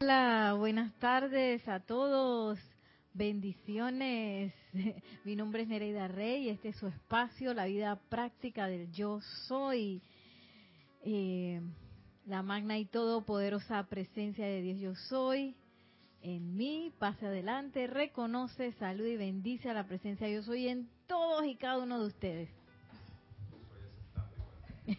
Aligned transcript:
Hola, 0.00 0.54
buenas 0.56 0.94
tardes 1.00 1.66
a 1.66 1.80
todos. 1.80 2.56
Bendiciones. 3.14 4.54
Mi 5.24 5.34
nombre 5.34 5.62
es 5.62 5.68
Nereida 5.68 6.06
Rey 6.06 6.50
este 6.50 6.68
es 6.68 6.76
su 6.76 6.86
espacio, 6.86 7.52
la 7.52 7.64
vida 7.64 7.96
práctica 8.08 8.68
del 8.68 8.92
yo 8.92 9.20
soy. 9.48 10.00
Eh, 11.02 11.60
la 12.26 12.44
magna 12.44 12.78
y 12.78 12.84
todopoderosa 12.84 13.82
presencia 13.88 14.46
de 14.46 14.62
Dios 14.62 14.78
yo 14.78 14.94
soy 14.94 15.56
en 16.22 16.56
mí, 16.56 16.92
pase 17.00 17.26
adelante, 17.26 17.88
reconoce, 17.88 18.70
saluda 18.74 19.08
y 19.08 19.16
bendice 19.16 19.68
a 19.68 19.74
la 19.74 19.88
presencia 19.88 20.28
yo 20.28 20.44
soy 20.44 20.68
en 20.68 20.88
todos 21.08 21.44
y 21.44 21.56
cada 21.56 21.78
uno 21.78 22.00
de 22.00 22.06
ustedes. 22.06 22.48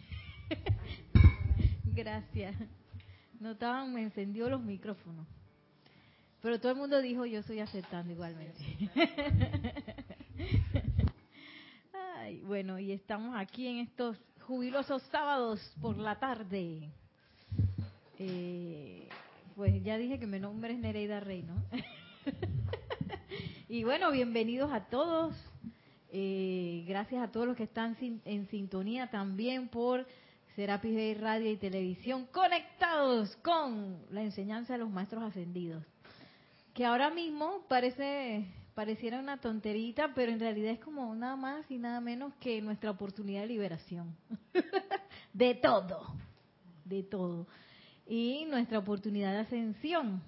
Gracias. 1.86 2.54
Notaban, 3.40 3.94
me 3.94 4.02
encendió 4.02 4.50
los 4.50 4.60
micrófonos. 4.60 5.26
Pero 6.42 6.60
todo 6.60 6.72
el 6.72 6.78
mundo 6.78 7.00
dijo, 7.00 7.24
yo 7.24 7.40
estoy 7.40 7.60
aceptando 7.60 8.12
igualmente. 8.12 8.60
Ay, 12.18 12.42
bueno, 12.46 12.78
y 12.78 12.92
estamos 12.92 13.34
aquí 13.34 13.66
en 13.66 13.78
estos 13.78 14.18
jubilosos 14.46 15.02
sábados 15.04 15.58
por 15.80 15.96
la 15.96 16.18
tarde. 16.18 16.90
Eh, 18.18 19.08
pues 19.56 19.82
ya 19.82 19.96
dije 19.96 20.18
que 20.18 20.26
mi 20.26 20.38
nombre 20.38 20.74
es 20.74 20.78
Nereida 20.78 21.20
Rey, 21.20 21.42
¿no? 21.42 21.64
y 23.70 23.84
bueno, 23.84 24.10
bienvenidos 24.10 24.70
a 24.70 24.84
todos. 24.84 25.34
Eh, 26.12 26.84
gracias 26.86 27.22
a 27.22 27.32
todos 27.32 27.46
los 27.46 27.56
que 27.56 27.62
están 27.62 27.96
en 28.26 28.48
sintonía 28.48 29.06
también 29.08 29.68
por 29.68 30.06
Serapis 30.60 30.94
Bay 30.94 31.14
Radio 31.14 31.50
y 31.50 31.56
Televisión, 31.56 32.26
conectados 32.26 33.34
con 33.36 33.96
la 34.10 34.20
enseñanza 34.20 34.74
de 34.74 34.80
los 34.80 34.90
maestros 34.90 35.22
ascendidos. 35.22 35.82
Que 36.74 36.84
ahora 36.84 37.08
mismo 37.08 37.64
parece 37.66 38.44
pareciera 38.74 39.20
una 39.20 39.40
tonterita, 39.40 40.12
pero 40.14 40.30
en 40.30 40.38
realidad 40.38 40.72
es 40.72 40.80
como 40.80 41.14
nada 41.14 41.34
más 41.34 41.64
y 41.70 41.78
nada 41.78 42.02
menos 42.02 42.34
que 42.40 42.60
nuestra 42.60 42.90
oportunidad 42.90 43.40
de 43.40 43.46
liberación. 43.46 44.14
de 45.32 45.54
todo, 45.54 46.14
de 46.84 47.04
todo 47.04 47.46
y 48.06 48.44
nuestra 48.44 48.80
oportunidad 48.80 49.32
de 49.32 49.38
ascensión 49.38 50.20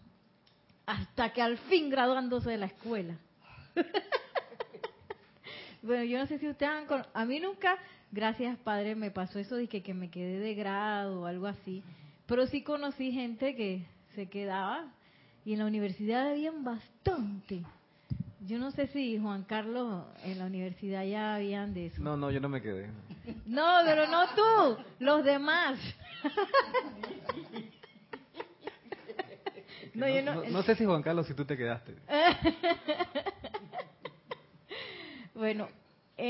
hasta 0.87 1.31
que 1.35 1.43
al 1.43 1.59
fin 1.59 1.91
graduándose 1.91 2.49
de 2.49 2.57
la 2.57 2.67
escuela. 2.67 3.19
bueno, 5.83 6.05
yo 6.05 6.21
no 6.21 6.27
sé 6.27 6.39
si 6.39 6.49
ustedes 6.49 6.73
han... 6.73 6.87
A 7.13 7.25
mí 7.27 7.39
nunca, 7.39 7.77
gracias 8.13 8.57
Padre, 8.59 8.95
me 8.95 9.11
pasó 9.11 9.39
eso 9.39 9.57
de 9.57 9.67
que, 9.67 9.83
que 9.83 9.95
me 9.95 10.11
quedé 10.11 10.39
de 10.39 10.55
grado 10.55 11.23
o 11.23 11.27
algo 11.27 11.47
así, 11.47 11.83
pero 12.27 12.47
sí 12.47 12.63
conocí 12.63 13.11
gente 13.11 13.57
que 13.57 13.85
se 14.15 14.29
quedaba 14.29 14.93
y 15.45 15.55
en 15.55 15.59
la 15.59 15.67
universidad 15.67 16.31
habían 16.31 16.63
bastante. 16.63 17.63
Yo 18.47 18.59
no 18.59 18.71
sé 18.73 18.89
si 18.89 19.19
Juan 19.19 19.45
Carlos 19.45 20.05
en 20.25 20.39
la 20.39 20.47
universidad 20.47 21.05
ya 21.05 21.37
habían 21.37 21.75
de 21.75 21.87
eso. 21.87 22.03
No, 22.03 22.17
no, 22.17 22.31
yo 22.31 22.41
no 22.41 22.49
me 22.49 22.61
quedé. 22.61 22.89
No, 23.47 23.81
pero 23.85 24.07
no 24.09 24.27
tú, 24.35 24.83
los 25.01 25.25
demás. 25.25 25.79
No, 29.95 30.63
sé 30.63 30.75
si 30.75 30.85
Juan 30.85 31.03
Carlos, 31.03 31.27
si 31.27 31.35
tú 31.35 31.45
te 31.45 31.57
quedaste. 31.57 31.95
bueno, 35.35 35.69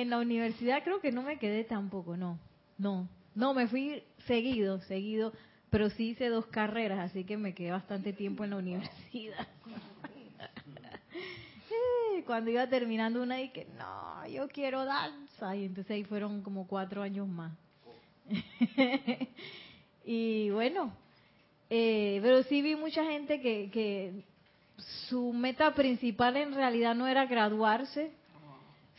en 0.00 0.08
la 0.08 0.18
universidad 0.18 0.82
creo 0.82 1.00
que 1.00 1.12
no 1.12 1.22
me 1.22 1.38
quedé 1.38 1.64
tampoco, 1.64 2.16
no, 2.16 2.38
no, 2.78 3.06
no, 3.34 3.52
me 3.52 3.68
fui 3.68 4.02
seguido, 4.26 4.80
seguido, 4.82 5.34
pero 5.68 5.90
sí 5.90 6.10
hice 6.10 6.30
dos 6.30 6.46
carreras, 6.46 6.98
así 6.98 7.24
que 7.24 7.36
me 7.36 7.54
quedé 7.54 7.72
bastante 7.72 8.14
tiempo 8.14 8.44
en 8.44 8.50
la 8.50 8.56
universidad. 8.56 9.46
Cuando 12.26 12.50
iba 12.50 12.66
terminando 12.68 13.22
una 13.22 13.36
dije, 13.36 13.66
no, 13.76 14.26
yo 14.28 14.48
quiero 14.48 14.86
danza, 14.86 15.54
y 15.56 15.66
entonces 15.66 15.90
ahí 15.90 16.04
fueron 16.04 16.42
como 16.42 16.66
cuatro 16.66 17.02
años 17.02 17.28
más. 17.28 17.52
y 20.06 20.48
bueno, 20.50 20.94
eh, 21.68 22.18
pero 22.22 22.42
sí 22.44 22.62
vi 22.62 22.76
mucha 22.76 23.04
gente 23.04 23.42
que, 23.42 23.68
que 23.70 24.24
su 25.08 25.34
meta 25.34 25.74
principal 25.74 26.38
en 26.38 26.54
realidad 26.54 26.94
no 26.94 27.08
era 27.08 27.26
graduarse, 27.26 28.12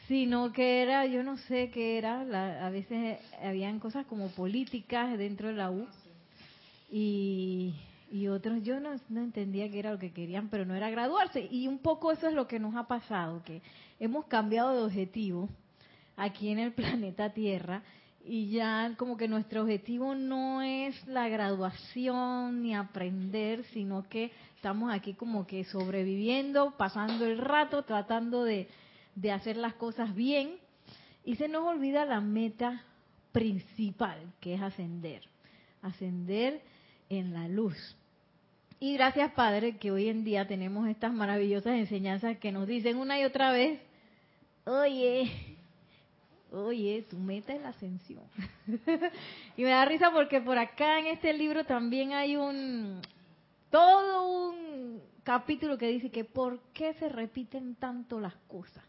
sino 0.08 0.52
que 0.52 0.82
era, 0.82 1.06
yo 1.06 1.24
no 1.24 1.38
sé 1.38 1.70
qué 1.72 1.98
era, 1.98 2.22
a 2.66 2.70
veces 2.70 3.20
habían 3.42 3.80
cosas 3.80 4.06
como 4.06 4.30
políticas 4.30 5.18
dentro 5.18 5.48
de 5.48 5.54
la 5.54 5.72
U 5.72 5.88
y, 6.92 7.74
y 8.12 8.28
otros 8.28 8.62
yo 8.64 8.80
no, 8.80 8.92
no 9.10 9.22
entendía 9.22 9.70
qué 9.70 9.80
era 9.80 9.92
lo 9.92 10.00
que 10.00 10.12
querían, 10.12 10.50
pero 10.50 10.66
no 10.66 10.76
era 10.76 10.90
graduarse. 10.90 11.48
Y 11.50 11.68
un 11.68 11.80
poco 11.80 12.12
eso 12.12 12.28
es 12.28 12.34
lo 12.34 12.48
que 12.48 12.60
nos 12.60 12.76
ha 12.76 12.88
pasado, 12.88 13.42
que 13.44 13.62
hemos 14.00 14.26
cambiado 14.26 14.76
de 14.76 14.84
objetivo 14.84 15.50
aquí 16.18 16.50
en 16.50 16.60
el 16.60 16.74
planeta 16.74 17.34
Tierra 17.34 17.82
y 18.26 18.52
ya 18.52 18.94
como 18.98 19.18
que 19.18 19.28
nuestro 19.28 19.64
objetivo 19.64 20.16
no 20.16 20.62
es 20.62 21.06
la 21.08 21.28
graduación 21.28 22.62
ni 22.62 22.74
aprender, 22.74 23.66
sino 23.74 24.08
que 24.08 24.32
estamos 24.56 24.94
aquí 24.94 25.14
como 25.14 25.46
que 25.46 25.66
sobreviviendo, 25.66 26.76
pasando 26.78 27.26
el 27.26 27.38
rato, 27.38 27.84
tratando 27.84 28.46
de, 28.46 28.70
de 29.16 29.32
hacer 29.32 29.58
las 29.58 29.74
cosas 29.76 30.16
bien 30.16 30.58
y 31.24 31.36
se 31.36 31.48
nos 31.48 31.68
olvida 31.68 32.06
la 32.06 32.22
meta 32.22 32.84
principal, 33.32 34.20
que 34.40 34.56
es 34.56 34.62
ascender, 34.62 35.24
ascender 35.82 36.62
en 37.10 37.34
la 37.34 37.48
luz. 37.48 37.96
Y 38.80 38.94
gracias 38.96 39.32
Padre 39.32 39.78
que 39.78 39.92
hoy 39.92 40.10
en 40.10 40.24
día 40.24 40.48
tenemos 40.48 40.88
estas 40.88 41.14
maravillosas 41.14 41.74
enseñanzas 41.76 42.38
que 42.38 42.52
nos 42.52 42.68
dicen 42.68 42.98
una 42.98 43.20
y 43.20 43.24
otra 43.24 43.52
vez, 43.52 43.80
oye, 44.66 45.32
oye, 46.52 47.06
tu 47.10 47.18
meta 47.18 47.54
es 47.54 47.62
la 47.62 47.70
ascensión. 47.70 48.24
y 49.58 49.64
me 49.64 49.70
da 49.70 49.86
risa 49.86 50.12
porque 50.12 50.42
por 50.42 50.58
acá 50.58 51.00
en 51.00 51.08
este 51.08 51.34
libro 51.34 51.64
también 51.64 52.14
hay 52.14 52.36
un, 52.36 53.02
todo 53.70 54.50
un 54.50 55.02
capítulo 55.24 55.78
que 55.78 55.88
dice 55.88 56.12
que 56.12 56.26
por 56.26 56.60
qué 56.74 56.94
se 56.96 57.10
repiten 57.10 57.76
tanto 57.76 58.20
las 58.20 58.36
cosas. 58.48 58.84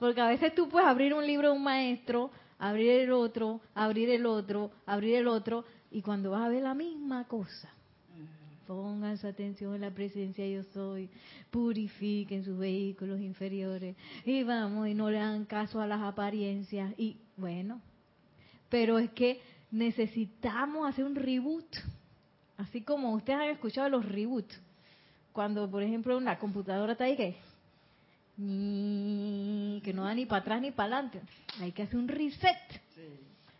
Porque 0.00 0.20
a 0.22 0.28
veces 0.28 0.54
tú 0.54 0.68
puedes 0.68 0.88
abrir 0.88 1.12
un 1.12 1.26
libro 1.26 1.50
de 1.50 1.56
un 1.56 1.62
maestro, 1.62 2.30
abrir 2.58 2.90
el 2.90 3.12
otro, 3.12 3.60
abrir 3.74 4.08
el 4.08 4.24
otro, 4.24 4.70
abrir 4.86 5.16
el 5.16 5.28
otro, 5.28 5.64
y 5.90 6.00
cuando 6.00 6.30
vas 6.30 6.42
a 6.42 6.48
ver 6.48 6.62
la 6.62 6.74
misma 6.74 7.28
cosa, 7.28 7.68
pongan 8.66 9.18
su 9.18 9.26
atención 9.26 9.74
en 9.74 9.82
la 9.82 9.90
presencia 9.90 10.46
yo 10.46 10.62
soy, 10.72 11.10
purifiquen 11.50 12.44
sus 12.44 12.56
vehículos 12.56 13.20
inferiores 13.20 13.96
y 14.24 14.42
vamos 14.42 14.88
y 14.88 14.94
no 14.94 15.10
le 15.10 15.18
dan 15.18 15.44
caso 15.44 15.80
a 15.80 15.86
las 15.86 16.00
apariencias 16.00 16.94
y 16.96 17.16
bueno, 17.36 17.80
pero 18.70 18.98
es 18.98 19.10
que 19.10 19.40
necesitamos 19.70 20.88
hacer 20.88 21.04
un 21.04 21.16
reboot, 21.16 21.76
así 22.56 22.80
como 22.80 23.12
ustedes 23.12 23.40
han 23.40 23.48
escuchado 23.48 23.88
los 23.90 24.06
reboots, 24.06 24.58
cuando 25.32 25.70
por 25.70 25.82
ejemplo 25.82 26.16
una 26.16 26.38
computadora 26.38 26.92
está 26.92 27.04
ahí 27.04 27.16
que 27.16 27.36
que 28.36 29.92
no 29.94 30.04
da 30.04 30.14
ni 30.14 30.26
para 30.26 30.40
atrás 30.40 30.60
ni 30.62 30.70
para 30.70 30.96
adelante, 30.96 31.20
hay 31.60 31.72
que 31.72 31.82
hacer 31.82 31.96
un 31.96 32.08
reset 32.08 32.58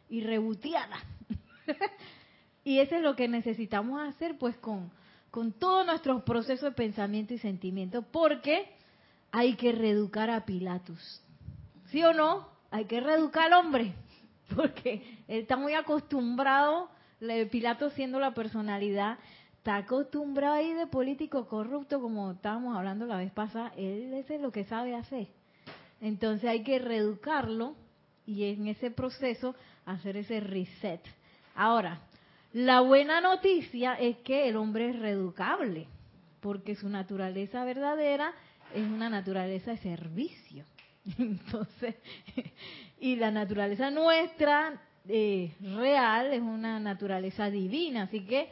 y 0.08 0.22
rebootearla. 0.22 0.98
y 2.64 2.78
eso 2.78 2.96
es 2.96 3.02
lo 3.02 3.14
que 3.14 3.28
necesitamos 3.28 4.00
hacer 4.00 4.38
pues 4.38 4.56
con 4.56 4.90
con 5.30 5.52
todos 5.52 5.86
nuestros 5.86 6.22
procesos 6.22 6.70
de 6.70 6.76
pensamiento 6.76 7.34
y 7.34 7.38
sentimiento, 7.38 8.02
porque 8.02 8.68
hay 9.30 9.54
que 9.54 9.72
reeducar 9.72 10.30
a 10.30 10.44
Pilatus. 10.44 11.22
¿Sí 11.90 12.02
o 12.02 12.12
no? 12.12 12.48
Hay 12.70 12.84
que 12.86 13.00
reeducar 13.00 13.52
al 13.52 13.64
hombre, 13.64 13.94
porque 14.54 15.22
él 15.28 15.40
está 15.40 15.56
muy 15.56 15.74
acostumbrado, 15.74 16.90
Pilato 17.50 17.90
siendo 17.90 18.18
la 18.18 18.32
personalidad, 18.32 19.18
está 19.60 19.76
acostumbrado 19.76 20.54
ahí 20.54 20.72
de 20.72 20.86
político 20.86 21.46
corrupto, 21.46 22.00
como 22.00 22.30
estábamos 22.30 22.74
hablando 22.74 23.04
la 23.04 23.18
vez 23.18 23.30
pasada, 23.30 23.74
él 23.76 24.14
es 24.14 24.40
lo 24.40 24.50
que 24.50 24.64
sabe 24.64 24.94
hacer. 24.94 25.28
Entonces 26.00 26.48
hay 26.48 26.62
que 26.62 26.78
reeducarlo 26.78 27.76
y 28.24 28.44
en 28.44 28.68
ese 28.68 28.90
proceso 28.90 29.54
hacer 29.84 30.16
ese 30.16 30.40
reset. 30.40 31.02
Ahora, 31.54 32.00
la 32.54 32.80
buena 32.80 33.20
noticia 33.20 33.96
es 33.96 34.16
que 34.20 34.48
el 34.48 34.56
hombre 34.56 34.88
es 34.88 34.98
reeducable, 34.98 35.88
porque 36.40 36.74
su 36.74 36.88
naturaleza 36.88 37.62
verdadera 37.62 38.32
es 38.74 38.86
una 38.86 39.10
naturaleza 39.10 39.72
de 39.72 39.76
servicio. 39.76 40.64
Entonces, 41.18 41.96
y 42.98 43.16
la 43.16 43.30
naturaleza 43.30 43.90
nuestra 43.90 44.80
eh, 45.06 45.52
real 45.60 46.32
es 46.32 46.40
una 46.40 46.80
naturaleza 46.80 47.50
divina. 47.50 48.04
Así 48.04 48.24
que, 48.24 48.48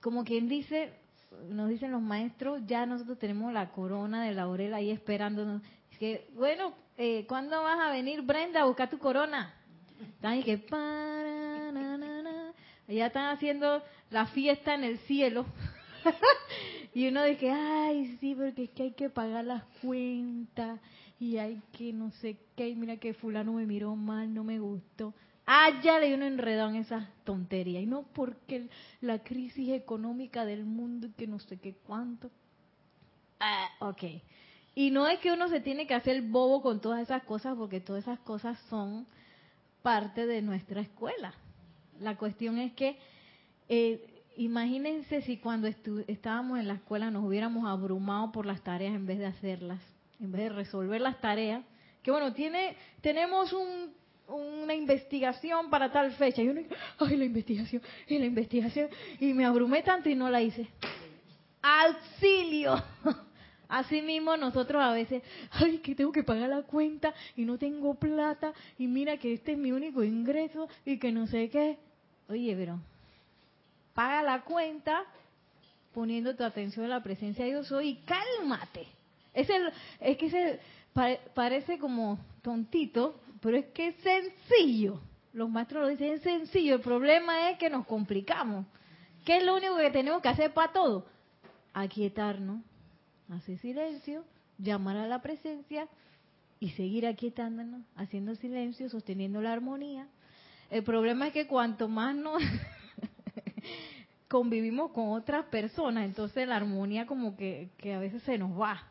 como 0.00 0.24
quien 0.24 0.48
dice, 0.48 0.92
nos 1.48 1.68
dicen 1.68 1.92
los 1.92 2.02
maestros, 2.02 2.62
ya 2.66 2.86
nosotros 2.86 3.18
tenemos 3.18 3.52
la 3.52 3.70
corona 3.70 4.24
de 4.24 4.34
laurel 4.34 4.74
ahí 4.74 4.90
esperándonos. 4.90 5.62
que, 5.98 6.28
bueno, 6.34 6.74
eh, 6.96 7.26
¿cuándo 7.28 7.62
vas 7.62 7.78
a 7.78 7.90
venir, 7.90 8.22
Brenda, 8.22 8.62
a 8.62 8.64
buscar 8.66 8.88
tu 8.88 8.98
corona? 8.98 9.54
Están 10.14 10.42
que, 10.42 10.58
para, 10.58 11.70
ya 12.88 13.06
están 13.06 13.36
haciendo 13.36 13.82
la 14.10 14.26
fiesta 14.26 14.74
en 14.74 14.84
el 14.84 14.98
cielo. 15.00 15.46
y 16.94 17.06
uno 17.08 17.22
dice, 17.24 17.50
ay, 17.50 18.16
sí, 18.20 18.34
porque 18.34 18.64
es 18.64 18.70
que 18.70 18.82
hay 18.84 18.92
que 18.92 19.10
pagar 19.10 19.44
las 19.44 19.62
cuentas 19.80 20.80
y 21.18 21.36
hay 21.36 21.60
que 21.72 21.92
no 21.92 22.10
sé 22.12 22.38
qué, 22.56 22.68
y 22.68 22.74
mira 22.74 22.96
que 22.96 23.14
fulano 23.14 23.52
me 23.52 23.66
miró 23.66 23.94
mal, 23.94 24.32
no 24.32 24.42
me 24.42 24.58
gustó. 24.58 25.14
Ah, 25.52 25.80
ya 25.82 25.98
le 25.98 26.14
uno 26.14 26.26
enredado 26.26 26.68
en 26.70 26.76
esa 26.76 27.10
tontería. 27.24 27.80
Y 27.80 27.86
no 27.86 28.04
porque 28.14 28.68
la 29.00 29.18
crisis 29.18 29.70
económica 29.70 30.44
del 30.44 30.64
mundo 30.64 31.08
y 31.08 31.10
que 31.10 31.26
no 31.26 31.40
sé 31.40 31.58
qué 31.58 31.74
cuánto. 31.74 32.30
Ah, 33.40 33.68
ok. 33.80 34.04
Y 34.76 34.92
no 34.92 35.08
es 35.08 35.18
que 35.18 35.32
uno 35.32 35.48
se 35.48 35.58
tiene 35.58 35.88
que 35.88 35.94
hacer 35.94 36.22
bobo 36.22 36.62
con 36.62 36.80
todas 36.80 37.00
esas 37.02 37.24
cosas, 37.24 37.56
porque 37.56 37.80
todas 37.80 38.04
esas 38.04 38.20
cosas 38.20 38.60
son 38.68 39.08
parte 39.82 40.24
de 40.24 40.40
nuestra 40.40 40.82
escuela. 40.82 41.34
La 41.98 42.16
cuestión 42.16 42.56
es 42.58 42.72
que, 42.74 42.96
eh, 43.68 44.22
imagínense 44.36 45.20
si 45.22 45.38
cuando 45.38 45.66
estábamos 45.66 46.60
en 46.60 46.68
la 46.68 46.74
escuela 46.74 47.10
nos 47.10 47.24
hubiéramos 47.24 47.66
abrumado 47.66 48.30
por 48.30 48.46
las 48.46 48.62
tareas 48.62 48.94
en 48.94 49.04
vez 49.04 49.18
de 49.18 49.26
hacerlas, 49.26 49.80
en 50.20 50.30
vez 50.30 50.42
de 50.42 50.50
resolver 50.50 51.00
las 51.00 51.20
tareas. 51.20 51.64
Que 52.04 52.12
bueno, 52.12 52.34
tiene, 52.34 52.76
tenemos 53.00 53.52
un, 53.52 53.98
una 54.30 54.74
investigación 54.74 55.70
para 55.70 55.90
tal 55.90 56.12
fecha. 56.12 56.42
Y 56.42 56.48
uno, 56.48 56.62
ay, 56.98 57.16
la 57.16 57.24
investigación, 57.24 57.82
y 58.06 58.18
la 58.18 58.26
investigación. 58.26 58.88
Y 59.18 59.32
me 59.32 59.44
abrumé 59.44 59.82
tanto 59.82 60.08
y 60.08 60.14
no 60.14 60.30
la 60.30 60.42
hice. 60.42 60.68
¡Auxilio! 61.62 62.82
Así 63.68 64.02
mismo 64.02 64.36
nosotros 64.36 64.82
a 64.82 64.92
veces, 64.92 65.22
ay, 65.52 65.78
que 65.78 65.94
tengo 65.94 66.10
que 66.10 66.24
pagar 66.24 66.48
la 66.48 66.62
cuenta 66.62 67.14
y 67.36 67.44
no 67.44 67.56
tengo 67.56 67.94
plata 67.94 68.52
y 68.76 68.88
mira 68.88 69.16
que 69.16 69.32
este 69.32 69.52
es 69.52 69.58
mi 69.58 69.70
único 69.70 70.02
ingreso 70.02 70.68
y 70.84 70.98
que 70.98 71.12
no 71.12 71.28
sé 71.28 71.48
qué. 71.50 71.78
Oye, 72.28 72.56
pero 72.56 72.80
paga 73.94 74.24
la 74.24 74.42
cuenta 74.42 75.04
poniendo 75.94 76.34
tu 76.34 76.42
atención 76.42 76.84
en 76.84 76.90
la 76.90 77.02
presencia 77.02 77.44
de 77.44 77.52
Dios 77.52 77.72
y 77.82 77.96
cálmate. 78.04 78.88
Es, 79.32 79.48
el, 79.48 79.72
es 80.00 80.16
que 80.16 80.30
se 80.30 80.60
parece 81.34 81.78
como 81.78 82.18
tontito, 82.42 83.20
pero 83.40 83.56
es 83.56 83.66
que 83.66 83.88
es 83.88 83.96
sencillo. 83.96 85.00
Los 85.32 85.48
maestros 85.48 85.82
lo 85.82 85.88
dicen, 85.88 86.14
es 86.14 86.22
sencillo. 86.22 86.74
El 86.74 86.80
problema 86.80 87.50
es 87.50 87.58
que 87.58 87.70
nos 87.70 87.86
complicamos. 87.86 88.66
¿Qué 89.24 89.38
es 89.38 89.44
lo 89.44 89.56
único 89.56 89.76
que 89.76 89.90
tenemos 89.90 90.22
que 90.22 90.28
hacer 90.28 90.52
para 90.52 90.72
todo? 90.72 91.06
Aquietarnos 91.72 92.62
hacer 93.36 93.58
silencio, 93.58 94.24
llamar 94.58 94.96
a 94.96 95.06
la 95.06 95.22
presencia 95.22 95.88
y 96.58 96.70
seguir 96.70 97.06
aquietándonos, 97.06 97.82
haciendo 97.96 98.34
silencio, 98.34 98.88
sosteniendo 98.88 99.40
la 99.40 99.52
armonía. 99.52 100.08
El 100.70 100.82
problema 100.82 101.28
es 101.28 101.32
que 101.32 101.46
cuanto 101.46 101.88
más 101.88 102.14
nos 102.14 102.42
convivimos 104.28 104.92
con 104.92 105.10
otras 105.10 105.46
personas, 105.46 106.04
entonces 106.04 106.46
la 106.46 106.56
armonía 106.56 107.06
como 107.06 107.36
que, 107.36 107.70
que 107.78 107.94
a 107.94 107.98
veces 107.98 108.22
se 108.24 108.36
nos 108.36 108.58
va. 108.58 108.82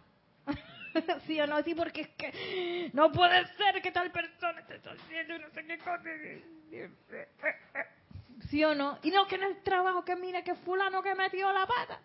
sí 1.28 1.40
o 1.40 1.48
no, 1.48 1.62
sí, 1.64 1.76
porque 1.76 2.02
es 2.02 2.10
que 2.10 2.90
no 2.94 3.12
puede 3.12 3.46
ser 3.56 3.82
que 3.82 3.92
tal 3.92 4.12
persona 4.12 4.60
esté 4.62 4.82
haciendo 4.90 5.40
no 5.40 5.50
sé 5.52 5.66
qué 5.66 5.78
cosa. 5.78 6.02
¿Sí 8.50 8.64
o 8.64 8.74
no? 8.74 8.98
Y 9.04 9.12
no 9.12 9.28
que 9.28 9.36
en 9.36 9.44
el 9.44 9.62
trabajo 9.64 10.04
que 10.04 10.16
mira 10.16 10.44
que 10.44 10.56
fulano 10.56 11.04
que 11.04 11.14
metió 11.16 11.52
la 11.52 11.68
pata. 11.68 12.00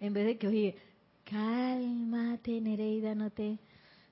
En 0.00 0.12
vez 0.12 0.26
de 0.26 0.38
que, 0.38 0.48
oye, 0.48 0.76
cálmate, 1.24 2.60
Nereida, 2.60 3.14
no 3.14 3.30
te... 3.30 3.58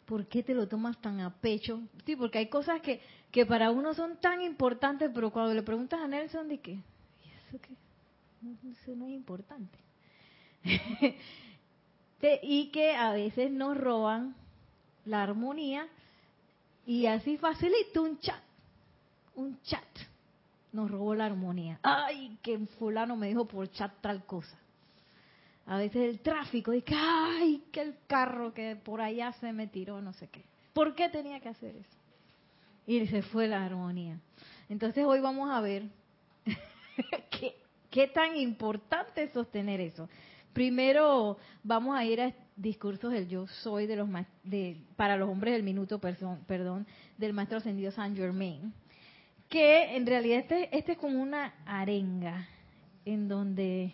¿Por 0.05 0.27
qué 0.27 0.43
te 0.43 0.55
lo 0.55 0.69
tomas 0.69 0.99
tan 1.03 1.21
a 1.21 1.35
pecho? 1.35 1.83
Sí, 2.07 2.17
porque 2.17 2.39
hay 2.39 2.49
cosas 2.49 2.81
que, 2.81 3.01
que 3.31 3.45
para 3.45 3.71
uno 3.71 3.93
son 3.93 4.19
tan 4.21 4.41
importantes, 4.41 5.11
pero 5.15 5.31
cuando 5.31 5.53
le 5.53 5.63
preguntas 5.63 6.01
a 6.01 6.09
Nelson, 6.09 6.49
¿de? 6.49 6.71
¿Y 6.71 7.29
eso 7.49 7.61
qué? 7.61 7.75
Eso 8.71 8.95
no 8.95 9.07
es 9.07 9.13
importante. 9.13 9.79
y 12.21 12.71
que 12.71 12.95
a 12.95 13.13
veces 13.13 13.51
nos 13.51 13.77
roban 13.77 14.35
la 15.05 15.23
armonía 15.23 15.87
y 16.87 17.07
así 17.07 17.37
facilita 17.37 18.01
un 18.01 18.19
chat. 18.19 18.43
Un 19.37 19.61
chat 19.63 19.85
nos 20.73 20.91
robó 20.91 21.15
la 21.15 21.27
armonía. 21.27 21.79
Ay, 21.83 22.39
que 22.43 22.59
fulano 22.79 23.17
me 23.17 23.29
dijo 23.29 23.47
por 23.47 23.71
chat 23.71 23.93
tal 24.01 24.25
cosa 24.25 24.59
a 25.69 25.77
veces 25.77 26.09
el 26.09 26.21
tráfico, 26.21 26.73
y 26.73 26.81
que, 26.81 26.95
ay, 26.97 27.63
que 27.71 27.83
el 27.83 27.95
carro 28.07 28.55
que 28.55 28.75
por 28.75 29.03
allá 29.03 29.33
se 29.33 29.53
me 29.53 29.67
tiró, 29.67 30.01
no 30.01 30.15
sé 30.15 30.29
qué. 30.29 30.43
¿Por 30.73 30.95
qué 30.95 31.11
tenía 31.11 31.41
que 31.41 31.51
hacer 31.51 31.77
eso? 31.77 31.97
Y 32.87 33.07
se 33.07 33.21
fue 33.21 33.47
la 33.49 33.67
armonía. 33.67 34.19
Entonces 34.71 35.05
hoy 35.05 35.21
vamos 35.21 35.51
a 35.51 35.61
ver 35.61 35.83
qué, 37.31 37.55
qué 37.91 38.07
tan 38.09 38.35
importante 38.37 39.25
es 39.25 39.33
sostener 39.33 39.83
eso. 39.83 40.09
Primero 40.59 41.39
vamos 41.63 41.97
a 41.97 42.05
ir 42.05 42.21
a 42.21 42.35
discursos 42.57 43.13
del 43.13 43.29
yo 43.29 43.47
soy 43.47 43.87
de 43.87 43.95
los 43.95 44.09
de, 44.43 44.77
para 44.97 45.17
los 45.17 45.29
hombres 45.29 45.55
del 45.55 45.63
minuto, 45.63 46.01
perdón, 46.01 46.85
del 47.17 47.33
maestro 47.33 47.59
ascendido 47.59 47.93
Saint 47.93 48.17
Germain, 48.17 48.75
que 49.49 49.95
en 49.95 50.05
realidad 50.05 50.41
este, 50.41 50.77
este 50.77 50.93
es 50.93 50.99
como 50.99 51.23
una 51.23 51.55
arenga 51.65 52.49
en 53.05 53.29
donde 53.29 53.93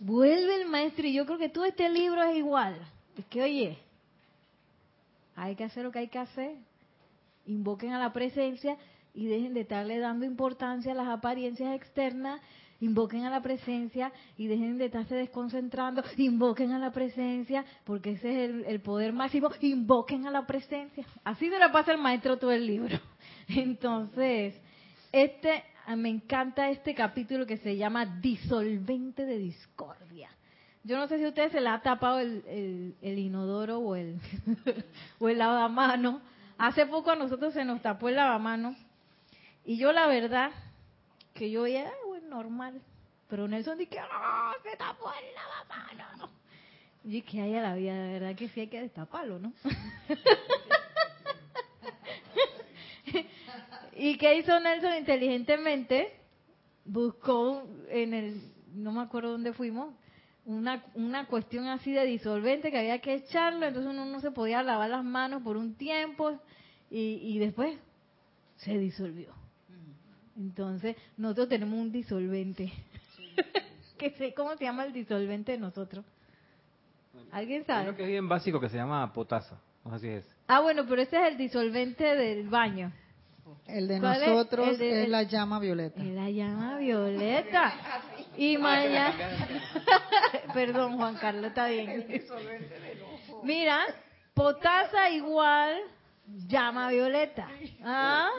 Vuelve 0.00 0.62
el 0.62 0.68
maestro 0.68 1.06
y 1.06 1.12
yo 1.12 1.24
creo 1.24 1.38
que 1.38 1.48
todo 1.48 1.64
este 1.64 1.88
libro 1.88 2.20
es 2.24 2.36
igual. 2.36 2.76
Es 3.16 3.24
que, 3.26 3.40
oye, 3.40 3.78
hay 5.36 5.54
que 5.54 5.62
hacer 5.62 5.84
lo 5.84 5.92
que 5.92 6.00
hay 6.00 6.08
que 6.08 6.18
hacer. 6.18 6.56
Invoquen 7.46 7.92
a 7.92 8.00
la 8.00 8.12
presencia 8.12 8.76
y 9.14 9.26
dejen 9.26 9.54
de 9.54 9.60
estarle 9.60 9.98
dando 9.98 10.24
importancia 10.24 10.90
a 10.90 10.96
las 10.96 11.08
apariencias 11.08 11.74
externas. 11.74 12.40
Invoquen 12.80 13.24
a 13.24 13.30
la 13.30 13.42
presencia 13.42 14.12
y 14.36 14.46
dejen 14.46 14.78
de 14.78 14.86
estarse 14.86 15.14
desconcentrando. 15.14 16.02
Invoquen 16.16 16.72
a 16.72 16.78
la 16.78 16.92
presencia, 16.92 17.64
porque 17.84 18.12
ese 18.12 18.30
es 18.30 18.50
el, 18.50 18.64
el 18.66 18.80
poder 18.80 19.12
máximo. 19.12 19.50
Invoquen 19.60 20.26
a 20.26 20.30
la 20.30 20.46
presencia. 20.46 21.04
Así 21.24 21.48
se 21.48 21.58
le 21.58 21.68
pasa 21.70 21.92
el 21.92 21.98
maestro 21.98 22.38
todo 22.38 22.52
el 22.52 22.66
libro. 22.66 22.98
Entonces, 23.48 24.54
este 25.10 25.64
Ah, 25.90 25.96
me 25.96 26.10
encanta 26.10 26.68
este 26.68 26.94
capítulo 26.94 27.46
que 27.46 27.56
se 27.56 27.78
llama 27.78 28.04
Disolvente 28.20 29.24
de 29.24 29.38
Discordia. 29.38 30.28
Yo 30.84 30.98
no 30.98 31.08
sé 31.08 31.16
si 31.16 31.24
ustedes 31.24 31.50
se 31.50 31.62
le 31.62 31.70
ha 31.70 31.80
tapado 31.80 32.20
el, 32.20 32.94
inodoro 33.00 33.78
o 33.78 33.96
el, 33.96 34.20
o 35.18 35.30
el 35.30 35.38
lavamano. 35.38 36.20
Hace 36.58 36.84
poco 36.84 37.10
a 37.10 37.16
nosotros 37.16 37.54
se 37.54 37.64
nos 37.64 37.80
tapó 37.80 38.10
el 38.10 38.16
lavamano. 38.16 38.76
Y 39.64 39.78
yo 39.78 39.90
la 39.92 40.06
verdad, 40.08 40.50
que 41.32 41.50
yo 41.50 41.66
ya, 41.66 41.90
normal. 42.28 42.80
Pero 43.28 43.48
Nelson 43.48 43.78
dice, 43.78 43.98
¡ah, 43.98 44.52
se 44.62 44.76
tapó 44.76 45.10
el 45.12 45.34
lavamano! 45.34 46.30
Y 47.04 47.22
que 47.22 47.40
haya 47.40 47.62
la 47.62 47.74
vida, 47.74 47.94
de 47.94 48.12
verdad 48.14 48.36
que 48.36 48.48
sí 48.48 48.60
hay 48.60 48.68
que 48.68 48.82
destaparlo, 48.82 49.38
¿no? 49.38 49.52
¿Y 53.96 54.16
qué 54.16 54.36
hizo 54.36 54.58
Nelson 54.60 54.96
inteligentemente? 54.96 56.12
Buscó 56.84 57.68
en 57.88 58.14
el, 58.14 58.40
no 58.72 58.92
me 58.92 59.02
acuerdo 59.02 59.32
dónde 59.32 59.52
fuimos, 59.52 59.94
una, 60.44 60.84
una 60.94 61.26
cuestión 61.26 61.66
así 61.66 61.92
de 61.92 62.06
disolvente 62.06 62.70
que 62.70 62.78
había 62.78 63.00
que 63.00 63.14
echarlo, 63.14 63.66
entonces 63.66 63.92
uno 63.92 64.06
no 64.06 64.20
se 64.20 64.30
podía 64.30 64.62
lavar 64.62 64.88
las 64.88 65.04
manos 65.04 65.42
por 65.42 65.58
un 65.58 65.74
tiempo 65.74 66.40
y, 66.90 67.38
después 67.38 67.78
se 68.56 68.78
disolvió. 68.78 69.34
Entonces, 70.38 70.96
nosotros 71.16 71.48
tenemos 71.48 71.78
un 71.78 71.90
disolvente. 71.90 72.72
que 73.98 74.10
sé 74.12 74.32
cómo 74.32 74.56
se 74.56 74.64
llama 74.64 74.84
el 74.84 74.92
disolvente 74.92 75.52
de 75.52 75.58
nosotros. 75.58 76.04
¿Alguien 77.32 77.64
sabe? 77.66 77.82
Creo 77.84 77.96
que 77.96 78.02
es 78.04 78.08
bien 78.08 78.28
básico 78.28 78.60
que 78.60 78.68
se 78.68 78.76
llama 78.76 79.12
potasa. 79.12 79.60
No 79.84 79.98
sé 79.98 79.98
si 79.98 80.08
es. 80.08 80.36
Ah, 80.46 80.60
bueno, 80.60 80.86
pero 80.88 81.02
ese 81.02 81.16
es 81.16 81.32
el 81.32 81.36
disolvente 81.36 82.04
del 82.04 82.48
baño. 82.48 82.92
El 83.66 83.88
de 83.88 83.98
nosotros 83.98 84.80
es, 84.80 85.08
la 85.08 85.22
llama 85.24 85.58
violeta. 85.58 86.00
Es 86.00 86.08
la 86.08 86.30
llama 86.30 86.78
violeta. 86.78 87.74
Y 88.36 88.56
mañana. 88.56 89.16
Perdón, 90.54 90.96
Juan 90.96 91.16
Carlos, 91.16 91.46
está 91.46 91.66
bien. 91.66 92.06
Mira, 93.42 93.80
potasa 94.32 95.10
igual 95.10 95.76
llama 96.46 96.90
violeta. 96.90 97.48
¿Ah? 97.82 98.30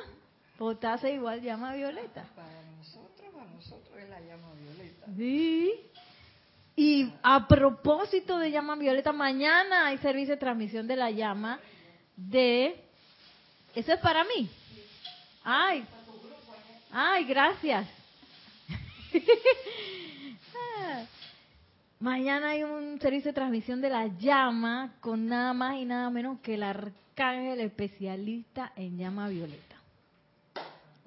Potasa 0.60 1.10
igual 1.10 1.42
llama 1.42 1.74
violeta. 1.74 2.26
Para 2.36 2.62
nosotros, 2.78 3.32
para 3.34 3.50
nosotros 3.50 3.98
es 3.98 4.10
la 4.10 4.20
llama 4.20 4.52
violeta. 4.54 5.06
Sí. 5.16 5.72
Y 6.76 7.14
a 7.24 7.48
propósito 7.48 8.38
de 8.38 8.52
llama 8.52 8.76
violeta, 8.76 9.14
mañana 9.14 9.88
hay 9.88 9.98
servicio 10.00 10.36
de 10.36 10.40
transmisión 10.40 10.86
de 10.86 10.98
la 10.98 11.12
llama 11.12 11.60
de... 12.16 12.84
Eso 13.74 13.94
es 13.94 14.00
para 14.02 14.26
mí. 14.26 14.50
Ay, 15.44 15.86
ay, 16.92 17.24
gracias. 17.24 17.88
Mañana 22.00 22.50
hay 22.52 22.64
un 22.64 23.00
servicio 23.02 23.32
de 23.32 23.36
transmisión 23.36 23.82
de 23.82 23.90
la 23.90 24.08
llama 24.08 24.94
con 25.02 25.28
nada 25.28 25.54
más 25.54 25.76
y 25.76 25.86
nada 25.86 26.10
menos 26.10 26.40
que 26.40 26.54
el 26.56 26.64
arcángel 26.64 27.60
especialista 27.60 28.72
en 28.78 28.98
llama 28.98 29.28
violeta, 29.28 29.69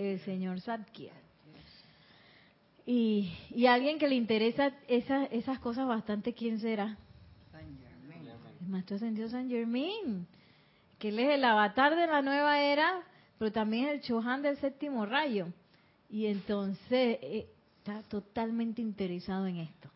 el 0.05 0.21
señor 0.21 0.61
Sadkiel. 0.61 1.13
Y, 2.85 3.33
y 3.51 3.67
alguien 3.67 3.99
que 3.99 4.09
le 4.09 4.17
interesa 4.17 4.73
esa, 4.89 5.25
esas 5.27 5.59
cosas 5.61 5.87
bastante, 5.87 6.33
¿quién 6.33 6.59
será? 6.59 6.97
El 8.61 8.69
Maestro 8.69 8.97
Ascendido 8.97 9.29
San 9.29 9.49
Germain, 9.49 10.27
que 10.99 11.09
él 11.09 11.19
es 11.19 11.31
el 11.31 11.45
avatar 11.45 11.95
de 11.97 12.07
la 12.07 12.23
nueva 12.23 12.61
era, 12.61 13.03
pero 13.39 13.53
también 13.53 13.89
el 13.89 14.01
Chohan 14.01 14.43
del 14.43 14.57
séptimo 14.59 15.07
rayo. 15.07 15.49
Y 16.11 16.27
entonces 16.27 17.19
eh, 17.23 17.49
está 17.79 18.03
totalmente 18.03 18.81
interesado 18.81 19.47
en 19.47 19.59
esto. 19.59 19.89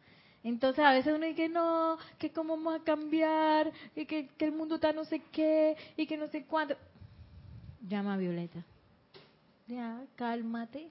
Entonces 0.43 0.85
a 0.85 0.93
veces 0.93 1.13
uno 1.15 1.27
dice, 1.27 1.49
no, 1.49 1.99
que 2.19 2.31
cómo 2.31 2.57
vamos 2.57 2.81
a 2.81 2.85
cambiar, 2.85 3.73
y 3.97 4.07
que, 4.07 4.29
que 4.29 4.45
el 4.45 4.53
mundo 4.53 4.77
está 4.77 4.93
no 4.93 5.05
sé 5.05 5.23
qué, 5.33 5.77
y 5.97 6.07
que 6.07 6.17
no 6.17 6.29
sé 6.29 6.45
cuánto. 6.45 6.77
Llama 7.89 8.15
a 8.15 8.17
Violeta. 8.17 8.65
Ya, 9.68 10.04
cálmate. 10.16 10.88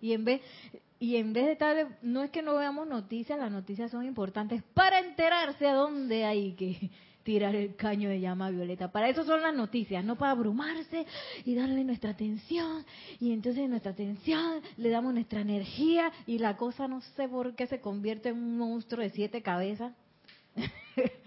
Y 0.00 0.12
en 0.12 0.24
vez 0.24 0.40
y 0.98 1.16
en 1.16 1.32
vez 1.32 1.46
de 1.46 1.52
estar, 1.52 1.98
no 2.02 2.22
es 2.22 2.30
que 2.30 2.42
no 2.42 2.56
veamos 2.56 2.86
noticias, 2.86 3.38
las 3.38 3.50
noticias 3.50 3.90
son 3.90 4.04
importantes 4.04 4.62
para 4.74 4.98
enterarse 4.98 5.66
a 5.66 5.72
dónde 5.72 6.26
hay 6.26 6.52
que 6.52 6.90
tirar 7.22 7.54
el 7.54 7.74
caño 7.74 8.10
de 8.10 8.20
llama 8.20 8.50
violeta. 8.50 8.92
Para 8.92 9.08
eso 9.08 9.24
son 9.24 9.40
las 9.40 9.54
noticias, 9.54 10.04
no 10.04 10.16
para 10.16 10.32
abrumarse 10.32 11.06
y 11.46 11.54
darle 11.54 11.84
nuestra 11.84 12.10
atención. 12.10 12.84
Y 13.18 13.32
entonces 13.32 13.66
nuestra 13.68 13.92
atención 13.92 14.60
le 14.76 14.90
damos 14.90 15.14
nuestra 15.14 15.40
energía 15.40 16.12
y 16.26 16.38
la 16.38 16.58
cosa 16.58 16.86
no 16.86 17.00
sé 17.00 17.28
por 17.28 17.54
qué 17.54 17.66
se 17.66 17.80
convierte 17.80 18.28
en 18.28 18.36
un 18.36 18.58
monstruo 18.58 19.02
de 19.02 19.10
siete 19.10 19.40
cabezas. 19.40 19.94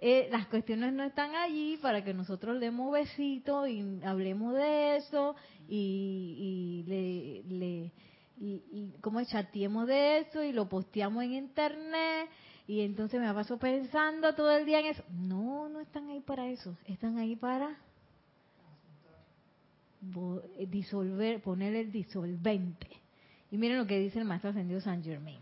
Eh, 0.00 0.28
las 0.30 0.46
cuestiones 0.48 0.92
no 0.92 1.04
están 1.04 1.34
allí 1.34 1.78
para 1.78 2.04
que 2.04 2.12
nosotros 2.12 2.60
demos 2.60 2.92
besitos 2.92 3.68
y 3.68 4.00
hablemos 4.04 4.54
de 4.54 4.96
eso 4.96 5.34
y, 5.68 6.84
le, 6.86 7.42
le 7.56 7.92
y, 8.38 8.62
y 8.70 8.94
como 9.00 9.24
chateemos 9.24 9.86
de 9.86 10.18
eso 10.18 10.42
y 10.42 10.52
lo 10.52 10.68
posteamos 10.68 11.24
en 11.24 11.32
internet 11.32 12.28
y 12.66 12.80
entonces 12.80 13.20
me 13.20 13.32
paso 13.32 13.58
pensando 13.58 14.34
todo 14.34 14.50
el 14.56 14.66
día 14.66 14.80
en 14.80 14.86
eso. 14.86 15.04
No, 15.10 15.68
no 15.68 15.80
están 15.80 16.08
ahí 16.10 16.20
para 16.20 16.48
eso, 16.48 16.76
están 16.86 17.18
ahí 17.18 17.36
para 17.36 17.76
disolver, 20.68 21.42
poner 21.42 21.74
el 21.74 21.92
disolvente. 21.92 22.88
Y 23.50 23.58
miren 23.58 23.78
lo 23.78 23.86
que 23.86 23.98
dice 23.98 24.18
el 24.18 24.24
maestro 24.24 24.50
ascendido 24.50 24.80
San 24.80 25.02
Germain. 25.02 25.40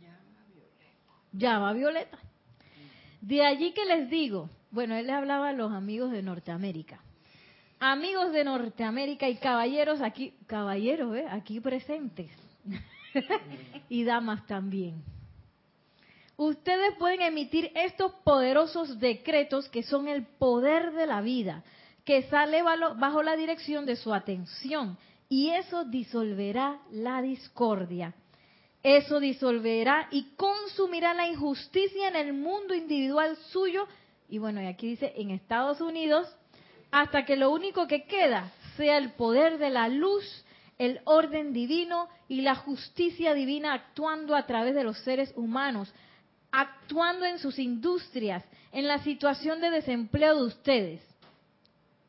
Llama 0.00 0.44
violeta. 0.54 0.98
Llama 1.32 1.72
violeta. 1.72 2.18
De 3.20 3.44
allí 3.44 3.72
que 3.72 3.84
les 3.84 4.08
digo, 4.10 4.50
bueno, 4.70 4.94
él 4.96 5.06
le 5.06 5.12
hablaba 5.12 5.50
a 5.50 5.52
los 5.52 5.72
amigos 5.72 6.10
de 6.12 6.22
Norteamérica. 6.22 7.00
Amigos 7.78 8.32
de 8.32 8.44
Norteamérica 8.44 9.28
y 9.28 9.36
caballeros 9.36 10.00
aquí, 10.02 10.34
caballeros, 10.46 11.16
¿eh? 11.16 11.26
aquí 11.30 11.60
presentes. 11.60 12.30
y 13.88 14.04
damas 14.04 14.46
también 14.46 15.02
ustedes 16.46 16.94
pueden 16.98 17.20
emitir 17.20 17.70
estos 17.74 18.12
poderosos 18.24 18.98
decretos 18.98 19.68
que 19.68 19.82
son 19.82 20.08
el 20.08 20.24
poder 20.24 20.92
de 20.92 21.06
la 21.06 21.20
vida, 21.20 21.62
que 22.06 22.22
sale 22.24 22.62
bajo 22.62 23.22
la 23.22 23.36
dirección 23.36 23.84
de 23.84 23.96
su 23.96 24.14
atención. 24.14 24.96
Y 25.28 25.50
eso 25.50 25.84
disolverá 25.84 26.80
la 26.90 27.20
discordia. 27.20 28.14
Eso 28.82 29.20
disolverá 29.20 30.08
y 30.10 30.34
consumirá 30.36 31.12
la 31.14 31.28
injusticia 31.28 32.08
en 32.08 32.16
el 32.16 32.32
mundo 32.32 32.74
individual 32.74 33.36
suyo. 33.50 33.86
Y 34.28 34.38
bueno, 34.38 34.62
y 34.62 34.66
aquí 34.66 34.88
dice 34.88 35.12
en 35.16 35.30
Estados 35.30 35.80
Unidos, 35.80 36.28
hasta 36.90 37.24
que 37.24 37.36
lo 37.36 37.50
único 37.50 37.86
que 37.86 38.04
queda 38.04 38.50
sea 38.76 38.96
el 38.96 39.12
poder 39.12 39.58
de 39.58 39.70
la 39.70 39.88
luz, 39.88 40.24
el 40.78 41.00
orden 41.04 41.52
divino 41.52 42.08
y 42.28 42.40
la 42.40 42.54
justicia 42.54 43.34
divina 43.34 43.74
actuando 43.74 44.34
a 44.34 44.46
través 44.46 44.74
de 44.74 44.84
los 44.84 44.98
seres 44.98 45.32
humanos 45.36 45.92
actuando 46.52 47.26
en 47.26 47.38
sus 47.38 47.58
industrias, 47.58 48.44
en 48.72 48.88
la 48.88 48.98
situación 49.02 49.60
de 49.60 49.70
desempleo 49.70 50.36
de 50.36 50.44
ustedes. 50.44 51.02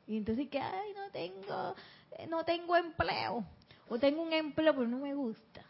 Y 0.08 0.18
entonces 0.18 0.50
que, 0.50 0.60
ay, 0.60 0.94
no 0.96 1.10
tengo, 1.12 1.76
eh, 2.18 2.28
no 2.28 2.44
tengo 2.44 2.76
empleo, 2.76 3.46
o 3.88 4.00
tengo 4.00 4.22
un 4.22 4.34
empleo 4.34 4.74
pero 4.74 4.88
no 4.88 4.98
me 4.98 5.14
gusta. 5.14 5.64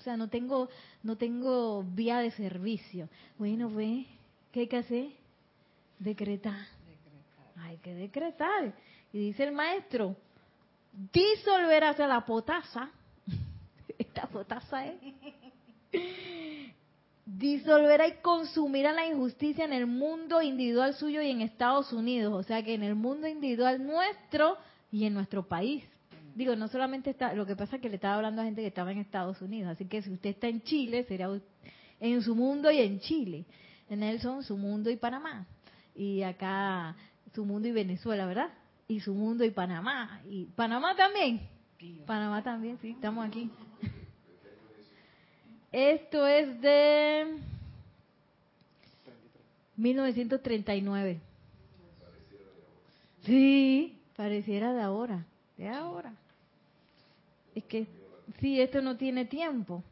O 0.00 0.02
sea, 0.02 0.16
no 0.16 0.28
tengo, 0.28 0.70
no 1.02 1.16
tengo 1.16 1.82
vía 1.82 2.20
de 2.20 2.30
servicio. 2.30 3.10
Bueno, 3.36 3.68
ve, 3.68 4.06
¿qué 4.50 4.60
hay 4.60 4.66
que 4.66 4.78
hacer? 4.78 5.10
Decretar. 5.98 6.66
Hay 7.56 7.76
que 7.76 7.92
decretar. 7.92 8.72
Y 9.12 9.18
dice 9.18 9.44
el 9.44 9.52
maestro, 9.52 10.16
disolverás 11.12 12.00
a 12.00 12.06
la 12.06 12.24
potasa. 12.24 12.90
Esta 13.98 14.26
potasa 14.26 14.86
es 14.86 14.94
disolverá 17.26 18.08
y 18.08 18.14
consumirá 18.22 18.92
la 18.92 19.06
injusticia 19.06 19.66
en 19.66 19.74
el 19.74 19.86
mundo 19.86 20.40
individual 20.40 20.94
suyo 20.94 21.20
y 21.20 21.30
en 21.30 21.42
Estados 21.42 21.92
Unidos, 21.92 22.32
o 22.32 22.42
sea 22.42 22.62
que 22.62 22.74
en 22.74 22.82
el 22.82 22.94
mundo 22.94 23.28
individual 23.28 23.86
nuestro 23.86 24.56
y 24.90 25.04
en 25.04 25.14
nuestro 25.14 25.46
país. 25.46 25.84
Digo, 26.34 26.56
no 26.56 26.68
solamente 26.68 27.10
está, 27.10 27.34
lo 27.34 27.46
que 27.46 27.56
pasa 27.56 27.76
es 27.76 27.82
que 27.82 27.88
le 27.88 27.96
estaba 27.96 28.14
hablando 28.14 28.42
a 28.42 28.44
gente 28.44 28.60
que 28.60 28.68
estaba 28.68 28.92
en 28.92 28.98
Estados 28.98 29.40
Unidos, 29.42 29.72
así 29.72 29.86
que 29.86 30.02
si 30.02 30.10
usted 30.10 30.30
está 30.30 30.48
en 30.48 30.62
Chile, 30.62 31.04
será 31.04 31.28
en 32.00 32.22
su 32.22 32.34
mundo 32.34 32.70
y 32.70 32.78
en 32.78 33.00
Chile. 33.00 33.44
En 33.88 34.00
Nelson, 34.00 34.42
su 34.44 34.56
mundo 34.56 34.90
y 34.90 34.96
Panamá. 34.96 35.46
Y 35.94 36.22
acá, 36.22 36.96
su 37.34 37.44
mundo 37.44 37.68
y 37.68 37.72
Venezuela, 37.72 38.26
¿verdad? 38.26 38.50
Y 38.88 39.00
su 39.00 39.14
mundo 39.14 39.44
y 39.44 39.50
Panamá. 39.50 40.20
Y 40.28 40.44
Panamá 40.44 40.94
también. 40.96 41.40
Panamá 42.06 42.42
también, 42.42 42.78
sí, 42.80 42.90
estamos 42.90 43.26
aquí. 43.26 43.50
Esto 45.72 46.26
es 46.26 46.60
de 46.60 47.38
1939. 49.76 51.20
Sí, 53.24 53.98
pareciera 54.16 54.72
de 54.72 54.82
ahora, 54.82 55.26
de 55.60 55.68
ahora. 55.68 56.14
Es 57.54 57.64
que 57.64 57.86
sí, 58.40 58.58
esto 58.60 58.80
no 58.80 58.96
tiene 58.96 59.26
tiempo. 59.26 59.84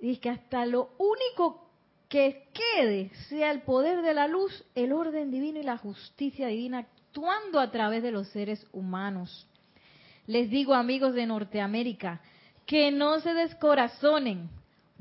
Y 0.00 0.12
es 0.12 0.18
que 0.18 0.30
hasta 0.30 0.64
lo 0.64 0.92
único 0.96 1.68
que 2.08 2.48
quede 2.54 3.10
sea 3.28 3.50
el 3.50 3.62
poder 3.62 4.00
de 4.00 4.14
la 4.14 4.28
luz, 4.28 4.64
el 4.74 4.92
orden 4.92 5.30
divino 5.30 5.60
y 5.60 5.62
la 5.62 5.76
justicia 5.76 6.46
divina 6.46 6.78
actuando 6.78 7.60
a 7.60 7.70
través 7.70 8.02
de 8.02 8.12
los 8.12 8.28
seres 8.28 8.66
humanos. 8.72 9.46
Les 10.26 10.48
digo, 10.48 10.72
amigos 10.72 11.12
de 11.14 11.26
Norteamérica, 11.26 12.22
que 12.64 12.90
no 12.90 13.20
se 13.20 13.34
descorazonen, 13.34 14.48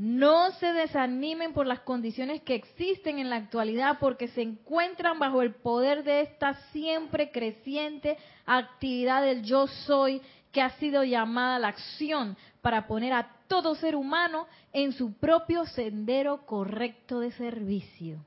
no 0.01 0.49
se 0.53 0.73
desanimen 0.73 1.53
por 1.53 1.67
las 1.67 1.81
condiciones 1.81 2.41
que 2.41 2.55
existen 2.55 3.19
en 3.19 3.29
la 3.29 3.35
actualidad 3.35 3.99
porque 3.99 4.29
se 4.29 4.41
encuentran 4.41 5.19
bajo 5.19 5.43
el 5.43 5.53
poder 5.53 6.03
de 6.03 6.21
esta 6.21 6.55
siempre 6.71 7.29
creciente 7.29 8.17
actividad 8.47 9.21
del 9.21 9.43
yo 9.43 9.67
soy 9.67 10.19
que 10.51 10.63
ha 10.63 10.71
sido 10.79 11.03
llamada 11.03 11.59
la 11.59 11.67
acción 11.67 12.35
para 12.63 12.87
poner 12.87 13.13
a 13.13 13.29
todo 13.47 13.75
ser 13.75 13.95
humano 13.95 14.47
en 14.73 14.91
su 14.91 15.13
propio 15.13 15.67
sendero 15.67 16.47
correcto 16.47 17.19
de 17.19 17.29
servicio. 17.33 18.17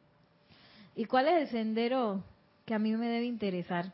¿Y 0.95 1.07
cuál 1.07 1.27
es 1.27 1.43
el 1.43 1.49
sendero 1.49 2.23
que 2.67 2.75
a 2.75 2.79
mí 2.79 2.93
me 2.93 3.09
debe 3.09 3.27
interesar? 3.27 3.93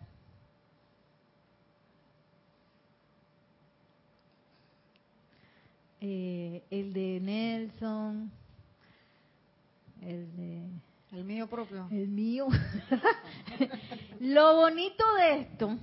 Eh, 6.00 6.62
el 6.70 6.92
de 6.92 7.20
Nelson, 7.20 8.30
el 10.00 10.36
de... 10.36 10.62
El 11.12 11.24
mío 11.24 11.48
propio. 11.48 11.88
El 11.90 12.08
mío. 12.08 12.46
Lo 14.20 14.56
bonito 14.56 15.04
de 15.16 15.40
esto 15.40 15.76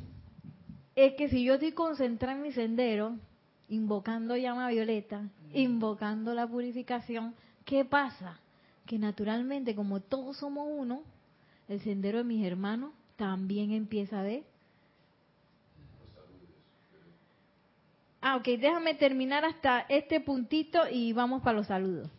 es 0.96 1.14
que 1.16 1.28
si 1.28 1.44
yo 1.44 1.56
estoy 1.56 1.74
concentrada 1.74 2.36
en 2.36 2.42
mi 2.42 2.52
sendero, 2.54 3.18
invocando 3.68 4.38
llama 4.38 4.70
violeta, 4.70 5.30
invocando 5.54 6.34
la 6.34 6.48
purificación, 6.48 7.36
¿qué 7.66 7.84
pasa? 7.84 8.40
Que 8.86 8.98
naturalmente, 8.98 9.76
como 9.76 10.00
todos 10.00 10.38
somos 10.38 10.66
uno, 10.70 11.04
el 11.68 11.82
sendero 11.82 12.20
de 12.20 12.24
mis 12.24 12.46
hermanos 12.46 12.94
también 13.18 13.72
empieza 13.72 14.22
a 14.22 14.24
ver 14.24 14.44
Ah, 18.30 18.36
ok, 18.36 18.44
déjame 18.60 18.94
terminar 18.96 19.46
hasta 19.46 19.86
este 19.88 20.20
puntito 20.20 20.82
y 20.92 21.14
vamos 21.14 21.42
para 21.42 21.56
los 21.56 21.68
saludos. 21.68 22.10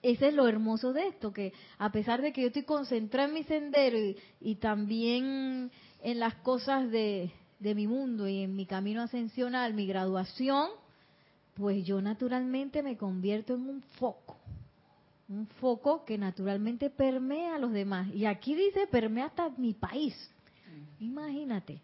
Ese 0.00 0.28
es 0.28 0.34
lo 0.34 0.46
hermoso 0.46 0.92
de 0.92 1.08
esto, 1.08 1.32
que 1.32 1.52
a 1.76 1.90
pesar 1.90 2.22
de 2.22 2.32
que 2.32 2.42
yo 2.42 2.46
estoy 2.46 2.62
concentrada 2.62 3.26
en 3.26 3.34
mi 3.34 3.42
sendero 3.42 3.98
y, 4.40 4.54
también 4.54 5.72
en 6.04 6.20
las 6.20 6.36
cosas 6.36 6.88
de, 6.92 7.32
de 7.58 7.74
mi 7.74 7.88
mundo 7.88 8.28
y 8.28 8.44
en 8.44 8.54
mi 8.54 8.64
camino 8.64 9.02
ascensional, 9.02 9.74
mi 9.74 9.88
graduación, 9.88 10.68
pues 11.54 11.84
yo 11.84 12.00
naturalmente 12.00 12.80
me 12.84 12.96
convierto 12.96 13.56
en 13.56 13.68
un 13.68 13.82
foco. 13.98 14.36
Un 15.28 15.48
foco 15.48 16.04
que 16.04 16.16
naturalmente 16.16 16.90
permea 16.90 17.56
a 17.56 17.58
los 17.58 17.72
demás. 17.72 18.06
Y 18.14 18.26
aquí 18.26 18.54
dice 18.54 18.86
permea 18.86 19.24
hasta 19.24 19.50
mi 19.56 19.74
país. 19.74 20.14
Imagínate. 21.00 21.80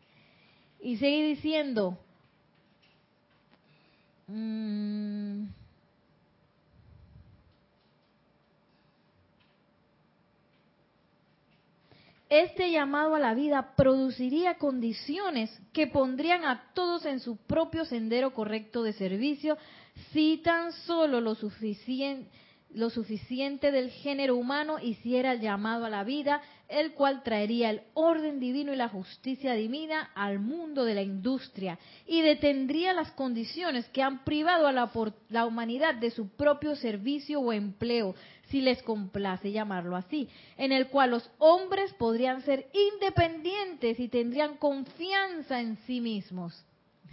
Y 0.80 0.98
sigue 0.98 1.26
diciendo, 1.26 1.98
Mm. 4.28 5.48
Este 12.28 12.70
llamado 12.70 13.14
a 13.14 13.18
la 13.18 13.32
vida 13.32 13.74
produciría 13.74 14.58
condiciones 14.58 15.50
que 15.72 15.86
pondrían 15.86 16.44
a 16.44 16.70
todos 16.74 17.06
en 17.06 17.20
su 17.20 17.38
propio 17.38 17.86
sendero 17.86 18.34
correcto 18.34 18.82
de 18.82 18.92
servicio 18.92 19.56
si 20.12 20.36
tan 20.44 20.72
solo 20.72 21.22
lo 21.22 21.34
lo 22.74 22.90
suficiente 22.90 23.72
del 23.72 23.90
género 23.90 24.36
humano 24.36 24.78
hiciera 24.78 25.32
el 25.32 25.40
llamado 25.40 25.86
a 25.86 25.90
la 25.90 26.04
vida, 26.04 26.42
el 26.68 26.92
cual 26.92 27.22
traería 27.22 27.70
el 27.70 27.82
orden 27.94 28.40
divino 28.40 28.72
y 28.72 28.76
la 28.76 28.88
justicia 28.88 29.54
divina 29.54 30.10
al 30.14 30.38
mundo 30.38 30.84
de 30.84 30.94
la 30.94 31.02
industria 31.02 31.78
y 32.06 32.20
detendría 32.20 32.92
las 32.92 33.10
condiciones 33.12 33.88
que 33.88 34.02
han 34.02 34.24
privado 34.24 34.66
a 34.66 34.72
la, 34.72 34.90
la 35.30 35.46
humanidad 35.46 35.94
de 35.94 36.10
su 36.10 36.28
propio 36.28 36.76
servicio 36.76 37.40
o 37.40 37.52
empleo, 37.54 38.14
si 38.48 38.60
les 38.60 38.82
complace 38.82 39.50
llamarlo 39.50 39.96
así, 39.96 40.28
en 40.58 40.72
el 40.72 40.88
cual 40.88 41.12
los 41.12 41.30
hombres 41.38 41.92
podrían 41.94 42.42
ser 42.42 42.66
independientes 42.92 43.98
y 43.98 44.08
tendrían 44.08 44.56
confianza 44.56 45.60
en 45.60 45.78
sí 45.86 46.02
mismos. 46.02 46.64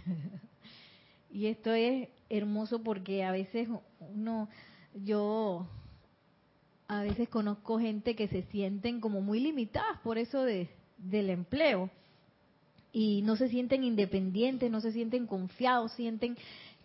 y 1.30 1.46
esto 1.46 1.72
es 1.72 2.08
hermoso 2.28 2.82
porque 2.82 3.24
a 3.24 3.32
veces 3.32 3.68
uno 4.00 4.48
yo 4.94 5.66
a 6.88 7.02
veces 7.02 7.28
conozco 7.28 7.78
gente 7.78 8.14
que 8.14 8.28
se 8.28 8.42
sienten 8.44 9.00
como 9.00 9.20
muy 9.20 9.40
limitadas 9.40 9.98
por 10.00 10.18
eso 10.18 10.42
de, 10.42 10.68
del 10.98 11.30
empleo 11.30 11.90
y 12.92 13.22
no 13.22 13.36
se 13.36 13.48
sienten 13.48 13.84
independientes, 13.84 14.70
no 14.70 14.80
se 14.80 14.92
sienten 14.92 15.26
confiados, 15.26 15.92
sienten 15.92 16.36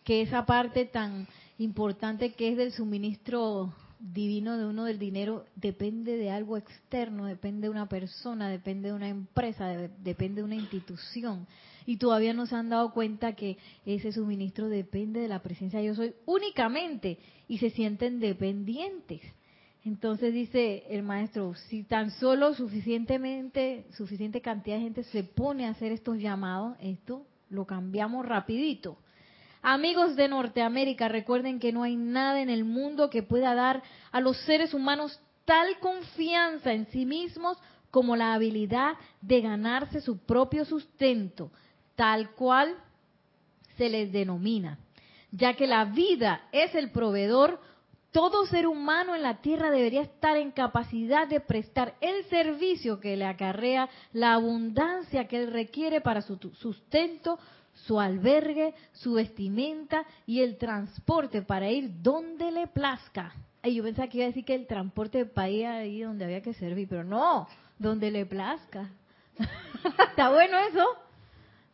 que 0.03 0.21
esa 0.21 0.45
parte 0.45 0.85
tan 0.85 1.27
importante 1.57 2.33
que 2.33 2.49
es 2.49 2.57
del 2.57 2.71
suministro 2.71 3.73
divino 3.99 4.57
de 4.57 4.65
uno 4.65 4.85
del 4.85 4.97
dinero 4.97 5.45
depende 5.55 6.17
de 6.17 6.31
algo 6.31 6.57
externo, 6.57 7.25
depende 7.25 7.67
de 7.67 7.69
una 7.69 7.87
persona, 7.87 8.49
depende 8.49 8.89
de 8.89 8.95
una 8.95 9.09
empresa, 9.09 9.67
depende 9.67 10.41
de 10.41 10.45
una 10.45 10.55
institución. 10.55 11.47
Y 11.85 11.97
todavía 11.97 12.33
no 12.33 12.47
se 12.47 12.55
han 12.55 12.69
dado 12.69 12.91
cuenta 12.93 13.33
que 13.33 13.57
ese 13.85 14.11
suministro 14.11 14.69
depende 14.69 15.19
de 15.19 15.27
la 15.27 15.43
presencia 15.43 15.79
de 15.79 15.85
yo 15.85 15.95
soy 15.95 16.15
únicamente 16.25 17.19
y 17.47 17.59
se 17.59 17.69
sienten 17.69 18.19
dependientes. 18.19 19.21
Entonces 19.83 20.33
dice 20.33 20.83
el 20.89 21.01
maestro, 21.01 21.55
si 21.55 21.83
tan 21.83 22.11
solo 22.11 22.53
suficientemente, 22.53 23.85
suficiente 23.97 24.41
cantidad 24.41 24.75
de 24.75 24.83
gente 24.83 25.03
se 25.05 25.23
pone 25.23 25.65
a 25.65 25.71
hacer 25.71 25.91
estos 25.91 26.19
llamados, 26.19 26.75
esto 26.79 27.25
lo 27.49 27.65
cambiamos 27.65 28.25
rapidito. 28.25 28.97
Amigos 29.63 30.15
de 30.15 30.27
Norteamérica, 30.27 31.07
recuerden 31.07 31.59
que 31.59 31.71
no 31.71 31.83
hay 31.83 31.95
nada 31.95 32.41
en 32.41 32.49
el 32.49 32.63
mundo 32.63 33.09
que 33.09 33.23
pueda 33.23 33.55
dar 33.55 33.81
a 34.11 34.21
los 34.21 34.37
seres 34.41 34.73
humanos 34.73 35.19
tal 35.45 35.79
confianza 35.79 36.73
en 36.73 36.85
sí 36.87 37.05
mismos 37.05 37.57
como 37.89 38.15
la 38.15 38.33
habilidad 38.33 38.93
de 39.21 39.41
ganarse 39.41 40.01
su 40.01 40.19
propio 40.19 40.63
sustento, 40.63 41.51
tal 41.95 42.31
cual 42.31 42.75
se 43.77 43.89
les 43.89 44.11
denomina. 44.11 44.79
Ya 45.31 45.55
que 45.55 45.67
la 45.67 45.85
vida 45.85 46.47
es 46.51 46.73
el 46.75 46.91
proveedor, 46.91 47.59
todo 48.11 48.45
ser 48.45 48.67
humano 48.67 49.15
en 49.15 49.23
la 49.23 49.41
tierra 49.41 49.71
debería 49.71 50.01
estar 50.01 50.35
en 50.35 50.51
capacidad 50.51 51.27
de 51.27 51.39
prestar 51.39 51.95
el 52.01 52.25
servicio 52.25 52.99
que 52.99 53.15
le 53.15 53.25
acarrea 53.25 53.89
la 54.11 54.33
abundancia 54.33 55.27
que 55.27 55.37
él 55.37 55.51
requiere 55.51 56.01
para 56.01 56.21
su 56.21 56.37
sustento, 56.59 57.39
su 57.73 57.99
albergue, 57.99 58.73
su 58.91 59.13
vestimenta 59.13 60.05
y 60.25 60.41
el 60.41 60.57
transporte 60.57 61.41
para 61.41 61.69
ir 61.69 62.01
donde 62.01 62.51
le 62.51 62.67
plazca. 62.67 63.33
Ay, 63.63 63.75
yo 63.75 63.83
pensaba 63.83 64.09
que 64.09 64.17
iba 64.17 64.25
a 64.25 64.29
decir 64.29 64.43
que 64.43 64.55
el 64.55 64.67
transporte 64.67 65.25
para 65.25 65.49
ir 65.49 65.67
ahí 65.67 66.01
donde 66.01 66.25
había 66.25 66.41
que 66.41 66.53
servir, 66.53 66.87
pero 66.89 67.03
no, 67.03 67.47
donde 67.79 68.11
le 68.11 68.25
plazca. 68.25 68.89
¿Está 70.09 70.29
bueno 70.29 70.57
eso? 70.69 70.85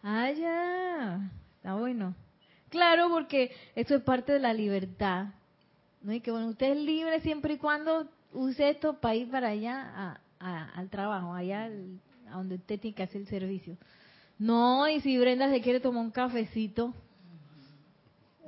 Ah, 0.03 0.31
ya, 0.31 1.19
está 1.55 1.75
bueno. 1.75 2.13
Claro, 2.69 3.09
porque 3.09 3.51
eso 3.75 3.95
es 3.95 4.03
parte 4.03 4.33
de 4.33 4.39
la 4.39 4.53
libertad. 4.53 5.27
¿No? 6.01 6.13
Y 6.13 6.19
que 6.21 6.31
bueno, 6.31 6.47
usted 6.47 6.71
es 6.71 6.77
libre 6.77 7.19
siempre 7.21 7.55
y 7.55 7.57
cuando 7.57 8.07
use 8.33 8.69
esto 8.69 8.93
para 8.99 9.15
ir 9.15 9.29
para 9.29 9.49
allá 9.49 10.19
al 10.39 10.89
trabajo, 10.89 11.33
allá 11.33 11.69
a 12.29 12.37
donde 12.37 12.55
usted 12.55 12.79
tiene 12.79 12.95
que 12.95 13.03
hacer 13.03 13.21
el 13.21 13.27
servicio. 13.27 13.77
No, 14.37 14.87
y 14.87 15.01
si 15.01 15.17
Brenda 15.17 15.49
se 15.49 15.61
quiere 15.61 15.79
tomar 15.79 16.03
un 16.03 16.11
cafecito, 16.11 16.93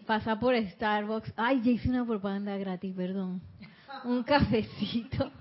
pasa 0.06 0.40
por 0.40 0.56
Starbucks. 0.56 1.34
Ay, 1.36 1.62
ya 1.62 1.72
hice 1.72 1.90
una 1.90 2.06
propaganda 2.06 2.58
gratis, 2.58 2.94
perdón. 2.96 3.42
Un 4.04 4.24
cafecito. 4.24 5.32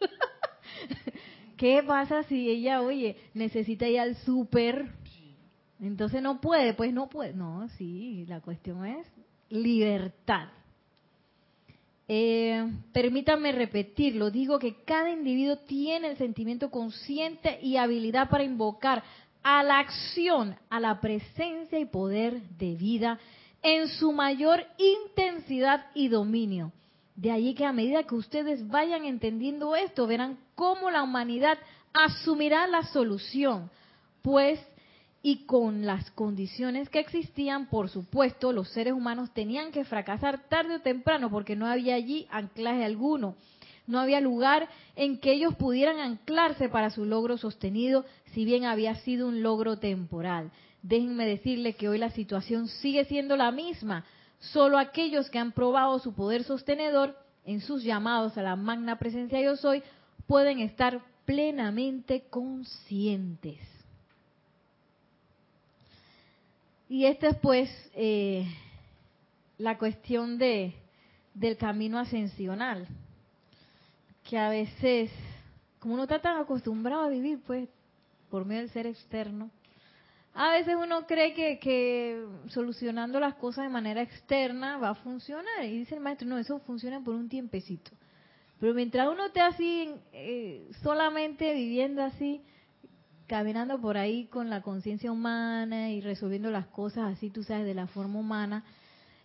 ¿Qué 1.56 1.82
pasa 1.86 2.24
si 2.24 2.50
ella, 2.50 2.82
oye, 2.82 3.16
necesita 3.32 3.86
ir 3.86 4.00
al 4.00 4.16
súper? 4.16 4.90
Entonces 5.80 6.20
no 6.22 6.40
puede, 6.40 6.74
pues 6.74 6.92
no 6.92 7.08
puede. 7.08 7.32
No, 7.32 7.68
sí, 7.70 8.24
la 8.26 8.40
cuestión 8.40 8.84
es 8.86 9.06
libertad. 9.50 10.48
Eh, 12.16 12.64
permítanme 12.92 13.50
repetirlo, 13.50 14.30
digo 14.30 14.60
que 14.60 14.84
cada 14.84 15.10
individuo 15.10 15.56
tiene 15.56 16.10
el 16.12 16.16
sentimiento 16.16 16.70
consciente 16.70 17.58
y 17.60 17.76
habilidad 17.76 18.30
para 18.30 18.44
invocar 18.44 19.02
a 19.42 19.64
la 19.64 19.80
acción, 19.80 20.54
a 20.70 20.78
la 20.78 21.00
presencia 21.00 21.76
y 21.76 21.86
poder 21.86 22.40
de 22.50 22.76
vida 22.76 23.18
en 23.64 23.88
su 23.88 24.12
mayor 24.12 24.64
intensidad 24.78 25.86
y 25.92 26.06
dominio. 26.06 26.70
De 27.16 27.32
allí 27.32 27.52
que 27.52 27.64
a 27.64 27.72
medida 27.72 28.04
que 28.04 28.14
ustedes 28.14 28.64
vayan 28.68 29.04
entendiendo 29.06 29.74
esto, 29.74 30.06
verán 30.06 30.38
cómo 30.54 30.92
la 30.92 31.02
humanidad 31.02 31.58
asumirá 31.92 32.68
la 32.68 32.84
solución, 32.84 33.72
pues 34.22 34.60
y 35.26 35.46
con 35.46 35.86
las 35.86 36.10
condiciones 36.10 36.90
que 36.90 36.98
existían, 36.98 37.70
por 37.70 37.88
supuesto, 37.88 38.52
los 38.52 38.68
seres 38.68 38.92
humanos 38.92 39.32
tenían 39.32 39.72
que 39.72 39.86
fracasar 39.86 40.50
tarde 40.50 40.74
o 40.74 40.80
temprano 40.80 41.30
porque 41.30 41.56
no 41.56 41.66
había 41.66 41.94
allí 41.94 42.26
anclaje 42.30 42.84
alguno. 42.84 43.34
No 43.86 44.00
había 44.00 44.20
lugar 44.20 44.68
en 44.96 45.16
que 45.16 45.32
ellos 45.32 45.54
pudieran 45.54 45.98
anclarse 45.98 46.68
para 46.68 46.90
su 46.90 47.06
logro 47.06 47.38
sostenido, 47.38 48.04
si 48.34 48.44
bien 48.44 48.66
había 48.66 48.96
sido 48.96 49.26
un 49.26 49.42
logro 49.42 49.78
temporal. 49.78 50.50
Déjenme 50.82 51.24
decirle 51.24 51.72
que 51.72 51.88
hoy 51.88 51.96
la 51.96 52.10
situación 52.10 52.68
sigue 52.68 53.06
siendo 53.06 53.38
la 53.38 53.50
misma. 53.50 54.04
Solo 54.40 54.76
aquellos 54.76 55.30
que 55.30 55.38
han 55.38 55.52
probado 55.52 55.98
su 56.00 56.12
poder 56.12 56.44
sostenedor 56.44 57.16
en 57.46 57.62
sus 57.62 57.82
llamados 57.82 58.36
a 58.36 58.42
la 58.42 58.56
magna 58.56 58.98
presencia 58.98 59.40
yo 59.40 59.56
soy 59.56 59.82
pueden 60.26 60.58
estar 60.58 61.00
plenamente 61.24 62.24
conscientes. 62.28 63.73
Y 66.88 67.06
esta 67.06 67.28
es 67.28 67.36
pues 67.38 67.70
eh, 67.94 68.46
la 69.58 69.78
cuestión 69.78 70.38
de, 70.38 70.74
del 71.32 71.56
camino 71.56 71.98
ascensional 71.98 72.86
que 74.28 74.38
a 74.38 74.48
veces, 74.48 75.10
como 75.78 75.94
uno 75.94 76.04
está 76.04 76.20
tan 76.20 76.38
acostumbrado 76.38 77.02
a 77.02 77.08
vivir, 77.08 77.40
pues, 77.46 77.68
por 78.30 78.44
medio 78.44 78.62
del 78.62 78.70
ser 78.70 78.86
externo, 78.86 79.50
a 80.32 80.50
veces 80.50 80.74
uno 80.76 81.06
cree 81.06 81.32
que, 81.34 81.58
que 81.58 82.26
solucionando 82.48 83.20
las 83.20 83.34
cosas 83.34 83.64
de 83.64 83.70
manera 83.70 84.02
externa 84.02 84.78
va 84.78 84.90
a 84.90 84.94
funcionar. 84.94 85.64
Y 85.64 85.78
dice 85.78 85.94
el 85.94 86.00
maestro, 86.00 86.26
no, 86.26 86.38
eso 86.38 86.58
funciona 86.60 87.00
por 87.00 87.14
un 87.14 87.28
tiempecito. 87.28 87.92
Pero 88.58 88.74
mientras 88.74 89.08
uno 89.08 89.26
esté 89.26 89.40
así, 89.40 89.94
eh, 90.12 90.68
solamente 90.82 91.52
viviendo 91.54 92.02
así, 92.02 92.42
caminando 93.26 93.80
por 93.80 93.96
ahí 93.96 94.26
con 94.26 94.50
la 94.50 94.62
conciencia 94.62 95.10
humana 95.10 95.90
y 95.90 96.00
resolviendo 96.00 96.50
las 96.50 96.66
cosas 96.66 97.12
así, 97.12 97.30
tú 97.30 97.42
sabes, 97.42 97.66
de 97.66 97.74
la 97.74 97.86
forma 97.86 98.18
humana, 98.18 98.64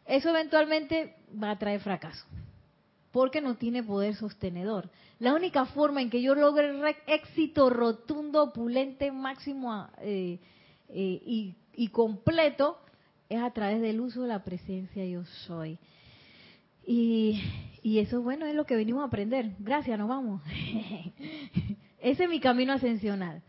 eso 0.05 0.29
eventualmente 0.29 1.15
va 1.41 1.51
a 1.51 1.59
traer 1.59 1.81
fracaso 1.81 2.25
porque 3.12 3.41
no 3.41 3.55
tiene 3.55 3.83
poder 3.83 4.15
sostenedor. 4.15 4.89
La 5.19 5.33
única 5.33 5.65
forma 5.65 6.01
en 6.01 6.09
que 6.09 6.21
yo 6.21 6.35
logre 6.35 6.71
éxito 7.07 7.69
rotundo, 7.69 8.43
opulente, 8.43 9.12
máximo 9.12 9.88
eh, 10.01 10.39
eh, 10.89 11.53
y, 11.75 11.88
completo 11.89 12.77
es 13.29 13.41
a 13.41 13.51
través 13.51 13.81
del 13.81 13.99
uso 13.99 14.23
de 14.23 14.27
la 14.27 14.43
presencia 14.43 15.05
yo 15.05 15.25
soy. 15.47 15.77
Y, 16.85 17.41
y 17.83 17.99
eso, 17.99 18.21
bueno, 18.21 18.45
es 18.45 18.55
lo 18.55 18.65
que 18.65 18.75
venimos 18.75 19.01
a 19.01 19.07
aprender. 19.07 19.51
Gracias, 19.59 19.97
nos 19.97 20.09
vamos. 20.09 20.41
Ese 21.99 22.23
es 22.23 22.29
mi 22.29 22.39
camino 22.39 22.73
ascensional. 22.73 23.41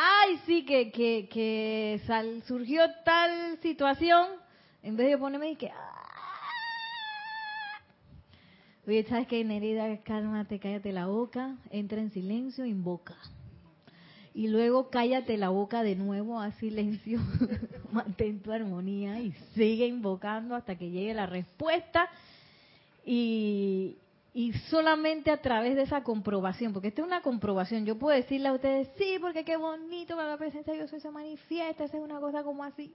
Ay, 0.00 0.38
sí, 0.46 0.64
que, 0.64 0.92
que, 0.92 1.28
que 1.28 2.00
surgió 2.46 2.82
tal 3.04 3.58
situación, 3.60 4.28
en 4.80 4.96
vez 4.96 5.08
de 5.08 5.18
ponerme 5.18 5.50
y 5.50 5.56
que, 5.56 5.72
Oye, 8.86 9.04
¿sabes 9.08 9.26
qué, 9.26 9.42
Nerida? 9.42 10.00
Cálmate, 10.04 10.60
cállate 10.60 10.92
la 10.92 11.06
boca, 11.06 11.56
entra 11.70 12.00
en 12.00 12.12
silencio, 12.12 12.64
invoca. 12.64 13.16
y 14.34 14.46
luego 14.46 14.88
cállate 14.88 15.36
la 15.36 15.48
boca 15.48 15.82
de 15.82 15.96
nuevo 15.96 16.38
a 16.38 16.52
silencio, 16.52 17.18
mantén 17.90 18.40
tu 18.40 18.52
armonía 18.52 19.18
y 19.18 19.32
sigue 19.56 19.88
invocando 19.88 20.54
hasta 20.54 20.78
que 20.78 20.90
llegue 20.90 21.12
la 21.12 21.26
respuesta 21.26 22.08
y, 23.04 23.96
y 24.34 24.52
solamente 24.52 25.30
a 25.30 25.40
través 25.40 25.74
de 25.74 25.82
esa 25.82 26.02
comprobación, 26.02 26.72
porque 26.72 26.88
esta 26.88 27.00
es 27.00 27.06
una 27.06 27.22
comprobación, 27.22 27.86
yo 27.86 27.98
puedo 27.98 28.16
decirle 28.16 28.48
a 28.48 28.52
ustedes, 28.52 28.88
sí, 28.96 29.16
porque 29.20 29.44
qué 29.44 29.56
bonito 29.56 30.16
para 30.16 30.28
la 30.28 30.36
presencia 30.36 30.72
de 30.72 30.80
Dios 30.80 30.90
se 30.90 31.10
manifiesta, 31.10 31.84
esa 31.84 31.96
es 31.96 32.02
una 32.02 32.20
cosa 32.20 32.42
como 32.42 32.62
así, 32.62 32.92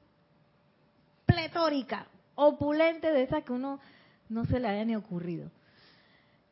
pletórica, 1.25 2.07
opulente 2.35 3.11
de 3.11 3.23
esa 3.23 3.41
que 3.41 3.53
uno 3.53 3.79
no 4.29 4.45
se 4.45 4.59
le 4.59 4.67
haya 4.67 4.85
ni 4.85 4.95
ocurrido. 4.95 5.49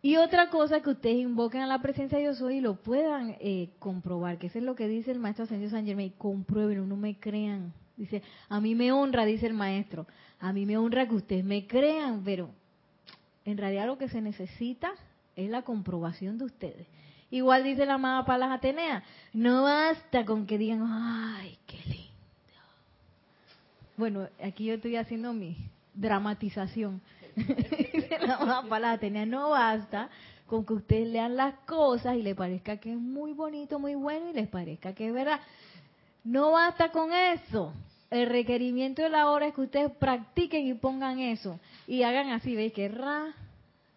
Y 0.04 0.18
otra 0.18 0.50
cosa 0.50 0.82
que 0.82 0.90
ustedes 0.90 1.18
invoquen 1.18 1.62
a 1.62 1.68
la 1.68 1.80
presencia 1.80 2.18
de 2.18 2.24
Dios 2.24 2.42
hoy 2.42 2.58
y 2.58 2.62
lo 2.62 2.76
puedan 2.76 3.36
eh, 3.40 3.70
comprobar, 3.78 4.40
que 4.40 4.48
eso 4.48 4.58
es 4.58 4.64
lo 4.64 4.76
que 4.76 4.88
dice 4.88 5.12
el 5.12 5.20
maestro 5.20 5.44
Ascendido 5.44 5.70
San 5.70 5.86
Germain, 5.86 6.12
comprueben, 6.18 6.90
no 6.90 6.98
me 6.98 7.20
crean. 7.20 7.72
Dice, 7.98 8.24
a 8.50 8.60
mí 8.60 8.74
me 8.74 8.92
honra, 8.92 9.26
dice 9.26 9.46
el 9.46 9.54
maestro, 9.54 10.08
a 10.40 10.52
mí 10.54 10.66
me 10.66 10.76
honra 10.78 11.08
que 11.08 11.14
ustedes 11.14 11.46
me 11.46 11.68
crean, 11.68 12.24
pero 12.24 12.50
en 13.46 13.58
realidad 13.58 13.88
lo 13.88 13.98
que 13.98 14.10
se 14.10 14.22
necesita 14.22 14.94
es 15.36 15.50
la 15.50 15.64
comprobación 15.64 16.38
de 16.38 16.46
ustedes. 16.46 16.88
Igual 17.30 17.64
dice 17.64 17.86
la 17.86 17.94
amada 17.94 18.26
Palas 18.26 18.52
Atenea, 18.52 19.04
no 19.34 19.64
basta 19.64 20.26
con 20.26 20.46
que 20.46 20.58
digan, 20.58 20.84
ay, 20.84 21.58
qué 21.66 21.78
lindo. 21.86 22.12
Bueno, 23.96 24.28
aquí 24.44 24.66
yo 24.66 24.74
estoy 24.74 24.98
haciendo 24.98 25.32
mi 25.32 25.56
dramatización. 25.94 27.02
dice 27.36 28.18
la 28.28 28.36
amada 28.36 28.92
Atenea, 28.92 29.26
no 29.26 29.52
basta 29.52 30.10
con 30.46 30.66
que 30.66 30.74
ustedes 30.74 31.08
lean 31.08 31.38
las 31.38 31.56
cosas 31.62 32.18
y 32.18 32.22
les 32.22 32.36
parezca 32.36 32.76
que 32.76 32.92
es 32.92 33.00
muy 33.00 33.32
bonito, 33.32 33.80
muy 33.80 33.96
bueno 33.96 34.30
y 34.30 34.34
les 34.34 34.50
parezca 34.50 34.94
que 34.94 35.08
es 35.08 35.14
verdad. 35.14 35.40
No 36.26 36.52
basta 36.52 36.92
con 36.92 37.14
eso. 37.14 37.74
El 38.12 38.28
requerimiento 38.28 39.02
de 39.02 39.10
la 39.10 39.30
hora 39.30 39.48
es 39.48 39.56
que 39.56 39.62
ustedes 39.62 39.92
practiquen 39.94 40.68
y 40.68 40.74
pongan 40.74 41.20
eso. 41.20 41.58
Y 41.88 42.04
hagan 42.04 42.32
así, 42.32 42.58
¿veis? 42.58 42.74
Que 42.74 42.90
ra, 42.90 43.34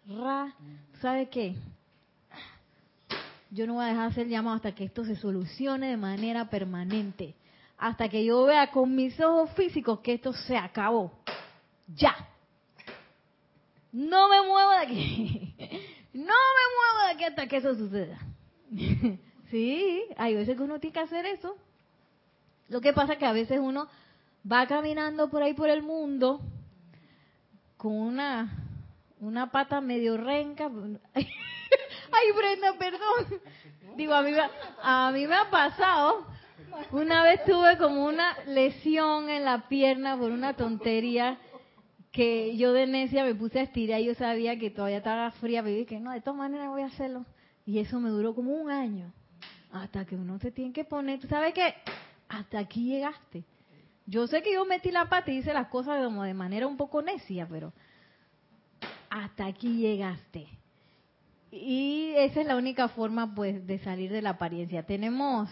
ra, 0.07 0.55
¿sabe 1.01 1.27
qué? 1.27 1.55
Yo 3.51 3.67
no 3.67 3.73
voy 3.73 3.83
a 3.83 3.87
dejar 3.89 4.05
de 4.05 4.11
hacer 4.11 4.27
llamado 4.27 4.55
hasta 4.55 4.73
que 4.73 4.85
esto 4.85 5.03
se 5.03 5.17
solucione 5.17 5.89
de 5.89 5.97
manera 5.97 6.49
permanente. 6.49 7.35
Hasta 7.77 8.07
que 8.07 8.23
yo 8.23 8.45
vea 8.45 8.71
con 8.71 8.95
mis 8.95 9.19
ojos 9.19 9.51
físicos 9.51 9.99
que 9.99 10.13
esto 10.13 10.31
se 10.31 10.55
acabó. 10.55 11.11
Ya. 11.93 12.15
No 13.91 14.29
me 14.29 14.41
muevo 14.47 14.71
de 14.71 14.77
aquí. 14.77 15.55
No 16.15 16.21
me 16.21 16.65
muevo 16.77 17.07
de 17.07 17.13
aquí 17.13 17.23
hasta 17.25 17.47
que 17.47 17.57
eso 17.57 17.75
suceda. 17.75 18.17
Sí, 19.51 20.03
hay 20.17 20.33
veces 20.33 20.57
que 20.57 20.63
uno 20.63 20.79
tiene 20.79 20.93
que 20.93 20.99
hacer 20.99 21.25
eso. 21.27 21.55
Lo 22.67 22.81
que 22.81 22.93
pasa 22.93 23.13
es 23.13 23.19
que 23.19 23.25
a 23.25 23.31
veces 23.31 23.59
uno 23.61 23.87
va 24.49 24.67
caminando 24.67 25.29
por 25.29 25.41
ahí 25.41 25.53
por 25.53 25.69
el 25.69 25.81
mundo 25.81 26.41
con 27.77 27.93
una, 27.93 28.51
una 29.19 29.51
pata 29.51 29.81
medio 29.81 30.17
renca. 30.17 30.65
Ay, 31.15 32.31
Brenda, 32.35 32.73
perdón. 32.77 33.41
Digo, 33.97 34.13
a 34.13 34.21
mí, 34.21 34.31
a 34.81 35.11
mí 35.11 35.27
me 35.27 35.35
ha 35.35 35.49
pasado. 35.49 36.25
Una 36.91 37.23
vez 37.23 37.43
tuve 37.45 37.77
como 37.77 38.05
una 38.05 38.35
lesión 38.47 39.29
en 39.29 39.45
la 39.45 39.67
pierna 39.67 40.17
por 40.17 40.31
una 40.31 40.55
tontería 40.55 41.37
que 42.11 42.55
yo 42.57 42.73
de 42.73 42.87
necia 42.87 43.23
me 43.23 43.35
puse 43.35 43.59
a 43.59 43.63
estirar 43.63 43.99
y 43.99 44.05
yo 44.05 44.15
sabía 44.15 44.57
que 44.57 44.71
todavía 44.71 44.97
estaba 44.97 45.31
fría, 45.31 45.61
pero 45.61 45.75
dije 45.75 45.99
no, 45.99 46.11
de 46.11 46.21
todas 46.21 46.37
maneras 46.37 46.69
voy 46.69 46.81
a 46.81 46.87
hacerlo. 46.87 47.25
Y 47.65 47.79
eso 47.79 47.99
me 47.99 48.09
duró 48.09 48.33
como 48.35 48.53
un 48.53 48.69
año. 48.69 49.11
Hasta 49.71 50.05
que 50.05 50.15
uno 50.15 50.39
se 50.39 50.51
tiene 50.51 50.71
que 50.71 50.85
poner, 50.85 51.19
¿tú 51.19 51.27
sabes 51.27 51.53
qué? 51.53 51.75
Hasta 52.29 52.59
aquí 52.59 52.85
llegaste. 52.85 53.43
Yo 54.07 54.27
sé 54.27 54.43
que 54.43 54.53
yo 54.53 54.65
metí 54.65 54.91
la 54.91 55.09
pata 55.09 55.31
y 55.31 55.37
hice 55.37 55.53
las 55.53 55.67
cosas 55.67 56.03
como 56.03 56.23
de 56.23 56.33
manera 56.33 56.67
un 56.67 56.77
poco 56.77 57.01
necia, 57.01 57.47
pero 57.49 57.73
hasta 59.09 59.45
aquí 59.47 59.77
llegaste. 59.77 60.47
Y 61.51 62.13
esa 62.17 62.41
es 62.41 62.47
la 62.47 62.57
única 62.57 62.89
forma, 62.89 63.33
pues, 63.33 63.65
de 63.65 63.79
salir 63.79 64.11
de 64.11 64.21
la 64.21 64.31
apariencia. 64.31 64.83
Tenemos, 64.83 65.49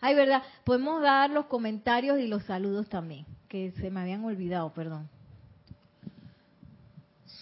ay, 0.00 0.14
verdad, 0.14 0.42
podemos 0.64 1.02
dar 1.02 1.30
los 1.30 1.46
comentarios 1.46 2.18
y 2.18 2.26
los 2.26 2.44
saludos 2.44 2.88
también, 2.88 3.26
que 3.48 3.72
se 3.72 3.90
me 3.90 4.00
habían 4.00 4.24
olvidado, 4.24 4.72
perdón. 4.72 5.08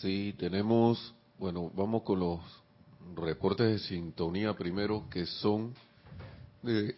Sí, 0.00 0.34
tenemos, 0.38 1.14
bueno, 1.38 1.70
vamos 1.74 2.02
con 2.02 2.20
los 2.20 2.40
reportes 3.14 3.68
de 3.68 3.78
sintonía 3.78 4.54
primero, 4.54 5.04
que 5.08 5.24
son 5.26 5.74
de 6.62 6.94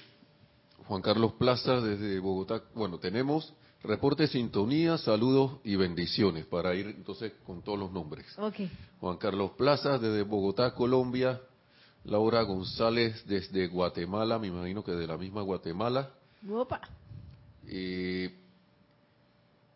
Juan 0.91 1.03
Carlos 1.03 1.35
Plaza 1.35 1.81
desde 1.81 2.19
Bogotá. 2.19 2.65
Bueno, 2.75 2.99
tenemos 2.99 3.55
reporte 3.85 4.27
sintonía, 4.27 4.99
saludos 4.99 5.61
y 5.63 5.77
bendiciones 5.77 6.47
para 6.47 6.75
ir 6.75 6.89
entonces 6.89 7.33
con 7.47 7.63
todos 7.63 7.79
los 7.79 7.93
nombres. 7.93 8.27
Okay. 8.37 8.69
Juan 8.99 9.17
Carlos 9.17 9.53
Plaza 9.53 9.99
desde 9.99 10.23
Bogotá, 10.23 10.75
Colombia. 10.75 11.41
Laura 12.03 12.43
González 12.43 13.25
desde 13.29 13.69
Guatemala, 13.69 14.41
me 14.41 14.49
imagino 14.49 14.83
que 14.83 14.91
de 14.91 15.07
la 15.07 15.17
misma 15.17 15.43
Guatemala. 15.43 16.11
Opa. 16.51 16.81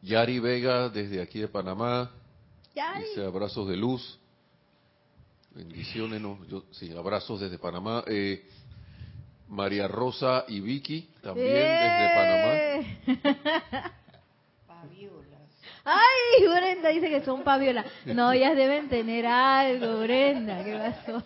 Yari 0.03 0.40
Vega 0.40 0.88
desde 0.88 1.22
aquí 1.22 1.38
de 1.38 1.46
Panamá. 1.46 2.11
Yari. 2.74 3.05
Dice 3.05 3.24
abrazos 3.24 3.68
de 3.68 3.77
luz. 3.77 4.18
Bendiciones, 5.55 6.20
no, 6.20 6.44
yo, 6.46 6.64
sí, 6.72 6.90
abrazos 6.90 7.38
desde 7.38 7.57
Panamá. 7.57 8.03
Eh, 8.09 8.44
María 9.48 9.88
Rosa 9.88 10.44
y 10.48 10.61
Vicky, 10.61 11.09
también 11.22 11.48
desde 11.48 12.09
Panamá. 12.14 13.92
Paviolas. 14.66 15.40
Ay, 15.85 16.46
Brenda 16.46 16.88
dice 16.88 17.11
que 17.11 17.22
son 17.22 17.42
paviolas. 17.42 17.87
No, 18.07 18.33
ellas 18.33 18.57
deben 18.57 18.88
tener 18.88 19.26
algo, 19.26 20.00
Brenda. 20.00 20.64
¿Qué 20.64 20.74
pasó? 20.74 21.22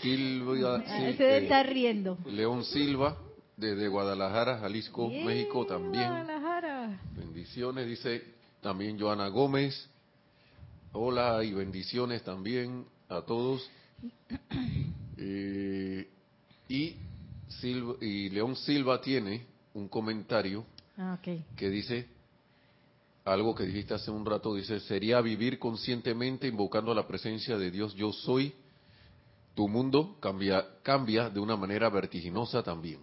Silvia, 0.00 0.74
ah, 0.76 0.82
se 0.86 1.22
debe 1.22 1.38
estar 1.38 1.66
riendo. 1.66 2.18
León 2.26 2.64
Silva, 2.64 3.16
desde 3.56 3.88
Guadalajara, 3.88 4.58
Jalisco, 4.58 5.08
México 5.08 5.66
también. 5.66 6.08
Guadalajara. 6.08 7.00
Bendiciones, 7.16 7.86
dice 7.86 8.22
también 8.60 8.98
Joana 8.98 9.28
Gómez. 9.28 9.88
Hola 10.92 11.44
y 11.44 11.52
bendiciones 11.52 12.22
también 12.22 12.86
a 13.08 13.22
todos. 13.22 13.68
Eh, 15.20 16.08
y 16.68 16.94
y 18.00 18.28
León 18.30 18.56
Silva 18.56 19.00
tiene 19.00 19.46
un 19.74 19.88
comentario 19.88 20.64
ah, 20.96 21.18
que 21.22 21.70
dice 21.70 22.08
algo 23.24 23.54
que 23.54 23.64
dijiste 23.64 23.94
hace 23.94 24.10
un 24.10 24.24
rato, 24.24 24.54
dice, 24.54 24.80
sería 24.80 25.20
vivir 25.20 25.58
conscientemente 25.58 26.46
invocando 26.46 26.94
la 26.94 27.06
presencia 27.06 27.58
de 27.58 27.70
Dios 27.70 27.94
yo 27.94 28.12
soy, 28.12 28.54
tu 29.54 29.68
mundo 29.68 30.16
cambia, 30.20 30.64
cambia 30.82 31.28
de 31.28 31.40
una 31.40 31.56
manera 31.56 31.88
vertiginosa 31.90 32.62
también. 32.62 33.00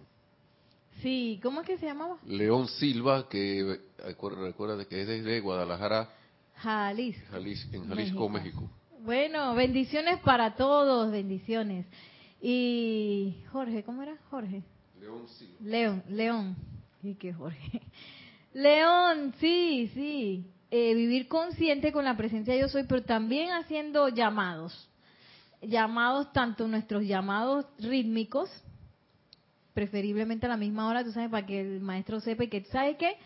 Sí, 1.02 1.38
¿cómo 1.42 1.60
es 1.60 1.66
que 1.66 1.78
se 1.78 1.86
llamaba? 1.86 2.16
León 2.26 2.68
Silva, 2.68 3.28
que 3.28 3.78
recuerda 3.98 4.84
que 4.86 5.02
es 5.02 5.06
desde 5.06 5.40
Guadalajara, 5.40 6.10
Jalisco, 6.56 7.36
en 7.76 7.88
Jalisco, 7.88 8.28
México. 8.28 8.70
Bueno, 9.04 9.54
bendiciones 9.54 10.18
para 10.20 10.56
todos, 10.56 11.12
bendiciones. 11.12 11.86
Y 12.40 13.36
Jorge, 13.52 13.82
¿cómo 13.82 14.02
era? 14.02 14.16
Jorge. 14.30 14.62
León, 15.00 15.22
sí. 15.28 15.56
León, 15.60 16.02
León. 16.08 16.56
¿Y 17.02 17.14
qué 17.14 17.32
Jorge? 17.32 17.82
León, 18.52 19.34
sí, 19.38 19.90
sí. 19.94 20.46
Eh, 20.70 20.94
vivir 20.94 21.28
consciente 21.28 21.92
con 21.92 22.04
la 22.04 22.16
presencia 22.16 22.54
de 22.54 22.60
yo 22.60 22.68
soy, 22.68 22.84
pero 22.84 23.02
también 23.02 23.50
haciendo 23.50 24.08
llamados. 24.08 24.88
Llamados, 25.62 26.32
tanto 26.32 26.66
nuestros 26.66 27.04
llamados 27.04 27.66
rítmicos, 27.78 28.50
preferiblemente 29.74 30.46
a 30.46 30.50
la 30.50 30.56
misma 30.56 30.88
hora, 30.88 31.04
tú 31.04 31.12
sabes, 31.12 31.30
para 31.30 31.46
que 31.46 31.60
el 31.60 31.80
maestro 31.80 32.20
sepa 32.20 32.44
y 32.44 32.48
que, 32.48 32.64
¿sabe 32.64 32.96
qué? 32.96 33.16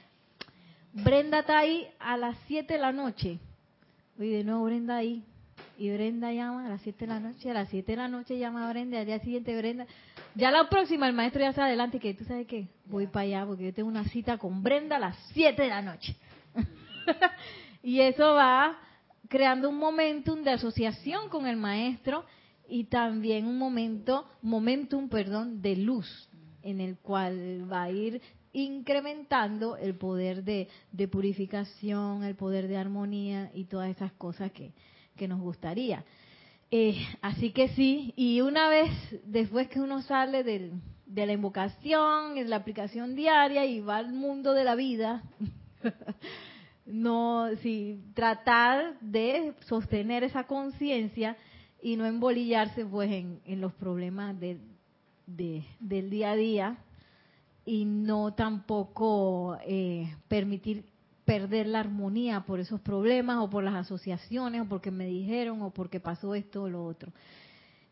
Brenda 0.93 1.41
está 1.41 1.59
ahí 1.59 1.87
a 1.99 2.17
las 2.17 2.37
7 2.47 2.75
de 2.75 2.81
la 2.81 2.93
noche. 2.93 3.39
Y 4.19 4.29
de 4.29 4.45
nuevo 4.45 4.65
Brenda 4.65 4.97
ahí, 4.97 5.25
y 5.81 5.91
Brenda 5.91 6.31
llama 6.31 6.67
a 6.67 6.69
las 6.69 6.83
7 6.83 7.07
de 7.07 7.07
la 7.07 7.21
noche, 7.21 7.51
a 7.51 7.55
las 7.55 7.71
7 7.71 7.93
de 7.93 7.97
la 7.97 8.07
noche 8.07 8.39
llama 8.39 8.67
a 8.67 8.71
Brenda, 8.71 9.01
al 9.01 9.07
día 9.07 9.19
siguiente 9.21 9.57
Brenda. 9.57 9.87
Ya 10.35 10.51
la 10.51 10.69
próxima 10.69 11.09
el 11.09 11.15
maestro 11.15 11.41
ya 11.41 11.55
se 11.55 11.63
adelante 11.63 11.99
que 11.99 12.13
tú 12.13 12.23
sabes 12.25 12.47
qué, 12.47 12.69
voy 12.85 13.07
para 13.07 13.23
allá 13.23 13.47
porque 13.47 13.65
yo 13.65 13.73
tengo 13.73 13.89
una 13.89 14.05
cita 14.05 14.37
con 14.37 14.63
Brenda 14.63 14.97
a 14.97 14.99
las 14.99 15.17
7 15.33 15.63
de 15.63 15.69
la 15.69 15.81
noche. 15.81 16.15
y 17.83 18.01
eso 18.01 18.35
va 18.35 18.77
creando 19.31 19.71
un 19.71 19.79
momentum 19.79 20.43
de 20.43 20.51
asociación 20.51 21.31
con 21.31 21.47
el 21.47 21.57
maestro 21.57 22.27
y 22.69 22.85
también 22.85 23.47
un 23.47 23.57
momento, 23.57 24.29
momentum, 24.43 25.09
perdón, 25.09 25.63
de 25.63 25.77
luz 25.77 26.29
en 26.63 26.83
el 26.83 26.99
cual 26.99 27.73
va 27.73 27.85
a 27.85 27.91
ir 27.91 28.21
incrementando 28.53 29.79
el 29.79 29.95
poder 29.95 30.45
de, 30.45 30.69
de 30.93 31.09
purificación, 31.09 32.23
el 32.23 32.35
poder 32.35 32.69
de 32.69 32.77
armonía 32.77 33.51
y 33.55 33.65
todas 33.65 33.89
esas 33.89 34.13
cosas 34.13 34.53
que, 34.53 34.75
que 35.17 35.29
nos 35.29 35.41
gustaría. 35.41 36.05
Eh, 36.71 36.97
así 37.21 37.51
que 37.51 37.69
sí, 37.71 38.13
y 38.17 38.41
una 38.43 38.69
vez 38.69 38.91
después 39.25 39.69
que 39.69 39.81
uno 39.81 40.03
sale 40.03 40.45
del, 40.45 40.73
de 41.07 41.27
la 41.27 41.33
invocación, 41.33 42.39
es 42.39 42.49
la 42.49 42.57
aplicación 42.57 43.17
diaria 43.17 43.67
y 43.67 43.81
va 43.81 43.97
al 43.97 44.13
mundo 44.13 44.53
de 44.53 44.65
la 44.65 44.77
vida. 44.77 45.23
no, 46.87 47.49
sí, 47.63 48.01
tratar 48.15 48.99
de 49.01 49.55
sostener 49.67 50.23
esa 50.23 50.45
conciencia 50.45 51.37
y 51.83 51.97
no 51.97 52.07
embolillarse 52.07 52.85
pues 52.85 53.11
en, 53.11 53.41
en 53.45 53.61
los 53.61 53.73
problemas 53.73 54.39
de, 54.39 54.61
del 55.27 56.11
día 56.11 56.33
a 56.33 56.37
día 56.37 56.79
y 57.65 57.85
no 57.85 58.35
tampoco 58.35 59.59
eh, 59.65 60.15
permitir 60.29 60.85
perder 61.31 61.69
la 61.69 61.79
armonía 61.79 62.41
por 62.41 62.59
esos 62.59 62.81
problemas 62.81 63.37
o 63.39 63.49
por 63.49 63.63
las 63.63 63.77
asociaciones 63.77 64.63
o 64.63 64.65
porque 64.65 64.91
me 64.91 65.07
dijeron 65.07 65.63
o 65.63 65.71
porque 65.71 66.01
pasó 66.01 66.35
esto 66.35 66.65
o 66.65 66.69
lo 66.69 66.85
otro. 66.85 67.13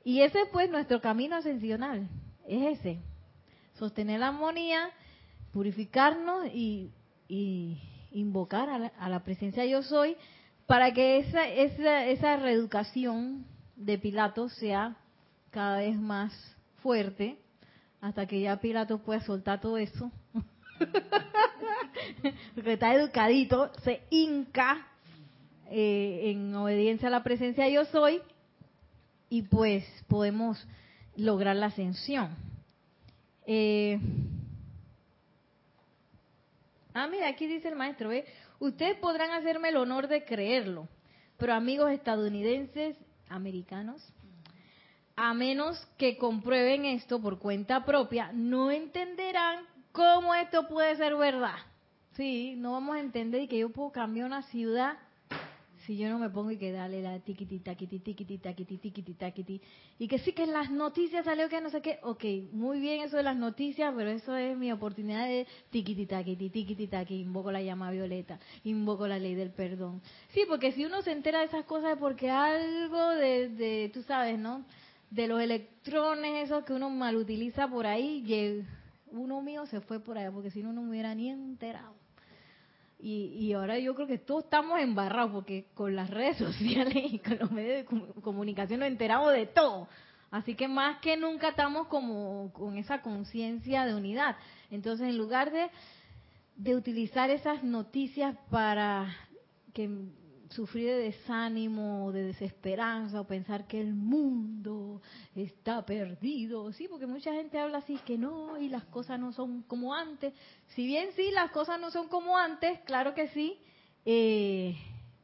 Y 0.03 0.23
ese 0.23 0.41
es 0.41 0.49
pues 0.49 0.69
nuestro 0.69 1.01
camino 1.01 1.37
ascensional, 1.37 2.09
es 2.49 2.81
ese, 2.81 2.99
sostener 3.75 4.19
la 4.19 4.29
armonía, 4.29 4.91
purificarnos 5.53 6.47
y, 6.53 6.91
invocar 8.11 8.71
a 8.71 8.79
la, 8.81 8.93
a 8.99 9.09
la, 9.09 9.23
presencia 9.23 9.65
yo 9.67 9.85
soy 9.85 10.17
para 10.67 10.93
que 10.93 11.19
esa, 11.19 11.47
esa, 11.47 12.07
esa 12.07 12.39
reeducación 12.39 13.47
de 13.77 13.99
Pilato 13.99 14.49
sea 14.49 14.97
cada 15.53 15.79
vez 15.79 15.97
más 15.97 16.33
fuerte 16.83 17.39
hasta 18.01 18.27
que 18.27 18.41
ya 18.41 18.57
Pilato 18.57 18.99
pueda 18.99 19.21
soltar 19.21 19.61
todo 19.61 19.79
eso. 19.79 20.11
Porque 22.55 22.73
está 22.73 22.95
educadito, 22.95 23.71
se 23.83 24.03
hinca 24.11 24.87
eh, 25.71 26.31
en 26.31 26.55
obediencia 26.55 27.09
a 27.09 27.11
la 27.11 27.23
presencia 27.23 27.69
yo 27.69 27.85
soy 27.87 28.21
y 29.29 29.43
pues 29.43 29.85
podemos 30.09 30.67
lograr 31.17 31.57
la 31.57 31.67
ascensión. 31.67 32.35
Eh, 33.47 33.99
ah, 36.95 37.07
mira, 37.09 37.29
aquí 37.29 37.47
dice 37.47 37.69
el 37.69 37.77
maestro, 37.77 38.09
¿ve? 38.11 38.25
ustedes 38.59 38.97
podrán 38.99 39.31
hacerme 39.33 39.69
el 39.69 39.77
honor 39.77 40.09
de 40.09 40.25
creerlo, 40.25 40.89
pero 41.37 41.55
amigos 41.55 41.91
estadounidenses, 41.91 42.97
americanos, 43.29 44.03
a 45.17 45.35
menos 45.35 45.85
que 45.99 46.17
comprueben 46.17 46.85
esto 46.85 47.21
por 47.21 47.39
cuenta 47.39 47.85
propia, 47.85 48.31
no 48.33 48.71
entenderán 48.71 49.65
cómo 49.99 50.33
esto 50.33 50.69
puede 50.69 50.95
ser 50.95 51.17
verdad. 51.17 51.57
Sí, 52.13 52.55
no 52.57 52.73
vamos 52.73 52.95
a 52.95 53.01
entender 53.01 53.43
y 53.43 53.49
que 53.49 53.59
yo 53.59 53.71
puedo 53.71 53.91
cambiar 53.91 54.27
una 54.27 54.43
ciudad 54.43 54.97
si 55.87 55.97
yo 55.97 56.09
no 56.09 56.19
me 56.19 56.29
pongo 56.29 56.51
y 56.51 56.59
que 56.59 56.71
dale 56.71 57.01
la 57.03 57.19
tiquiti 57.19 57.61
taquiti 57.61 57.99
tiquiti 58.01 58.39
taquiti 58.39 58.77
tiquiti 58.77 59.15
taquiti 59.15 59.61
y 59.99 60.07
que 60.07 60.19
sí 60.19 60.33
que 60.33 60.45
en 60.45 60.53
las 60.53 60.71
noticias 60.71 61.25
salió 61.25 61.49
que 61.49 61.61
no 61.61 61.71
sé 61.71 61.81
qué, 61.81 61.99
ok, 62.03 62.25
muy 62.53 62.79
bien 62.79 63.01
eso 63.01 63.17
de 63.17 63.23
las 63.23 63.37
noticias, 63.37 63.93
pero 63.97 64.11
eso 64.11 64.37
es 64.37 64.57
mi 64.57 64.71
oportunidad 64.71 65.27
de 65.27 65.47
tiquiti 65.71 66.07
taquiti 66.07 66.51
tiquiti 66.51 66.87
taquiti, 66.87 67.23
invoco 67.23 67.51
la 67.51 67.63
llama 67.63 67.91
violeta, 67.91 68.39
invoco 68.65 69.09
la 69.09 69.19
ley 69.19 69.35
del 69.35 69.51
perdón. 69.51 70.01
Sí, 70.29 70.45
porque 70.47 70.73
si 70.73 70.85
uno 70.85 71.03
se 71.03 71.13
entera 71.13 71.41
de 71.41 71.47
esas 71.47 71.65
cosas 71.65 71.93
es 71.93 71.99
porque 71.99 72.31
algo 72.31 73.09
de, 73.11 73.49
de 73.49 73.91
tú 73.93 74.03
sabes, 74.03 74.39
¿no? 74.39 74.65
de 75.11 75.27
los 75.27 75.41
electrones 75.41 76.45
esos 76.45 76.65
que 76.65 76.73
uno 76.73 76.91
mal 76.91 77.17
utiliza 77.17 77.67
por 77.67 77.87
ahí, 77.87 78.23
uno 79.13 79.41
mío 79.43 79.67
se 79.67 79.81
fue 79.81 80.01
por 80.01 80.19
allá, 80.19 80.31
porque 80.31 80.51
si 80.51 80.63
no, 80.63 80.73
no 80.73 80.83
me 80.83 80.91
hubiera 80.91 81.15
ni 81.15 81.31
enterado. 81.31 81.95
Y, 82.99 83.37
y 83.39 83.53
ahora 83.53 83.79
yo 83.79 83.95
creo 83.95 84.09
que 84.09 84.19
todos 84.19 84.45
estamos 84.45 84.81
embarrados, 84.81 85.33
porque 85.33 85.67
con 85.75 85.95
las 85.95 86.11
redes 86.11 86.37
sociales 86.39 87.13
y 87.13 87.19
con 87.19 87.39
los 87.39 87.51
medios 87.51 87.89
de 87.89 88.23
comunicación 88.23 88.81
nos 88.81 88.89
enteramos 88.89 89.33
de 89.33 89.47
todo. 89.47 89.89
Así 90.31 90.55
que 90.55 90.69
más 90.69 90.99
que 91.01 91.17
nunca 91.17 91.51
estamos 91.51 91.87
como 91.87 92.53
con 92.53 92.77
esa 92.77 93.01
conciencia 93.01 93.87
de 93.87 93.95
unidad. 93.95 94.37
Entonces, 94.71 95.09
en 95.09 95.17
lugar 95.17 95.51
de, 95.51 95.71
de 96.57 96.77
utilizar 96.77 97.31
esas 97.31 97.63
noticias 97.65 98.37
para 98.51 99.09
que 99.73 99.89
sufrir 100.51 100.87
de 100.87 100.97
desánimo, 101.05 102.11
de 102.13 102.25
desesperanza 102.25 103.21
o 103.21 103.27
pensar 103.27 103.67
que 103.67 103.81
el 103.81 103.95
mundo 103.95 105.03
está 105.35 105.85
perdido. 105.85 106.73
Sí, 106.73 106.89
porque 106.89 107.07
mucha 107.07 107.33
gente 107.33 107.59
habla 107.59 107.79
así 107.79 107.99
que 108.07 108.17
no 108.19 108.59
y 108.59 108.69
las 108.69 108.85
cosas 108.85 109.21
no 109.21 109.33
son 109.33 109.63
como 109.63 109.95
antes. 109.95 110.33
Si 110.75 110.87
bien 110.87 111.11
sí, 111.17 111.31
las 111.33 111.51
cosas 111.51 111.81
no 111.81 111.91
son 111.91 112.09
como 112.09 112.37
antes, 112.37 112.81
claro 112.81 113.15
que 113.15 113.29
sí, 113.29 113.59
eh, 114.05 114.77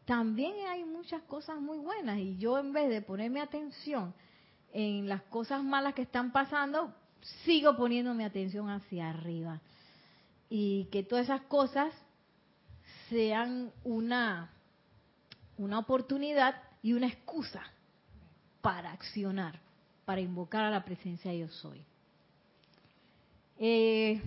también 0.05 0.55
hay 0.69 0.85
muchas 0.85 1.23
cosas 1.23 1.61
muy 1.61 1.79
buenas 1.79 2.19
y 2.19 2.37
yo 2.37 2.59
en 2.59 2.73
vez 2.73 2.91
de 2.91 3.01
ponerme 3.01 3.41
atención 3.41 4.15
en 4.73 5.09
las 5.09 5.23
cosas 5.23 5.63
malas 5.63 5.95
que 5.95 6.03
están 6.03 6.33
pasando, 6.33 6.93
sigo 7.45 7.77
poniéndome 7.77 8.25
atención 8.25 8.69
hacia 8.69 9.09
arriba. 9.09 9.61
Y 10.51 10.87
que 10.93 11.03
todas 11.03 11.25
esas 11.25 11.43
cosas 11.43 11.95
sean 13.09 13.73
una 13.85 14.54
una 15.59 15.79
oportunidad 15.79 16.57
y 16.83 16.93
una 16.93 17.07
excusa 17.07 17.63
para 18.61 18.93
accionar, 18.93 19.61
para 20.05 20.21
invocar 20.21 20.65
a 20.65 20.71
la 20.71 20.85
presencia 20.85 21.33
yo 21.35 21.49
soy. 21.49 21.83
Eh, 23.59 24.21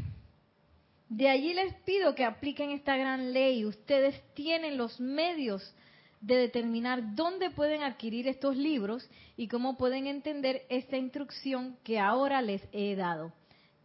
de 1.09 1.29
allí 1.29 1.53
les 1.53 1.73
pido 1.83 2.15
que 2.15 2.25
apliquen 2.25 2.71
esta 2.71 2.97
gran 2.97 3.33
ley. 3.33 3.65
Ustedes 3.65 4.21
tienen 4.33 4.77
los 4.77 4.99
medios 4.99 5.73
de 6.21 6.35
determinar 6.35 7.15
dónde 7.15 7.49
pueden 7.49 7.83
adquirir 7.83 8.27
estos 8.27 8.57
libros 8.57 9.09
y 9.35 9.47
cómo 9.47 9.77
pueden 9.77 10.07
entender 10.07 10.63
esta 10.69 10.97
instrucción 10.97 11.77
que 11.83 11.99
ahora 11.99 12.41
les 12.41 12.61
he 12.71 12.95
dado. 12.95 13.31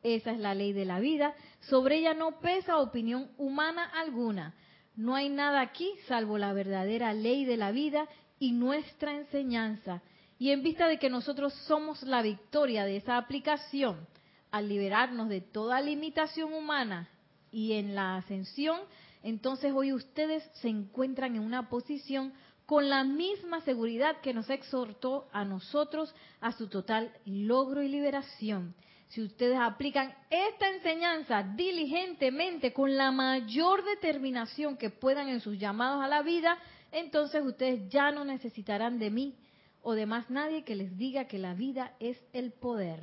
Esa 0.03 0.33
es 0.33 0.39
la 0.39 0.55
ley 0.55 0.73
de 0.73 0.85
la 0.85 0.99
vida. 0.99 1.35
Sobre 1.61 1.99
ella 1.99 2.15
no 2.15 2.41
pesa 2.41 2.79
opinión 2.79 3.31
humana 3.39 3.85
alguna. 3.85 4.55
No 4.95 5.15
hay 5.15 5.29
nada 5.29 5.61
aquí 5.61 5.91
salvo 6.07 6.39
la 6.39 6.53
verdadera 6.53 7.15
ley 7.15 7.45
de 7.45 7.57
la 7.57 7.73
vida 7.73 8.09
y 8.39 8.53
nuestra 8.53 9.13
enseñanza. 9.13 10.03
Y 10.39 10.51
en 10.51 10.63
vista 10.63 10.89
de 10.89 10.99
que 10.99 11.09
nosotros 11.09 11.55
somos 11.67 12.03
la 12.03 12.21
victoria 12.21 12.85
de 12.85 12.97
esa 12.97 13.17
aplicación, 13.17 14.07
al 14.51 14.69
liberarnos 14.69 15.29
de 15.29 15.41
toda 15.41 15.81
limitación 15.81 16.53
humana 16.53 17.09
y 17.51 17.73
en 17.73 17.95
la 17.95 18.17
ascensión, 18.17 18.81
entonces 19.23 19.73
hoy 19.75 19.93
ustedes 19.93 20.43
se 20.55 20.69
encuentran 20.69 21.37
en 21.37 21.43
una 21.43 21.69
posición 21.69 22.33
con 22.67 22.91
la 22.91 23.05
misma 23.05 23.61
seguridad 23.63 24.21
que 24.21 24.35
nos 24.35 24.51
exhortó 24.51 25.29
a 25.33 25.45
nosotros 25.45 26.15
a 26.41 26.53
su 26.53 26.69
total 26.69 27.13
logro 27.25 27.83
y 27.83 27.89
liberación 27.89 28.75
si 29.13 29.21
ustedes 29.21 29.59
aplican 29.59 30.15
esta 30.31 30.71
enseñanza 30.71 31.43
diligentemente, 31.43 32.73
con 32.73 32.97
la 32.97 33.11
mayor 33.11 33.85
determinación 33.85 34.79
que 34.79 34.89
puedan 34.89 35.29
en 35.29 35.41
sus 35.41 35.59
llamados 35.59 36.03
a 36.03 36.09
la 36.09 36.23
vida, 36.23 36.57
entonces 36.93 37.45
ustedes 37.45 37.91
ya 37.91 38.11
no 38.11 38.25
necesitarán 38.25 38.99
de 38.99 39.11
mí 39.11 39.37
o 39.83 39.93
de 39.93 40.07
más 40.07 40.31
nadie 40.31 40.65
que 40.65 40.77
les 40.77 40.97
diga 40.97 41.27
que 41.27 41.37
la 41.37 41.53
vida 41.53 41.93
es 42.01 42.19
el 42.33 42.53
poder. 42.53 43.03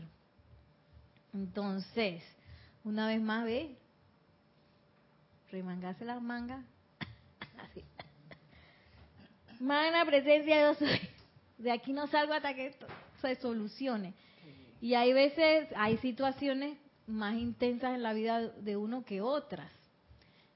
Entonces, 1.31 2.23
una 2.83 3.05
vez 3.05 3.21
más, 3.21 3.45
ve, 3.45 3.77
remangase 5.51 6.05
las 6.05 6.23
mangas. 6.23 6.65
Así. 7.59 7.83
Magna 9.59 10.03
presencia 10.05 10.59
yo 10.59 10.73
soy. 10.73 10.99
De 11.59 11.71
aquí 11.71 11.93
no 11.93 12.07
salgo 12.07 12.33
hasta 12.33 12.55
que 12.55 12.65
esto 12.65 12.87
se 13.21 13.35
solucione. 13.35 14.15
Y 14.81 14.93
hay 14.93 15.13
veces, 15.13 15.67
hay 15.75 15.97
situaciones 15.97 16.77
más 17.07 17.35
intensas 17.35 17.95
en 17.95 18.03
la 18.03 18.13
vida 18.13 18.47
de 18.47 18.77
uno 18.77 19.03
que 19.03 19.21
otras. 19.21 19.71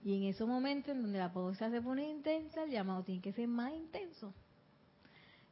Y 0.04 0.16
en 0.16 0.24
esos 0.24 0.48
momentos 0.48 0.96
en 0.96 1.02
donde 1.02 1.20
la 1.20 1.32
pausa 1.32 1.70
se 1.70 1.82
pone 1.82 2.10
intensa, 2.10 2.64
el 2.64 2.72
llamado 2.72 3.04
tiene 3.04 3.22
que 3.22 3.34
ser 3.34 3.48
más 3.48 3.74
intenso. 3.74 4.34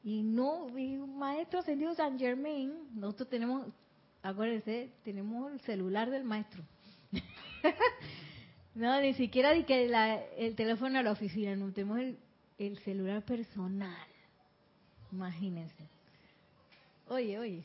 Y 0.03 0.23
no, 0.23 0.67
y 0.77 0.97
maestro 0.97 1.59
ascendido 1.59 1.93
San 1.95 2.17
Germain, 2.17 2.73
nosotros 2.93 3.29
tenemos, 3.29 3.67
acuérdense, 4.23 4.89
tenemos 5.03 5.51
el 5.51 5.61
celular 5.61 6.09
del 6.09 6.23
maestro. 6.23 6.63
no, 8.75 8.99
ni 8.99 9.13
siquiera 9.13 9.51
di 9.53 9.63
que 9.63 9.85
el 10.37 10.55
teléfono 10.55 10.99
a 10.99 11.03
la 11.03 11.11
oficina, 11.11 11.55
no, 11.55 11.71
tenemos 11.71 11.99
el, 11.99 12.17
el 12.57 12.77
celular 12.79 13.23
personal. 13.23 14.07
Imagínense. 15.11 15.87
Oye, 17.07 17.37
oye. 17.37 17.63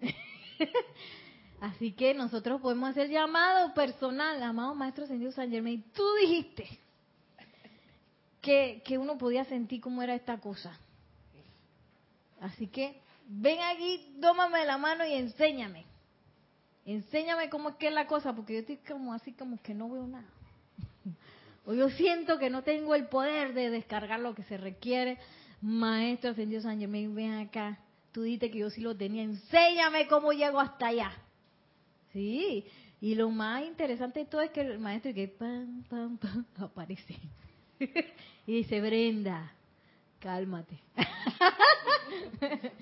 Así 1.60 1.92
que 1.92 2.14
nosotros 2.14 2.60
podemos 2.60 2.90
hacer 2.90 3.10
llamado 3.10 3.74
personal, 3.74 4.42
amado 4.42 4.74
Maestro 4.74 5.04
Ascendido 5.04 5.32
San 5.32 5.50
Germain. 5.50 5.84
Tú 5.94 6.02
dijiste 6.20 6.66
que, 8.40 8.82
que 8.84 8.96
uno 8.96 9.18
podía 9.18 9.44
sentir 9.44 9.80
cómo 9.80 10.02
era 10.02 10.14
esta 10.14 10.38
cosa. 10.38 10.78
Así 12.40 12.66
que 12.66 13.00
ven 13.26 13.58
aquí, 13.60 14.16
tómame 14.20 14.64
la 14.64 14.78
mano 14.78 15.04
y 15.06 15.12
enséñame. 15.12 15.84
Enséñame 16.86 17.50
cómo 17.50 17.70
es 17.70 17.76
que 17.76 17.88
es 17.88 17.92
la 17.92 18.06
cosa, 18.06 18.34
porque 18.34 18.54
yo 18.54 18.60
estoy 18.60 18.78
como 18.78 19.12
así 19.12 19.32
como 19.32 19.60
que 19.62 19.74
no 19.74 19.90
veo 19.90 20.06
nada. 20.06 20.28
O 21.66 21.74
yo 21.74 21.90
siento 21.90 22.38
que 22.38 22.48
no 22.48 22.62
tengo 22.62 22.94
el 22.94 23.06
poder 23.08 23.52
de 23.52 23.68
descargar 23.68 24.18
lo 24.18 24.34
que 24.34 24.42
se 24.44 24.56
requiere. 24.56 25.18
Maestro 25.60 26.30
Ascendido 26.30 26.62
San 26.62 26.80
Germain, 26.80 27.14
ven 27.14 27.34
acá 27.34 27.78
Tú 28.12 28.22
dices 28.22 28.50
que 28.50 28.58
yo 28.58 28.70
sí 28.70 28.80
lo 28.80 28.96
tenía. 28.96 29.22
Enséñame 29.22 30.06
cómo 30.08 30.32
llego 30.32 30.58
hasta 30.60 30.88
allá. 30.88 31.12
Sí, 32.12 32.64
y 33.00 33.14
lo 33.14 33.30
más 33.30 33.64
interesante 33.64 34.20
de 34.20 34.26
todo 34.26 34.40
es 34.40 34.50
que 34.50 34.60
el 34.62 34.78
maestro 34.78 35.14
que 35.14 35.28
pam, 35.28 35.84
pam, 35.88 36.18
pam, 36.18 36.44
aparece. 36.58 37.16
y 38.46 38.52
dice, 38.52 38.80
Brenda, 38.80 39.52
cálmate. 40.18 40.78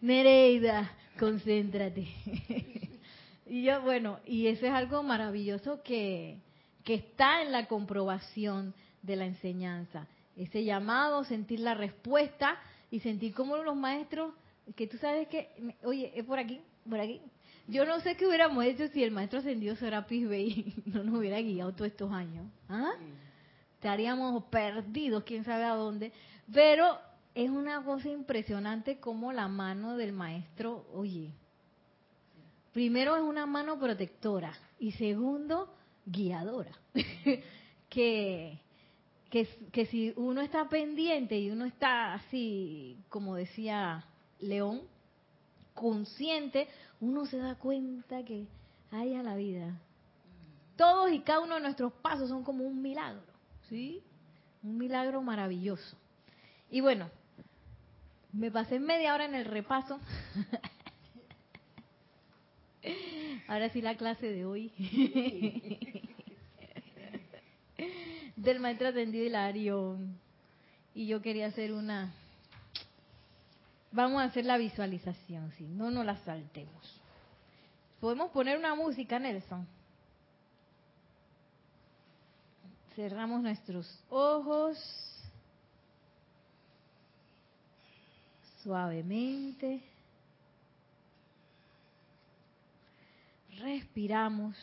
Nereida, 0.00 0.92
concéntrate. 1.18 2.08
y 3.46 3.62
yo, 3.62 3.80
bueno, 3.82 4.18
y 4.26 4.48
eso 4.48 4.66
es 4.66 4.72
algo 4.72 5.02
maravilloso 5.02 5.82
que, 5.82 6.38
que 6.84 6.94
está 6.94 7.42
en 7.42 7.52
la 7.52 7.66
comprobación 7.66 8.74
de 9.02 9.16
la 9.16 9.26
enseñanza. 9.26 10.08
Ese 10.36 10.64
llamado, 10.64 11.24
sentir 11.24 11.60
la 11.60 11.74
respuesta 11.74 12.58
y 12.92 13.00
sentir 13.00 13.32
como 13.32 13.56
los 13.56 13.74
maestros, 13.74 14.34
que 14.76 14.86
tú 14.86 14.98
sabes 14.98 15.26
que, 15.28 15.48
oye, 15.82 16.12
es 16.14 16.24
por 16.26 16.38
aquí, 16.38 16.60
por 16.88 17.00
aquí. 17.00 17.22
Yo 17.66 17.86
no 17.86 17.98
sé 18.00 18.16
qué 18.16 18.26
hubiéramos 18.26 18.62
hecho 18.66 18.86
si 18.88 19.02
el 19.02 19.10
maestro 19.10 19.38
ascendido 19.38 19.74
Serapis 19.76 20.28
Bey 20.28 20.74
no 20.84 21.02
nos 21.02 21.18
hubiera 21.18 21.40
guiado 21.40 21.72
todos 21.72 21.90
estos 21.90 22.12
años. 22.12 22.46
¿Ah? 22.68 22.92
Estaríamos 23.76 24.44
perdidos, 24.44 25.24
quién 25.24 25.42
sabe 25.42 25.64
a 25.64 25.74
dónde. 25.74 26.12
Pero 26.52 26.98
es 27.34 27.48
una 27.48 27.82
cosa 27.82 28.10
impresionante 28.10 29.00
como 29.00 29.32
la 29.32 29.48
mano 29.48 29.96
del 29.96 30.12
maestro, 30.12 30.84
oye, 30.92 31.30
primero 32.74 33.16
es 33.16 33.22
una 33.22 33.46
mano 33.46 33.78
protectora 33.78 34.52
y 34.78 34.92
segundo, 34.92 35.74
guiadora. 36.04 36.72
que, 37.88 38.60
que, 39.32 39.48
que 39.72 39.86
si 39.86 40.12
uno 40.16 40.42
está 40.42 40.68
pendiente 40.68 41.40
y 41.40 41.50
uno 41.50 41.64
está 41.64 42.12
así, 42.12 42.98
como 43.08 43.34
decía 43.34 44.04
León, 44.40 44.82
consciente, 45.72 46.68
uno 47.00 47.24
se 47.24 47.38
da 47.38 47.54
cuenta 47.54 48.22
que 48.26 48.46
hay 48.90 49.14
a 49.14 49.22
la 49.22 49.36
vida. 49.36 49.80
Todos 50.76 51.10
y 51.10 51.20
cada 51.20 51.40
uno 51.40 51.54
de 51.54 51.62
nuestros 51.62 51.94
pasos 51.94 52.28
son 52.28 52.44
como 52.44 52.64
un 52.64 52.82
milagro, 52.82 53.22
¿sí? 53.70 54.02
Un 54.62 54.76
milagro 54.76 55.22
maravilloso. 55.22 55.96
Y 56.70 56.82
bueno, 56.82 57.08
me 58.34 58.50
pasé 58.50 58.80
media 58.80 59.14
hora 59.14 59.24
en 59.24 59.34
el 59.34 59.46
repaso. 59.46 59.98
Ahora 63.48 63.70
sí 63.70 63.80
la 63.80 63.96
clase 63.96 64.26
de 64.26 64.44
hoy. 64.44 64.70
Del 68.36 68.60
maestro 68.60 68.88
atendido 68.88 69.24
Hilario. 69.24 69.98
Y 70.94 71.06
yo 71.06 71.22
quería 71.22 71.46
hacer 71.46 71.72
una... 71.72 72.12
Vamos 73.90 74.22
a 74.22 74.24
hacer 74.24 74.46
la 74.46 74.56
visualización, 74.56 75.52
si 75.52 75.64
no, 75.64 75.90
no 75.90 76.02
la 76.02 76.16
saltemos. 76.24 77.00
¿Podemos 78.00 78.30
poner 78.30 78.58
una 78.58 78.74
música, 78.74 79.18
Nelson? 79.18 79.66
Cerramos 82.96 83.42
nuestros 83.42 84.02
ojos. 84.08 84.78
suavemente. 88.62 89.80
Respiramos 93.58 94.56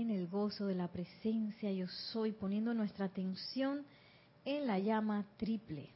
en 0.00 0.10
el 0.10 0.28
gozo 0.28 0.66
de 0.66 0.76
la 0.76 0.86
presencia 0.86 1.72
yo 1.72 1.88
soy, 1.88 2.30
poniendo 2.30 2.72
nuestra 2.72 3.06
atención 3.06 3.84
en 4.44 4.66
la 4.68 4.78
llama 4.78 5.26
triple. 5.36 5.90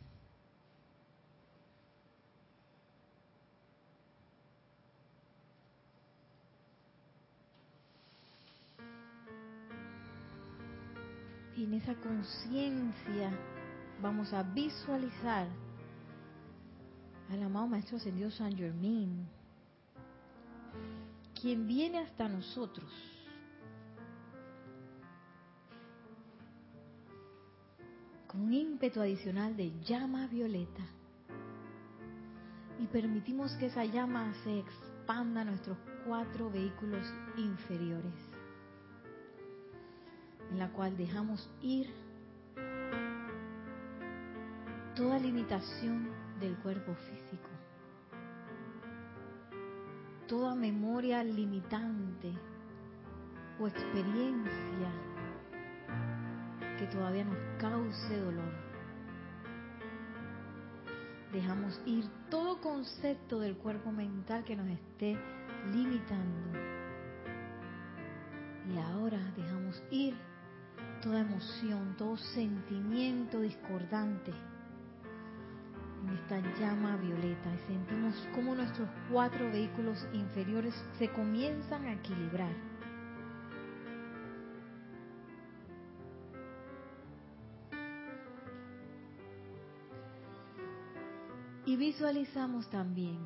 Y 11.57 11.62
en 11.62 11.75
esa 11.75 11.95
conciencia 11.95 13.31
vamos 14.03 14.33
a 14.33 14.43
visualizar 14.43 15.47
al 17.31 17.43
amado 17.45 17.69
Maestro 17.69 17.99
Ascendido 17.99 18.33
San 18.33 18.57
Germain, 18.57 19.29
quien 21.41 21.69
viene 21.69 21.99
hasta 21.99 22.29
nosotros. 22.29 22.91
Con 28.33 28.40
un 28.40 28.55
ímpetu 28.55 29.01
adicional 29.01 29.55
de 29.57 29.79
llama 29.81 30.27
violeta. 30.27 30.83
Y 32.81 32.87
permitimos 32.87 33.55
que 33.57 33.66
esa 33.66 33.85
llama 33.85 34.33
se 34.42 34.59
expanda 34.59 35.42
a 35.42 35.45
nuestros 35.45 35.77
cuatro 36.07 36.51
vehículos 36.51 37.07
inferiores, 37.37 38.14
en 40.51 40.59
la 40.59 40.73
cual 40.73 40.97
dejamos 40.97 41.49
ir 41.61 41.88
toda 44.97 45.18
limitación 45.18 46.09
del 46.40 46.57
cuerpo 46.57 46.95
físico, 46.95 47.49
toda 50.27 50.55
memoria 50.55 51.23
limitante 51.23 52.33
o 53.61 53.68
experiencia 53.68 55.12
que 56.83 56.88
todavía 56.88 57.23
nos 57.23 57.38
cause 57.61 58.18
dolor. 58.18 58.53
Dejamos 61.33 61.81
ir 61.87 62.05
todo 62.29 62.61
concepto 62.61 63.38
del 63.38 63.57
cuerpo 63.57 63.92
mental 63.92 64.42
que 64.42 64.57
nos 64.57 64.66
esté 64.66 65.16
limitando. 65.73 66.59
Y 68.68 68.79
ahora 68.79 69.18
dejamos 69.37 69.81
ir 69.92 70.14
toda 71.01 71.21
emoción, 71.21 71.95
todo 71.97 72.16
sentimiento 72.16 73.40
discordante 73.40 74.33
en 76.03 76.14
esta 76.16 76.40
llama 76.59 76.97
violeta 76.97 77.49
y 77.55 77.73
sentimos 77.73 78.29
cómo 78.35 78.57
nuestros 78.57 78.88
cuatro 79.09 79.49
vehículos 79.53 80.05
inferiores 80.12 80.75
se 80.99 81.09
comienzan 81.12 81.85
a 81.85 81.92
equilibrar. 81.92 82.72
Y 91.73 91.77
visualizamos 91.77 92.69
también 92.69 93.19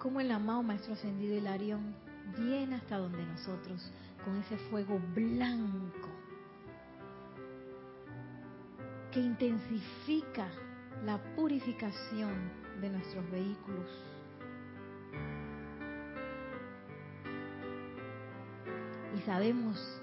cómo 0.00 0.20
el 0.20 0.32
amado 0.32 0.64
Maestro 0.64 0.94
Ascendido 0.94 1.36
Hilarión 1.36 1.94
viene 2.36 2.74
hasta 2.74 2.98
donde 2.98 3.24
nosotros 3.24 3.92
con 4.24 4.36
ese 4.38 4.56
fuego 4.70 5.00
blanco 5.14 6.08
que 9.12 9.20
intensifica 9.20 10.48
la 11.04 11.16
purificación 11.36 12.34
de 12.80 12.90
nuestros 12.90 13.30
vehículos. 13.30 13.88
Y 19.16 19.20
sabemos 19.20 20.01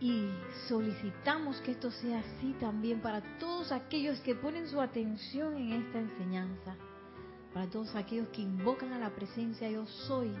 y 0.00 0.30
solicitamos 0.66 1.60
que 1.60 1.72
esto 1.72 1.90
sea 1.90 2.20
así 2.20 2.56
también 2.58 3.00
para 3.00 3.20
todos 3.38 3.70
aquellos 3.70 4.18
que 4.20 4.34
ponen 4.34 4.66
su 4.66 4.80
atención 4.80 5.56
en 5.58 5.72
esta 5.74 6.00
enseñanza, 6.00 6.74
para 7.52 7.68
todos 7.68 7.94
aquellos 7.94 8.28
que 8.28 8.40
invocan 8.40 8.94
a 8.94 8.98
la 8.98 9.10
presencia 9.10 9.68
yo 9.68 9.86
soy, 9.86 10.32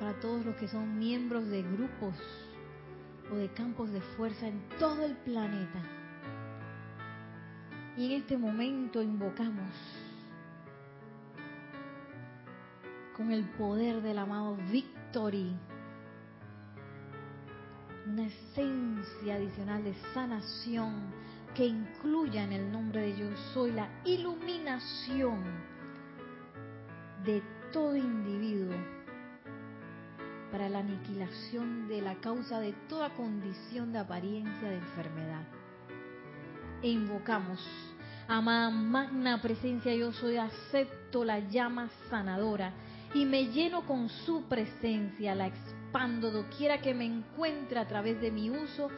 para 0.00 0.18
todos 0.20 0.46
los 0.46 0.56
que 0.56 0.66
son 0.66 0.98
miembros 0.98 1.46
de 1.48 1.62
grupos 1.62 2.14
o 3.30 3.36
de 3.36 3.50
campos 3.52 3.92
de 3.92 4.00
fuerza 4.00 4.48
en 4.48 4.66
todo 4.78 5.04
el 5.04 5.14
planeta. 5.18 5.82
Y 7.98 8.06
en 8.06 8.22
este 8.22 8.38
momento 8.38 9.02
invocamos 9.02 9.74
con 13.14 13.30
el 13.30 13.44
poder 13.50 14.00
del 14.00 14.18
amado 14.18 14.56
Victory 14.70 15.54
una 18.06 18.26
esencia 18.26 19.36
adicional 19.36 19.84
de 19.84 19.94
sanación 20.14 21.12
que 21.54 21.66
incluya 21.66 22.44
en 22.44 22.52
el 22.52 22.72
nombre 22.72 23.02
de 23.02 23.16
yo 23.16 23.36
soy 23.52 23.72
la 23.72 23.88
iluminación 24.04 25.42
de 27.24 27.42
todo 27.72 27.96
individuo 27.96 28.74
para 30.50 30.68
la 30.68 30.80
aniquilación 30.80 31.88
de 31.88 32.02
la 32.02 32.14
causa 32.16 32.60
de 32.60 32.72
toda 32.88 33.10
condición 33.10 33.92
de 33.92 33.98
apariencia 34.00 34.68
de 34.68 34.76
enfermedad 34.76 35.44
e 36.82 36.88
invocamos. 36.88 37.60
Amada 38.28 38.70
magna 38.70 39.40
presencia, 39.40 39.94
yo 39.94 40.12
soy, 40.12 40.36
acepto 40.36 41.24
la 41.24 41.40
llama 41.40 41.90
sanadora 42.10 42.72
y 43.14 43.24
me 43.24 43.46
lleno 43.46 43.86
con 43.86 44.08
su 44.08 44.44
presencia, 44.44 45.34
la 45.34 45.46
doquiera 46.30 46.80
que 46.80 46.94
me 46.94 47.04
encuentre 47.04 47.78
a 47.78 47.86
través 47.86 48.20
de 48.20 48.30
mi 48.30 48.50
uso 48.50 48.88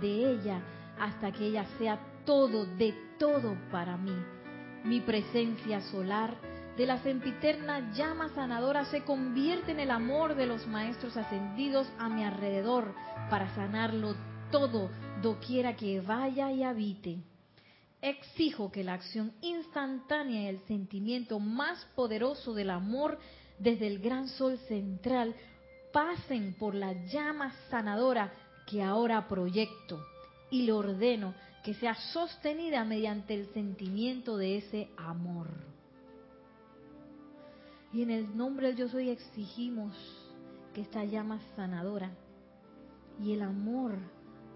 de 0.00 0.32
ella, 0.32 0.60
hasta 0.98 1.32
que 1.32 1.46
ella 1.46 1.66
sea 1.78 1.98
todo, 2.24 2.64
de 2.64 2.94
todo 3.18 3.56
para 3.70 3.96
mí. 3.96 4.14
Mi 4.84 5.00
presencia 5.00 5.80
solar 5.80 6.36
de 6.76 6.86
la 6.86 7.02
sempiterna 7.02 7.92
llama 7.92 8.28
sanadora 8.34 8.84
se 8.86 9.02
convierte 9.04 9.72
en 9.72 9.80
el 9.80 9.90
amor 9.90 10.34
de 10.34 10.46
los 10.46 10.66
maestros 10.66 11.16
ascendidos 11.16 11.86
a 11.98 12.08
mi 12.08 12.24
alrededor 12.24 12.94
para 13.30 13.54
sanarlo 13.54 14.14
todo 14.50 14.90
doquiera 15.22 15.76
que 15.76 16.00
vaya 16.00 16.50
y 16.52 16.62
habite. 16.62 17.18
Exijo 18.02 18.70
que 18.70 18.84
la 18.84 18.94
acción 18.94 19.32
instantánea 19.40 20.42
y 20.42 20.46
el 20.46 20.60
sentimiento 20.66 21.40
más 21.40 21.84
poderoso 21.94 22.52
del 22.52 22.70
amor 22.70 23.18
desde 23.58 23.86
el 23.86 24.00
gran 24.00 24.28
sol 24.28 24.58
central 24.68 25.34
pasen 25.94 26.54
por 26.58 26.74
la 26.74 26.92
llama 27.06 27.54
sanadora 27.70 28.32
que 28.66 28.82
ahora 28.82 29.28
proyecto 29.28 30.04
y 30.50 30.62
le 30.62 30.72
ordeno 30.72 31.34
que 31.62 31.72
sea 31.74 31.94
sostenida 31.94 32.84
mediante 32.84 33.32
el 33.32 33.46
sentimiento 33.54 34.36
de 34.36 34.58
ese 34.58 34.88
amor. 34.96 35.46
Y 37.92 38.02
en 38.02 38.10
el 38.10 38.36
nombre 38.36 38.66
del 38.66 38.76
yo 38.76 38.88
soy 38.88 39.08
exigimos 39.08 39.94
que 40.74 40.80
esta 40.80 41.04
llama 41.04 41.40
sanadora 41.54 42.10
y 43.22 43.32
el 43.32 43.42
amor 43.42 43.94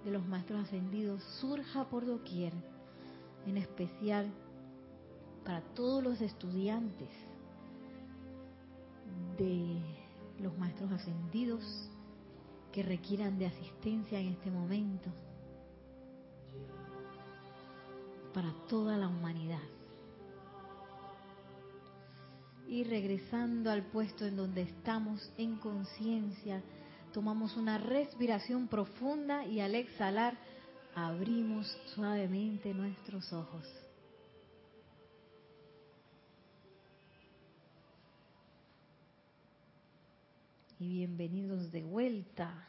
de 0.04 0.10
los 0.10 0.26
maestros 0.26 0.64
ascendidos 0.64 1.22
surja 1.40 1.84
por 1.84 2.04
doquier, 2.04 2.52
en 3.46 3.58
especial 3.58 4.28
para 5.44 5.60
todos 5.60 6.02
los 6.02 6.20
estudiantes 6.20 7.10
de 9.38 10.07
los 10.40 10.56
maestros 10.58 10.92
ascendidos 10.92 11.62
que 12.72 12.82
requieran 12.82 13.38
de 13.38 13.46
asistencia 13.46 14.20
en 14.20 14.28
este 14.28 14.50
momento, 14.50 15.10
para 18.32 18.52
toda 18.68 18.96
la 18.96 19.08
humanidad. 19.08 19.62
Y 22.68 22.84
regresando 22.84 23.70
al 23.70 23.86
puesto 23.86 24.26
en 24.26 24.36
donde 24.36 24.62
estamos 24.62 25.32
en 25.38 25.56
conciencia, 25.56 26.62
tomamos 27.12 27.56
una 27.56 27.78
respiración 27.78 28.68
profunda 28.68 29.46
y 29.46 29.60
al 29.60 29.74
exhalar 29.74 30.36
abrimos 30.94 31.66
suavemente 31.94 32.74
nuestros 32.74 33.32
ojos. 33.32 33.64
Y 40.80 40.90
bienvenidos 40.90 41.72
de 41.72 41.82
vuelta. 41.82 42.68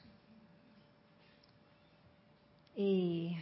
Eh, 2.76 3.38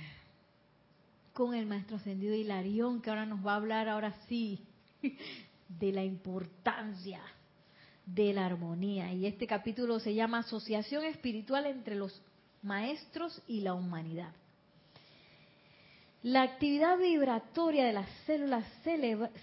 con 1.31 1.53
el 1.53 1.65
maestro 1.65 1.95
ascendido 1.95 2.35
Hilarión, 2.35 3.01
que 3.01 3.09
ahora 3.09 3.25
nos 3.25 3.45
va 3.45 3.53
a 3.53 3.55
hablar 3.55 3.87
ahora 3.87 4.13
sí 4.27 4.59
de 5.69 5.91
la 5.93 6.03
importancia 6.03 7.21
de 8.05 8.33
la 8.33 8.45
armonía. 8.45 9.13
Y 9.13 9.25
este 9.25 9.47
capítulo 9.47 10.01
se 10.01 10.13
llama 10.13 10.39
Asociación 10.39 11.05
Espiritual 11.05 11.65
entre 11.65 11.95
los 11.95 12.21
Maestros 12.61 13.41
y 13.47 13.61
la 13.61 13.73
Humanidad. 13.73 14.33
La 16.23 16.41
actividad 16.41 16.97
vibratoria 16.97 17.85
de 17.85 17.93
las 17.93 18.09
células 18.25 18.65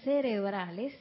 cerebrales 0.03 0.93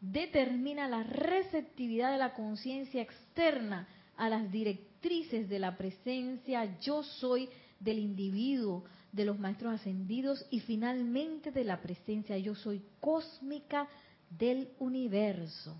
determina 0.00 0.88
la 0.88 1.02
receptividad 1.02 2.12
de 2.12 2.18
la 2.18 2.34
conciencia 2.34 3.02
externa 3.02 3.88
a 4.16 4.28
las 4.28 4.50
directrices 4.50 5.48
de 5.48 5.58
la 5.58 5.76
presencia 5.76 6.78
yo 6.80 7.02
soy 7.02 7.48
del 7.80 7.98
individuo, 7.98 8.84
de 9.12 9.24
los 9.24 9.38
maestros 9.38 9.74
ascendidos 9.74 10.44
y 10.50 10.60
finalmente 10.60 11.50
de 11.50 11.64
la 11.64 11.80
presencia 11.80 12.36
yo 12.38 12.54
soy 12.54 12.82
cósmica 13.00 13.88
del 14.30 14.68
universo. 14.78 15.76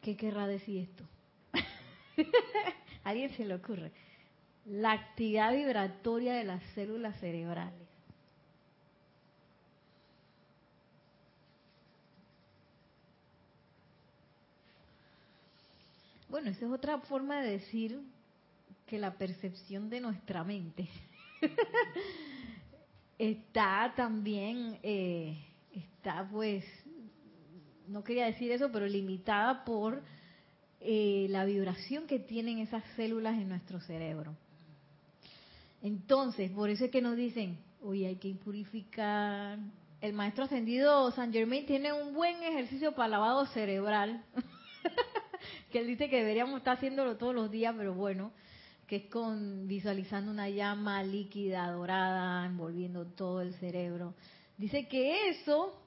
¿Qué 0.00 0.16
querrá 0.16 0.46
decir 0.46 0.88
esto? 0.88 1.04
¿A 3.04 3.10
alguien 3.10 3.30
se 3.36 3.44
le 3.44 3.54
ocurre? 3.54 3.92
La 4.66 4.92
actividad 4.92 5.52
vibratoria 5.52 6.34
de 6.34 6.44
las 6.44 6.62
células 6.74 7.18
cerebrales. 7.20 7.89
Bueno, 16.30 16.50
esa 16.50 16.64
es 16.64 16.70
otra 16.70 16.98
forma 17.00 17.42
de 17.42 17.50
decir 17.50 18.00
que 18.86 19.00
la 19.00 19.14
percepción 19.14 19.90
de 19.90 20.00
nuestra 20.00 20.44
mente 20.44 20.88
está 23.18 23.92
también, 23.96 24.78
eh, 24.84 25.36
está 25.74 26.28
pues 26.30 26.64
no 27.88 28.04
quería 28.04 28.26
decir 28.26 28.52
eso, 28.52 28.70
pero 28.70 28.86
limitada 28.86 29.64
por 29.64 30.04
eh, 30.80 31.26
la 31.30 31.44
vibración 31.44 32.06
que 32.06 32.20
tienen 32.20 32.58
esas 32.58 32.84
células 32.94 33.34
en 33.34 33.48
nuestro 33.48 33.80
cerebro. 33.80 34.36
Entonces, 35.82 36.52
por 36.52 36.70
eso 36.70 36.84
es 36.84 36.92
que 36.92 37.02
nos 37.02 37.16
dicen, 37.16 37.58
hoy 37.82 38.04
hay 38.04 38.16
que 38.16 38.32
purificar. 38.36 39.58
El 40.00 40.12
maestro 40.12 40.44
ascendido 40.44 41.10
San 41.10 41.32
Germain 41.32 41.66
tiene 41.66 41.92
un 41.92 42.14
buen 42.14 42.40
ejercicio 42.44 42.92
para 42.92 43.08
lavado 43.08 43.46
cerebral, 43.46 44.24
que 45.70 45.80
él 45.80 45.86
dice 45.86 46.08
que 46.08 46.16
deberíamos 46.16 46.58
estar 46.58 46.76
haciéndolo 46.76 47.16
todos 47.16 47.34
los 47.34 47.50
días, 47.50 47.74
pero 47.76 47.94
bueno, 47.94 48.32
que 48.86 48.96
es 48.96 49.04
con 49.06 49.68
visualizando 49.68 50.30
una 50.30 50.48
llama 50.48 51.02
líquida, 51.02 51.70
dorada, 51.70 52.44
envolviendo 52.46 53.06
todo 53.06 53.40
el 53.40 53.54
cerebro. 53.54 54.14
Dice 54.58 54.88
que 54.88 55.28
eso 55.28 55.80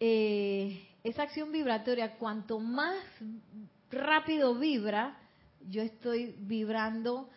eh, 0.00 0.88
esa 1.02 1.24
acción 1.24 1.50
vibratoria, 1.50 2.16
cuanto 2.18 2.60
más 2.60 2.96
rápido 3.90 4.54
vibra, 4.54 5.18
yo 5.68 5.82
estoy 5.82 6.34
vibrando 6.38 7.28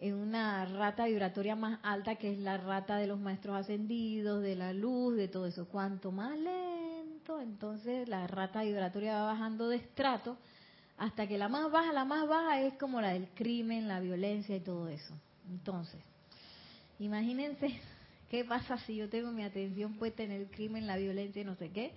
en 0.00 0.14
una 0.14 0.64
rata 0.66 1.06
vibratoria 1.06 1.56
más 1.56 1.78
alta 1.82 2.16
que 2.16 2.32
es 2.32 2.38
la 2.38 2.56
rata 2.56 2.96
de 2.96 3.06
los 3.06 3.18
maestros 3.18 3.56
ascendidos, 3.56 4.42
de 4.42 4.56
la 4.56 4.72
luz, 4.72 5.16
de 5.16 5.28
todo 5.28 5.46
eso. 5.46 5.68
Cuanto 5.68 6.12
más 6.12 6.38
lento, 6.38 7.40
entonces 7.40 8.08
la 8.08 8.26
rata 8.26 8.62
vibratoria 8.62 9.14
va 9.14 9.32
bajando 9.32 9.68
de 9.68 9.76
estrato 9.76 10.36
hasta 10.98 11.26
que 11.26 11.38
la 11.38 11.48
más 11.48 11.70
baja, 11.70 11.92
la 11.92 12.04
más 12.04 12.26
baja 12.28 12.60
es 12.62 12.74
como 12.74 13.00
la 13.00 13.10
del 13.10 13.28
crimen, 13.28 13.88
la 13.88 14.00
violencia 14.00 14.56
y 14.56 14.60
todo 14.60 14.88
eso. 14.88 15.14
Entonces, 15.50 16.00
imagínense 16.98 17.80
qué 18.30 18.44
pasa 18.44 18.78
si 18.78 18.96
yo 18.96 19.08
tengo 19.08 19.30
mi 19.30 19.44
atención 19.44 19.94
puesta 19.94 20.22
en 20.22 20.32
el 20.32 20.46
crimen, 20.46 20.86
la 20.86 20.96
violencia 20.96 21.42
y 21.42 21.44
no 21.44 21.54
sé 21.56 21.70
qué 21.70 21.92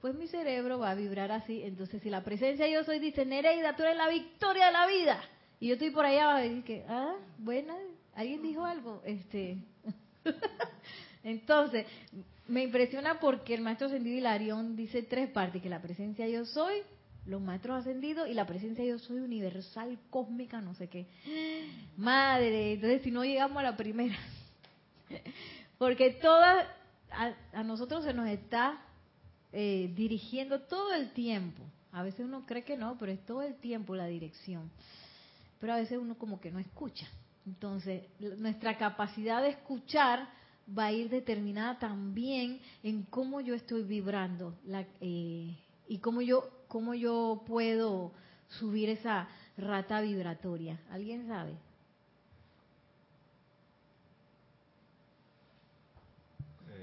pues 0.00 0.14
mi 0.14 0.28
cerebro 0.28 0.78
va 0.78 0.90
a 0.90 0.94
vibrar 0.94 1.30
así. 1.30 1.62
Entonces, 1.62 2.02
si 2.02 2.10
la 2.10 2.24
presencia 2.24 2.66
yo 2.68 2.84
soy 2.84 2.98
dice, 2.98 3.24
Nereida, 3.24 3.76
tú 3.76 3.82
eres 3.82 3.96
la 3.96 4.08
victoria 4.08 4.66
de 4.66 4.72
la 4.72 4.86
vida. 4.86 5.22
Y 5.60 5.68
yo 5.68 5.74
estoy 5.74 5.90
por 5.90 6.04
allá 6.06 6.26
va 6.26 6.36
a 6.36 6.40
decir 6.40 6.64
que, 6.64 6.84
ah, 6.88 7.16
bueno, 7.38 7.76
alguien 8.14 8.42
dijo 8.42 8.64
algo. 8.64 9.02
este 9.04 9.58
Entonces, 11.22 11.86
me 12.48 12.62
impresiona 12.62 13.20
porque 13.20 13.54
el 13.54 13.60
maestro 13.60 13.88
ascendido 13.88 14.16
Hilarión 14.16 14.74
dice 14.74 15.02
tres 15.02 15.30
partes, 15.30 15.60
que 15.60 15.68
la 15.68 15.82
presencia 15.82 16.26
yo 16.26 16.46
soy, 16.46 16.76
los 17.26 17.40
maestros 17.40 17.80
ascendidos 17.80 18.28
y 18.28 18.34
la 18.34 18.46
presencia 18.46 18.84
yo 18.84 18.98
soy 18.98 19.18
universal, 19.18 19.98
cósmica, 20.10 20.60
no 20.60 20.74
sé 20.74 20.88
qué. 20.88 21.06
Madre, 21.96 22.72
entonces 22.74 23.02
si 23.02 23.10
no 23.10 23.24
llegamos 23.24 23.58
a 23.58 23.62
la 23.62 23.76
primera, 23.76 24.16
porque 25.78 26.10
todas, 26.22 26.66
a 27.52 27.62
nosotros 27.62 28.04
se 28.04 28.14
nos 28.14 28.28
está 28.28 28.80
eh, 29.52 29.92
dirigiendo 29.96 30.60
todo 30.60 30.94
el 30.94 31.10
tiempo. 31.12 31.62
A 31.92 32.04
veces 32.04 32.20
uno 32.20 32.46
cree 32.46 32.62
que 32.62 32.76
no, 32.76 32.96
pero 32.98 33.10
es 33.10 33.24
todo 33.26 33.42
el 33.42 33.56
tiempo 33.56 33.96
la 33.96 34.06
dirección. 34.06 34.70
Pero 35.58 35.72
a 35.72 35.76
veces 35.76 35.98
uno 35.98 36.16
como 36.16 36.40
que 36.40 36.52
no 36.52 36.60
escucha. 36.60 37.08
Entonces, 37.46 38.04
nuestra 38.38 38.78
capacidad 38.78 39.42
de 39.42 39.48
escuchar 39.50 40.28
va 40.78 40.86
a 40.86 40.92
ir 40.92 41.10
determinada 41.10 41.78
también 41.80 42.60
en 42.84 43.02
cómo 43.04 43.40
yo 43.40 43.54
estoy 43.54 43.82
vibrando 43.82 44.56
la, 44.64 44.86
eh, 45.00 45.56
y 45.88 45.98
cómo 45.98 46.20
yo, 46.20 46.48
cómo 46.70 46.94
yo 46.94 47.42
puedo 47.46 48.12
subir 48.48 48.88
esa 48.88 49.28
rata 49.58 50.00
vibratoria. 50.00 50.80
¿Alguien 50.90 51.26
sabe? 51.26 51.58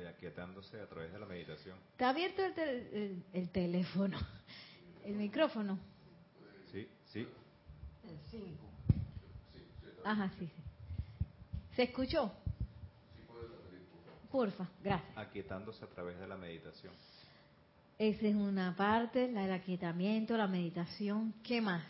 aquietándose 0.08 0.82
a 0.82 0.88
través 0.88 1.14
de 1.14 1.20
la 1.20 1.26
meditación. 1.28 1.78
¿Está 1.92 2.10
abierto 2.10 2.42
el, 2.44 3.50
teléfono? 3.52 4.18
¿El 5.06 5.16
micrófono? 5.16 5.78
Sí, 6.72 6.88
sí. 7.06 7.28
El 8.04 8.20
5. 8.32 8.46
Ajá, 10.04 10.32
sí, 10.40 10.48
sí. 10.48 10.64
¿Se 11.76 11.84
escuchó? 11.84 12.32
Porfa, 14.32 14.68
gracias. 14.84 15.18
Aquietándose 15.18 15.86
a 15.86 15.88
través 15.88 16.20
de 16.20 16.28
la 16.28 16.36
meditación. 16.36 16.94
Esa 18.00 18.28
es 18.28 18.36
una 18.36 18.76
parte, 18.76 19.26
el 19.26 19.52
aquietamiento, 19.52 20.38
la 20.38 20.48
meditación. 20.48 21.34
¿Qué 21.43 21.62
más? 21.62 21.84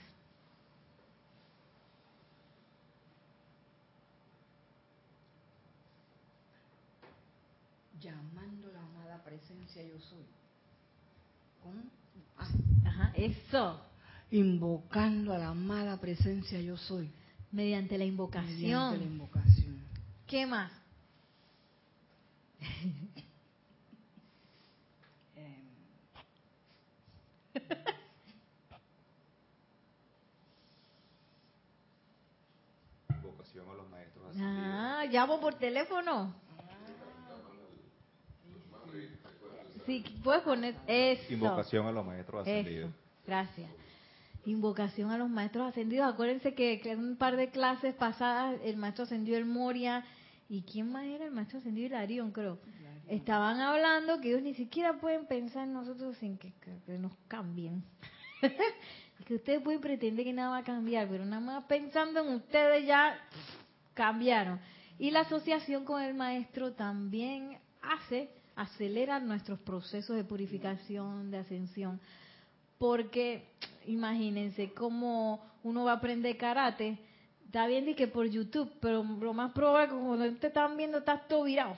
llamando 8.00 8.72
la 8.72 8.82
amada 8.82 9.24
presencia 9.24 9.84
yo 9.84 10.00
soy, 10.00 10.24
Ajá, 12.86 13.12
eso. 13.16 13.82
Invocando 14.32 15.34
a 15.34 15.38
la 15.38 15.50
amada 15.50 16.00
presencia 16.00 16.62
yo 16.62 16.78
soy. 16.78 17.12
Mediante 17.52 17.98
la 17.98 18.06
invocación. 18.06 18.62
Mediante 18.62 18.98
la 18.98 19.04
invocación. 19.04 19.82
¿Qué 20.26 20.46
más? 20.46 20.72
Invocación 33.58 33.70
a 33.70 33.74
los 33.76 33.90
maestros 33.90 34.26
ascendidos. 34.30 34.66
Ah, 34.72 35.06
llamo 35.10 35.40
por 35.40 35.56
teléfono. 35.56 36.34
Sí, 39.86 40.04
puedes 40.24 40.44
poner 40.44 40.76
eso. 40.88 41.34
Invocación 41.34 41.86
a 41.88 41.92
los 41.92 42.06
maestros 42.06 42.46
Eso, 42.46 42.60
ascendidos. 42.60 42.92
gracias. 43.26 43.70
Invocación 44.46 45.12
a 45.12 45.18
los 45.18 45.30
maestros 45.30 45.68
ascendidos. 45.70 46.14
Acuérdense 46.14 46.54
que, 46.54 46.82
en 46.84 47.00
un 47.00 47.16
par 47.18 47.36
de 47.38 47.50
clases 47.50 47.96
pasadas 47.96 48.60
el 48.64 48.78
maestro 48.78 49.04
ascendido 49.06 49.38
el 49.38 49.46
Moria 49.46 50.04
y 50.50 50.62
quién 50.64 50.92
más 50.92 51.06
era 51.06 51.26
el 51.26 51.32
maestro 51.32 51.60
ascendido 51.60 51.88
Hilarión, 51.88 52.32
creo. 52.32 52.60
Estaban 53.08 53.62
hablando 53.62 54.20
que 54.20 54.30
ellos 54.30 54.42
ni 54.42 54.54
siquiera 54.54 55.00
pueden 55.00 55.26
pensar 55.28 55.64
en 55.66 55.74
nosotros 55.74 56.18
sin 56.18 56.38
que, 56.38 56.52
que- 56.60 56.80
que 56.86 56.98
nos 57.00 57.14
cambien. 57.30 57.84
que 59.26 59.36
ustedes 59.36 59.62
pueden 59.62 59.82
pretender 59.82 60.26
que 60.26 60.34
nada 60.34 60.52
va 60.52 60.58
a 60.60 60.64
cambiar, 60.64 61.08
pero 61.08 61.26
nada 61.26 61.42
más 61.42 61.64
pensando 61.66 62.22
en 62.22 62.36
ustedes 62.36 62.86
ya 62.86 63.18
cambiaron. 63.94 64.60
Y 65.00 65.12
la 65.12 65.22
asociación 65.22 65.86
con 65.86 66.02
el 66.02 66.14
maestro 66.14 66.74
también 66.74 67.58
hace, 67.82 68.30
acelera 68.56 69.20
nuestros 69.20 69.60
procesos 69.60 70.16
de 70.16 70.24
purificación, 70.24 71.30
de 71.30 71.40
ascensión. 71.40 72.00
Porque 72.78 73.50
imagínense 73.86 74.74
cómo 74.74 75.44
uno 75.64 75.84
va 75.86 75.94
a 75.94 75.96
aprender 75.96 76.38
karate. 76.38 76.98
Está 77.46 77.68
bien 77.68 77.96
que 77.96 78.08
por 78.08 78.28
YouTube, 78.28 78.72
pero 78.80 79.04
lo 79.04 79.34
más 79.34 79.52
probable 79.52 79.86
es 79.86 79.94
que 79.94 80.06
cuando 80.06 80.40
te 80.40 80.48
están 80.48 80.78
viendo 80.78 81.00
estás 81.00 81.28
todo 81.28 81.44
virado. 81.44 81.76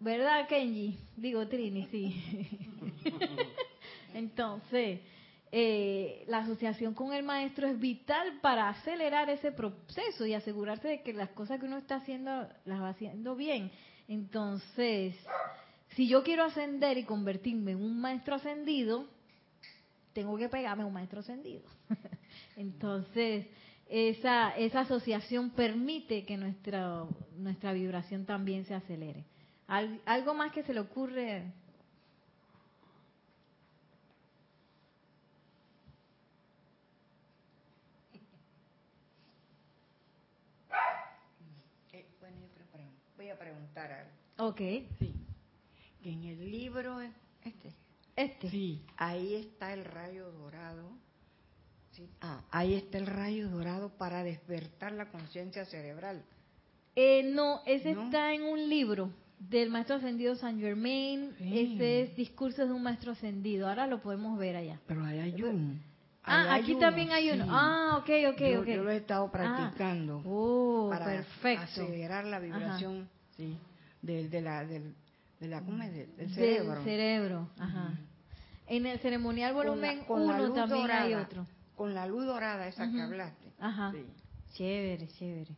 ¿Verdad, 0.00 0.46
Kenji? 0.48 0.98
Digo, 1.16 1.46
Trini, 1.48 1.86
sí. 1.86 2.58
Entonces, 4.14 5.00
eh, 5.56 6.24
la 6.26 6.38
asociación 6.38 6.94
con 6.94 7.12
el 7.12 7.22
maestro 7.22 7.68
es 7.68 7.78
vital 7.78 8.40
para 8.42 8.68
acelerar 8.70 9.30
ese 9.30 9.52
proceso 9.52 10.26
y 10.26 10.34
asegurarse 10.34 10.88
de 10.88 11.02
que 11.02 11.12
las 11.12 11.30
cosas 11.30 11.60
que 11.60 11.66
uno 11.66 11.78
está 11.78 11.96
haciendo 11.96 12.48
las 12.64 12.82
va 12.82 12.88
haciendo 12.88 13.36
bien. 13.36 13.70
Entonces, 14.08 15.14
si 15.90 16.08
yo 16.08 16.24
quiero 16.24 16.42
ascender 16.42 16.98
y 16.98 17.04
convertirme 17.04 17.70
en 17.72 17.84
un 17.84 18.00
maestro 18.00 18.34
ascendido, 18.34 19.06
tengo 20.12 20.36
que 20.36 20.48
pegarme 20.48 20.82
a 20.82 20.86
un 20.86 20.92
maestro 20.92 21.20
ascendido. 21.20 21.62
Entonces, 22.56 23.46
esa, 23.88 24.56
esa 24.56 24.80
asociación 24.80 25.50
permite 25.50 26.24
que 26.24 26.36
nuestra, 26.36 27.04
nuestra 27.38 27.72
vibración 27.72 28.26
también 28.26 28.64
se 28.64 28.74
acelere. 28.74 29.24
Al- 29.68 30.00
algo 30.06 30.34
más 30.34 30.50
que 30.52 30.64
se 30.64 30.74
le 30.74 30.80
ocurre. 30.80 31.52
Eh, 41.92 42.06
bueno, 42.20 42.36
yo 42.40 42.48
preparo- 42.48 42.90
algo. 43.78 44.10
Ok, 44.38 44.60
Sí. 44.98 45.14
Que 46.02 46.10
en 46.12 46.24
el 46.24 46.50
libro 46.50 47.00
este, 47.00 47.70
este. 48.16 48.50
sí, 48.50 48.82
ahí 48.98 49.34
está 49.36 49.72
el 49.72 49.84
rayo 49.84 50.30
dorado. 50.32 50.90
Sí. 51.92 52.08
Ah, 52.20 52.42
ahí 52.50 52.74
está 52.74 52.98
el 52.98 53.06
rayo 53.06 53.48
dorado 53.48 53.88
para 53.96 54.22
despertar 54.22 54.92
la 54.92 55.10
conciencia 55.10 55.64
cerebral. 55.64 56.22
Eh, 56.96 57.22
no, 57.32 57.60
ese 57.66 57.94
¿No? 57.94 58.04
está 58.04 58.34
en 58.34 58.42
un 58.42 58.68
libro 58.68 59.10
del 59.38 59.70
maestro 59.70 59.96
ascendido 59.96 60.34
San 60.36 60.60
Germain. 60.60 61.34
Sí. 61.38 61.74
Ese 61.74 62.02
es 62.02 62.16
Discursos 62.16 62.68
de 62.68 62.74
un 62.74 62.82
maestro 62.82 63.12
ascendido. 63.12 63.68
Ahora 63.68 63.86
lo 63.86 64.02
podemos 64.02 64.38
ver 64.38 64.56
allá. 64.56 64.80
Pero 64.86 65.04
ahí 65.04 65.18
hay 65.20 65.42
uno. 65.42 65.78
Ah, 66.22 66.54
aquí 66.54 66.72
uno, 66.72 66.80
también 66.80 67.12
hay 67.12 67.30
uno. 67.30 67.44
sí. 67.44 67.50
Ah, 67.52 67.96
ok, 67.98 68.10
ok, 68.34 68.40
yo, 68.40 68.60
ok. 68.60 68.66
yo 68.66 68.82
lo 68.84 68.90
he 68.90 68.96
estado 68.96 69.24
Ah, 69.26 69.30
practicando 69.32 70.22
Oh, 70.26 70.88
para 70.90 71.04
perfecto. 71.06 71.62
acelerar 71.64 72.24
la 72.26 72.38
vibración 72.40 73.08
sí, 73.36 73.56
de, 74.02 74.28
de 74.28 74.40
la, 74.40 74.64
del, 74.64 74.94
de 75.40 75.48
la, 75.48 75.60
¿cómo 75.60 75.82
es? 75.82 75.92
Del, 75.92 76.06
del 76.08 76.16
Del 76.16 76.34
cerebro. 76.34 76.84
cerebro, 76.84 77.50
ajá. 77.58 77.94
En 78.66 78.86
el 78.86 78.98
ceremonial 79.00 79.52
volumen 79.54 80.04
con 80.04 80.26
la 80.26 80.34
1 80.36 80.46
luz 80.46 80.54
también 80.54 80.90
hay 80.90 81.10
dorada. 81.10 81.22
otro. 81.26 81.46
Con 81.76 81.94
la 81.94 82.06
luz 82.06 82.24
dorada 82.24 82.66
esa 82.68 82.90
que 82.90 83.00
hablaste. 83.00 83.52
Ajá. 83.58 83.92
Sí. 83.92 84.04
Chévere, 84.54 85.08
chévere. 85.08 85.50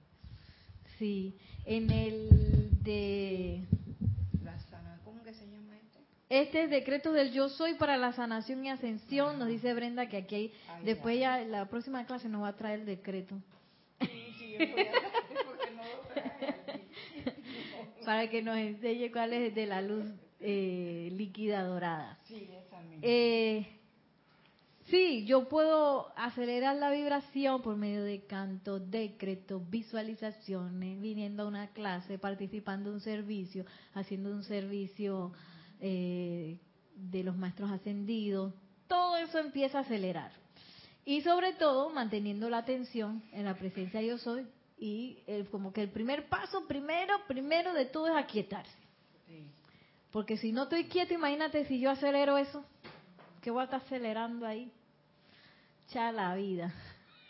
Sí, 0.98 1.36
en 1.66 1.90
el 1.90 2.70
de... 2.82 3.62
La 4.42 4.58
sana, 4.60 4.98
¿Cómo 5.04 5.22
que 5.22 5.34
se 5.34 5.46
llama 5.46 5.76
este? 5.76 6.00
Este 6.30 6.62
es 6.64 6.70
decreto 6.70 7.12
del 7.12 7.32
yo 7.32 7.48
soy 7.50 7.74
para 7.74 7.96
la 7.98 8.12
sanación 8.14 8.64
y 8.64 8.70
ascensión, 8.70 9.38
nos 9.38 9.48
dice 9.48 9.74
Brenda 9.74 10.08
que 10.08 10.16
aquí 10.16 10.34
hay... 10.34 10.52
Ay, 10.70 10.84
Después 10.86 11.20
ya 11.20 11.38
la 11.44 11.66
próxima 11.68 12.06
clase 12.06 12.28
nos 12.30 12.42
va 12.42 12.48
a 12.48 12.56
traer 12.56 12.80
el 12.80 12.86
decreto. 12.86 13.36
Sí, 14.00 14.08
sí, 14.38 14.52
yo 14.52 14.58
voy 14.72 14.80
a- 14.80 15.44
porque 15.46 15.70
no 15.76 15.82
lo 15.82 16.00
trae 16.14 16.54
aquí. 16.66 16.82
Para 18.06 18.30
que 18.30 18.40
nos 18.40 18.56
enseñe 18.56 19.10
cuál 19.10 19.32
es 19.32 19.52
de 19.52 19.66
la 19.66 19.82
luz 19.82 20.06
eh, 20.38 21.08
líquida 21.12 21.64
dorada. 21.64 22.16
Sí, 22.22 22.48
esa 22.56 22.80
misma. 22.80 23.00
Eh, 23.02 23.66
sí, 24.84 25.24
yo 25.26 25.48
puedo 25.48 26.12
acelerar 26.16 26.76
la 26.76 26.92
vibración 26.92 27.62
por 27.62 27.76
medio 27.76 28.04
de 28.04 28.24
cantos, 28.24 28.88
decretos, 28.92 29.68
visualizaciones, 29.68 31.02
viniendo 31.02 31.42
a 31.42 31.48
una 31.48 31.66
clase, 31.72 32.16
participando 32.16 32.90
en 32.90 32.94
un 32.94 33.00
servicio, 33.00 33.66
haciendo 33.92 34.30
un 34.30 34.44
servicio 34.44 35.32
eh, 35.80 36.60
de 36.94 37.24
los 37.24 37.36
maestros 37.36 37.72
ascendidos. 37.72 38.54
Todo 38.86 39.16
eso 39.16 39.40
empieza 39.40 39.78
a 39.78 39.80
acelerar. 39.80 40.30
Y 41.04 41.22
sobre 41.22 41.54
todo 41.54 41.90
manteniendo 41.90 42.48
la 42.50 42.58
atención 42.58 43.24
en 43.32 43.46
la 43.46 43.54
presencia 43.54 44.00
yo 44.00 44.16
soy 44.16 44.46
y 44.78 45.18
el- 45.26 45.48
como 45.48 45.72
que 45.72 45.82
el 45.82 45.90
primer 45.90 46.28
paso, 46.28 46.66
primero, 46.66 47.14
primero 47.26 47.72
de 47.72 47.86
todo 47.86 48.08
es 48.08 48.16
aquietarse. 48.16 48.76
Sí. 49.26 49.46
Porque 50.12 50.36
si 50.36 50.52
no 50.52 50.64
estoy 50.64 50.84
quieto, 50.84 51.14
imagínate 51.14 51.64
si 51.66 51.80
yo 51.80 51.90
acelero 51.90 52.36
eso. 52.38 52.64
¿Qué 53.40 53.50
voy 53.50 53.60
a 53.62 53.64
estar 53.64 53.80
acelerando 53.80 54.46
ahí? 54.46 54.70
Ya 55.92 56.10
la 56.12 56.34
vida. 56.34 56.74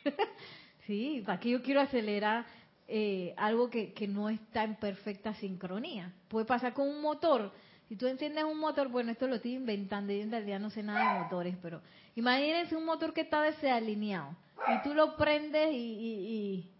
sí, 0.86 1.22
¿para 1.26 1.38
qué 1.40 1.50
yo 1.50 1.62
quiero 1.62 1.80
acelerar 1.80 2.46
eh, 2.88 3.34
algo 3.36 3.68
que, 3.68 3.92
que 3.92 4.08
no 4.08 4.28
está 4.28 4.64
en 4.64 4.76
perfecta 4.76 5.34
sincronía? 5.34 6.12
Puede 6.28 6.46
pasar 6.46 6.72
con 6.72 6.88
un 6.88 7.00
motor. 7.02 7.52
Si 7.88 7.96
tú 7.96 8.06
enciendes 8.06 8.44
un 8.44 8.58
motor, 8.58 8.88
bueno, 8.88 9.12
esto 9.12 9.28
lo 9.28 9.36
estoy 9.36 9.54
inventando, 9.54 10.12
yo 10.12 10.22
en 10.22 10.30
realidad 10.30 10.58
no 10.58 10.70
sé 10.70 10.82
nada 10.82 11.14
de 11.14 11.20
motores, 11.24 11.56
pero 11.62 11.80
imagínense 12.16 12.74
un 12.74 12.84
motor 12.84 13.12
que 13.12 13.20
está 13.20 13.42
desalineado 13.42 14.34
y 14.68 14.82
tú 14.82 14.94
lo 14.94 15.16
prendes 15.16 15.72
y, 15.72 15.76
y, 15.76 16.70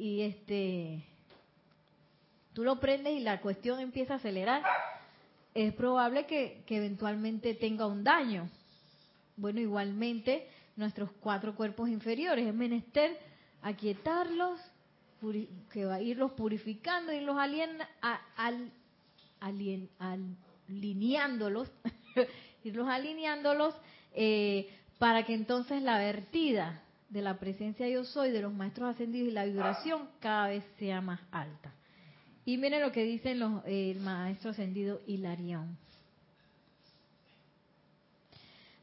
y, 0.00 0.22
este 0.22 1.04
tú 2.54 2.64
lo 2.64 2.80
prendes 2.80 3.12
y 3.14 3.20
la 3.20 3.40
cuestión 3.40 3.80
empieza 3.80 4.14
a 4.14 4.16
acelerar 4.16 4.62
es 5.54 5.72
probable 5.74 6.26
que, 6.26 6.62
que 6.66 6.76
eventualmente 6.76 7.54
tenga 7.54 7.86
un 7.86 8.04
daño. 8.04 8.48
Bueno, 9.36 9.60
igualmente 9.60 10.48
nuestros 10.76 11.10
cuatro 11.20 11.54
cuerpos 11.54 11.88
inferiores 11.88 12.46
es 12.46 12.54
menester 12.54 13.18
aquietarlos, 13.62 14.60
que 15.72 15.84
va 15.84 15.96
a 15.96 16.00
irlos 16.00 16.32
purificando, 16.32 17.12
irlos 17.12 17.36
alien, 17.38 17.70
al, 18.36 18.70
alien- 19.40 19.88
alineándolos, 20.68 21.70
irlos 22.64 22.88
alineándolos 22.88 23.74
eh, 24.14 24.70
para 24.98 25.24
que 25.24 25.34
entonces 25.34 25.82
la 25.82 25.98
vertida 25.98 26.82
de 27.10 27.22
la 27.22 27.38
presencia 27.38 27.88
yo 27.88 28.04
soy 28.04 28.30
de 28.30 28.40
los 28.40 28.52
maestros 28.52 28.88
ascendidos 28.88 29.28
y 29.28 29.32
la 29.32 29.44
vibración 29.44 30.08
cada 30.20 30.48
vez 30.48 30.64
sea 30.78 31.00
más 31.00 31.20
alta. 31.32 31.74
Y 32.44 32.56
miren 32.56 32.80
lo 32.80 32.92
que 32.92 33.04
dice 33.04 33.34
los, 33.34 33.62
el 33.66 34.00
maestro 34.00 34.50
ascendido 34.50 35.00
Hilarión. 35.06 35.76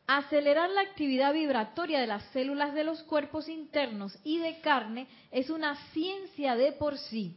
Acelerar 0.05 0.69
la 0.69 0.81
actividad 0.81 1.33
vibratoria 1.33 1.99
de 1.99 2.07
las 2.07 2.23
células 2.31 2.73
de 2.73 2.83
los 2.83 3.01
cuerpos 3.03 3.49
internos 3.49 4.17
y 4.23 4.37
de 4.39 4.59
carne 4.61 5.07
es 5.31 5.49
una 5.49 5.75
ciencia 5.91 6.55
de 6.55 6.71
por 6.73 6.97
sí. 6.97 7.35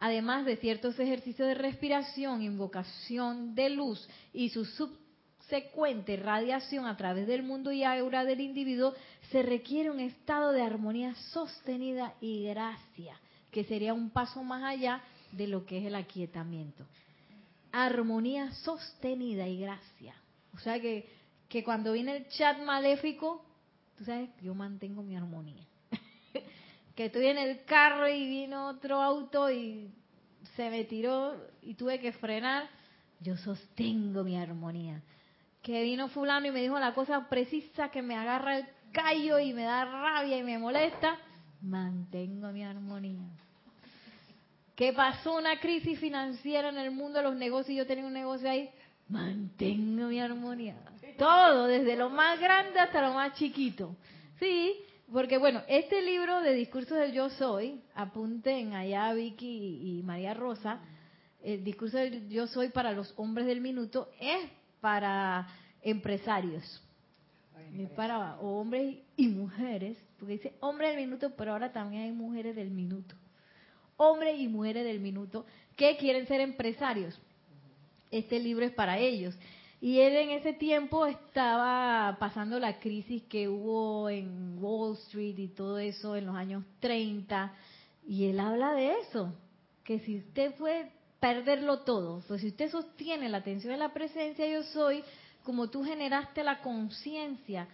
Además 0.00 0.44
de 0.44 0.56
ciertos 0.56 0.98
ejercicios 0.98 1.48
de 1.48 1.54
respiración, 1.54 2.40
invocación 2.42 3.54
de 3.54 3.70
luz 3.70 4.08
y 4.32 4.50
su 4.50 4.64
subsecuente 5.48 6.16
radiación 6.16 6.84
a 6.86 6.96
través 6.96 7.26
del 7.26 7.42
mundo 7.42 7.72
y 7.72 7.82
aura 7.82 8.24
del 8.24 8.40
individuo, 8.40 8.94
se 9.30 9.42
requiere 9.42 9.90
un 9.90 10.00
estado 10.00 10.52
de 10.52 10.62
armonía 10.62 11.14
sostenida 11.32 12.14
y 12.20 12.44
gracia, 12.44 13.18
que 13.50 13.64
sería 13.64 13.94
un 13.94 14.10
paso 14.10 14.42
más 14.44 14.62
allá 14.62 15.02
de 15.32 15.46
lo 15.46 15.64
que 15.64 15.78
es 15.78 15.86
el 15.86 15.94
aquietamiento. 15.94 16.84
Armonía 17.72 18.52
sostenida 18.52 19.48
y 19.48 19.60
gracia. 19.60 20.14
O 20.54 20.58
sea 20.58 20.80
que 20.80 21.06
que 21.48 21.64
cuando 21.64 21.92
viene 21.92 22.16
el 22.16 22.28
chat 22.28 22.58
maléfico, 22.58 23.42
tú 23.96 24.04
sabes, 24.04 24.28
yo 24.42 24.54
mantengo 24.54 25.02
mi 25.02 25.16
armonía. 25.16 25.64
que 26.94 27.06
estoy 27.06 27.26
en 27.26 27.38
el 27.38 27.64
carro 27.64 28.06
y 28.06 28.28
vino 28.28 28.68
otro 28.68 29.00
auto 29.00 29.50
y 29.50 29.90
se 30.56 30.68
me 30.68 30.84
tiró 30.84 31.34
y 31.62 31.74
tuve 31.74 32.00
que 32.00 32.12
frenar, 32.12 32.68
yo 33.20 33.36
sostengo 33.38 34.24
mi 34.24 34.36
armonía. 34.36 35.02
Que 35.68 35.82
vino 35.82 36.08
fulano 36.08 36.46
y 36.46 36.50
me 36.50 36.62
dijo 36.62 36.78
la 36.78 36.94
cosa 36.94 37.28
precisa 37.28 37.90
que 37.90 38.00
me 38.00 38.16
agarra 38.16 38.56
el 38.56 38.66
callo 38.90 39.38
y 39.38 39.52
me 39.52 39.64
da 39.64 39.84
rabia 39.84 40.38
y 40.38 40.42
me 40.42 40.56
molesta, 40.56 41.18
mantengo 41.60 42.50
mi 42.52 42.64
armonía. 42.64 43.28
Que 44.74 44.94
pasó 44.94 45.36
una 45.36 45.60
crisis 45.60 46.00
financiera 46.00 46.70
en 46.70 46.78
el 46.78 46.90
mundo 46.90 47.18
de 47.18 47.24
los 47.24 47.36
negocios 47.36 47.68
y 47.68 47.76
yo 47.76 47.86
tenía 47.86 48.06
un 48.06 48.14
negocio 48.14 48.48
ahí, 48.48 48.70
mantengo 49.10 50.06
mi 50.06 50.18
armonía. 50.18 50.74
Todo, 51.18 51.66
desde 51.66 51.96
lo 51.96 52.08
más 52.08 52.40
grande 52.40 52.80
hasta 52.80 53.02
lo 53.02 53.12
más 53.12 53.34
chiquito. 53.34 53.94
Sí, 54.38 54.72
porque 55.12 55.36
bueno, 55.36 55.60
este 55.68 56.00
libro 56.00 56.40
de 56.40 56.54
discursos 56.54 56.96
del 56.96 57.12
yo 57.12 57.28
soy, 57.28 57.78
apunten 57.94 58.72
allá 58.72 59.12
Vicky 59.12 59.98
y 59.98 60.02
María 60.02 60.32
Rosa, 60.32 60.80
el 61.42 61.62
discurso 61.62 61.98
del 61.98 62.26
yo 62.30 62.46
soy 62.46 62.70
para 62.70 62.92
los 62.92 63.12
hombres 63.18 63.46
del 63.46 63.60
minuto 63.60 64.08
es 64.18 64.57
para 64.80 65.48
empresarios. 65.82 66.82
Es 67.76 67.90
para 67.90 68.38
hombres 68.40 68.96
y 69.16 69.28
mujeres, 69.28 69.98
porque 70.18 70.34
dice 70.34 70.54
hombres 70.60 70.90
del 70.90 71.04
minuto, 71.04 71.32
pero 71.36 71.52
ahora 71.52 71.72
también 71.72 72.04
hay 72.04 72.12
mujeres 72.12 72.56
del 72.56 72.70
minuto. 72.70 73.14
Hombres 73.96 74.38
y 74.38 74.48
mujeres 74.48 74.84
del 74.84 75.00
minuto 75.00 75.44
que 75.76 75.96
quieren 75.96 76.26
ser 76.26 76.40
empresarios. 76.40 77.20
Este 78.10 78.38
libro 78.38 78.64
es 78.64 78.72
para 78.72 78.98
ellos. 78.98 79.36
Y 79.80 80.00
él 80.00 80.16
en 80.16 80.30
ese 80.30 80.52
tiempo 80.54 81.06
estaba 81.06 82.16
pasando 82.18 82.58
la 82.58 82.80
crisis 82.80 83.22
que 83.24 83.48
hubo 83.48 84.08
en 84.08 84.56
Wall 84.60 84.94
Street 84.94 85.38
y 85.38 85.48
todo 85.48 85.78
eso 85.78 86.16
en 86.16 86.26
los 86.26 86.36
años 86.36 86.64
30. 86.80 87.52
Y 88.06 88.26
él 88.26 88.40
habla 88.40 88.72
de 88.72 88.98
eso, 89.00 89.34
que 89.84 90.00
si 90.00 90.18
usted 90.18 90.54
fue 90.54 90.90
perderlo 91.20 91.80
todo, 91.80 92.22
pues 92.28 92.40
si 92.40 92.48
usted 92.48 92.70
sostiene 92.70 93.28
la 93.28 93.38
atención 93.38 93.72
de 93.72 93.78
la 93.78 93.92
presencia 93.92 94.46
yo 94.46 94.62
soy, 94.62 95.02
como 95.42 95.68
tú 95.68 95.82
generaste 95.82 96.44
la 96.44 96.60
conciencia 96.60 97.68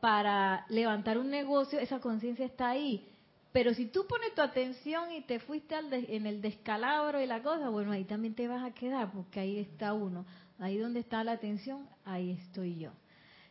para 0.00 0.64
levantar 0.68 1.18
un 1.18 1.30
negocio, 1.30 1.78
esa 1.78 2.00
conciencia 2.00 2.46
está 2.46 2.70
ahí. 2.70 3.06
Pero 3.52 3.74
si 3.74 3.86
tú 3.86 4.06
pones 4.06 4.34
tu 4.34 4.42
atención 4.42 5.12
y 5.12 5.22
te 5.22 5.40
fuiste 5.40 5.74
al 5.74 5.92
en 5.92 6.26
el 6.26 6.40
descalabro 6.40 7.20
y 7.20 7.26
la 7.26 7.42
cosa, 7.42 7.68
bueno, 7.68 7.92
ahí 7.92 8.04
también 8.04 8.34
te 8.34 8.46
vas 8.46 8.64
a 8.64 8.72
quedar, 8.72 9.10
porque 9.12 9.40
ahí 9.40 9.58
está 9.58 9.92
uno. 9.92 10.24
Ahí 10.58 10.78
donde 10.78 11.00
está 11.00 11.24
la 11.24 11.32
atención, 11.32 11.88
ahí 12.04 12.30
estoy 12.30 12.78
yo. 12.78 12.92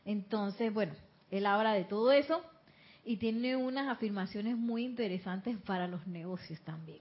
Entonces, 0.06 0.74
bueno, 0.74 0.94
él 1.32 1.46
habla 1.46 1.74
de 1.74 1.84
todo 1.84 2.12
eso 2.12 2.42
y 3.04 3.18
tiene 3.18 3.56
unas 3.56 3.90
afirmaciones 3.90 4.56
muy 4.58 4.84
interesantes 4.86 5.58
para 5.58 5.88
los 5.88 6.08
negocios 6.08 6.60
también. 6.62 7.00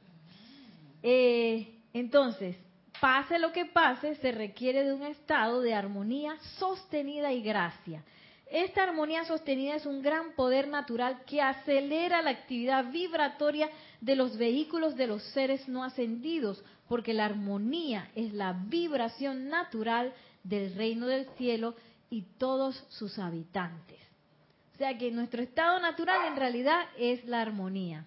Eh, 1.03 1.78
entonces, 1.93 2.57
pase 3.01 3.39
lo 3.39 3.53
que 3.53 3.65
pase, 3.65 4.17
se 4.17 4.33
requiere 4.33 4.85
de 4.85 4.93
un 4.93 5.03
estado 5.03 5.61
de 5.61 5.75
armonía 5.75 6.37
sostenida 6.59 7.33
y 7.33 7.43
gracia. 7.43 8.03
Esta 8.51 8.83
armonía 8.83 9.25
sostenida 9.25 9.75
es 9.75 9.85
un 9.85 10.01
gran 10.01 10.33
poder 10.33 10.69
natural 10.69 11.23
que 11.27 11.43
acelera 11.43 12.23
la 12.23 12.31
actividad 12.31 12.91
vibratoria 12.91 13.69
de 14.01 14.17
los 14.17 14.39
vehículos 14.39 14.97
de 14.97 15.07
los 15.07 15.23
seres 15.35 15.69
no 15.69 15.85
ascendidos, 15.85 16.65
porque 16.89 17.13
la 17.13 17.27
armonía 17.27 18.11
es 18.15 18.33
la 18.33 18.55
vibración 18.55 19.49
natural 19.49 20.15
del 20.45 20.75
reino 20.75 21.07
del 21.07 21.29
cielo 21.37 21.75
y 22.09 22.23
todos 22.39 22.85
sus 22.89 23.19
habitantes. 23.19 23.99
O 24.75 24.79
sea 24.79 24.97
que 24.97 25.11
nuestro 25.11 25.43
estado 25.43 25.79
natural 25.81 26.29
en 26.29 26.37
realidad 26.37 26.87
es 26.97 27.25
la 27.27 27.43
armonía. 27.43 28.07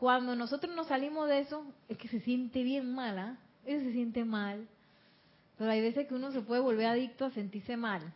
Cuando 0.00 0.34
nosotros 0.34 0.74
nos 0.74 0.86
salimos 0.86 1.28
de 1.28 1.40
eso, 1.40 1.62
es 1.86 1.98
que 1.98 2.08
se 2.08 2.20
siente 2.20 2.62
bien 2.62 2.90
mala, 2.90 3.36
eso 3.66 3.84
se 3.84 3.92
siente 3.92 4.24
mal, 4.24 4.66
pero 5.58 5.70
hay 5.70 5.82
veces 5.82 6.08
que 6.08 6.14
uno 6.14 6.32
se 6.32 6.40
puede 6.40 6.62
volver 6.62 6.86
adicto 6.86 7.26
a 7.26 7.30
sentirse 7.32 7.76
mal. 7.76 8.10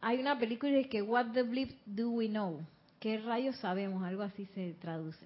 Hay 0.00 0.18
una 0.18 0.36
película 0.36 0.82
que 0.90 1.00
What 1.00 1.26
the 1.34 1.44
Bleep 1.44 1.70
Do 1.86 2.10
We 2.10 2.26
Know? 2.26 2.66
¿Qué 2.98 3.18
rayos 3.18 3.54
sabemos? 3.58 4.02
Algo 4.02 4.24
así 4.24 4.46
se 4.56 4.72
traduce. 4.72 5.24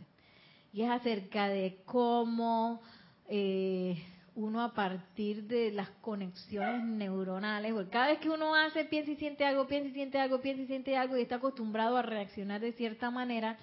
Y 0.75 0.83
es 0.83 0.91
acerca 0.91 1.49
de 1.49 1.79
cómo 1.87 2.83
eh, 3.27 3.97
uno 4.35 4.61
a 4.61 4.75
partir 4.75 5.45
de 5.45 5.73
las 5.73 5.89
conexiones 6.03 6.85
neuronales, 6.85 7.73
porque 7.73 7.89
cada 7.89 8.09
vez 8.09 8.19
que 8.19 8.29
uno 8.29 8.55
hace, 8.55 8.85
piensa 8.85 9.11
y 9.11 9.17
siente 9.17 9.47
algo, 9.47 9.67
piensa 9.67 9.89
y 9.89 9.93
siente 9.95 10.19
algo, 10.19 10.43
piensa 10.43 10.65
y 10.65 10.67
siente 10.67 10.99
algo 10.99 11.17
y 11.17 11.23
está 11.23 11.37
acostumbrado 11.37 11.97
a 11.97 12.03
reaccionar 12.03 12.61
de 12.61 12.73
cierta 12.73 13.11
manera, 13.11 13.57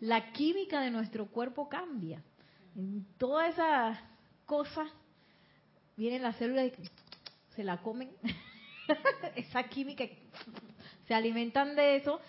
la 0.00 0.32
química 0.32 0.80
de 0.80 0.90
nuestro 0.90 1.26
cuerpo 1.26 1.68
cambia. 1.68 2.22
En 2.76 3.04
toda 3.18 3.48
esa 3.48 4.00
cosa 4.46 4.86
vienen 5.96 6.22
las 6.22 6.36
células 6.36 6.66
y 6.66 6.72
se 7.54 7.64
la 7.64 7.78
comen, 7.78 8.10
esa 9.36 9.64
química, 9.64 10.04
se 11.06 11.14
alimentan 11.14 11.74
de 11.74 11.96
eso 11.96 12.20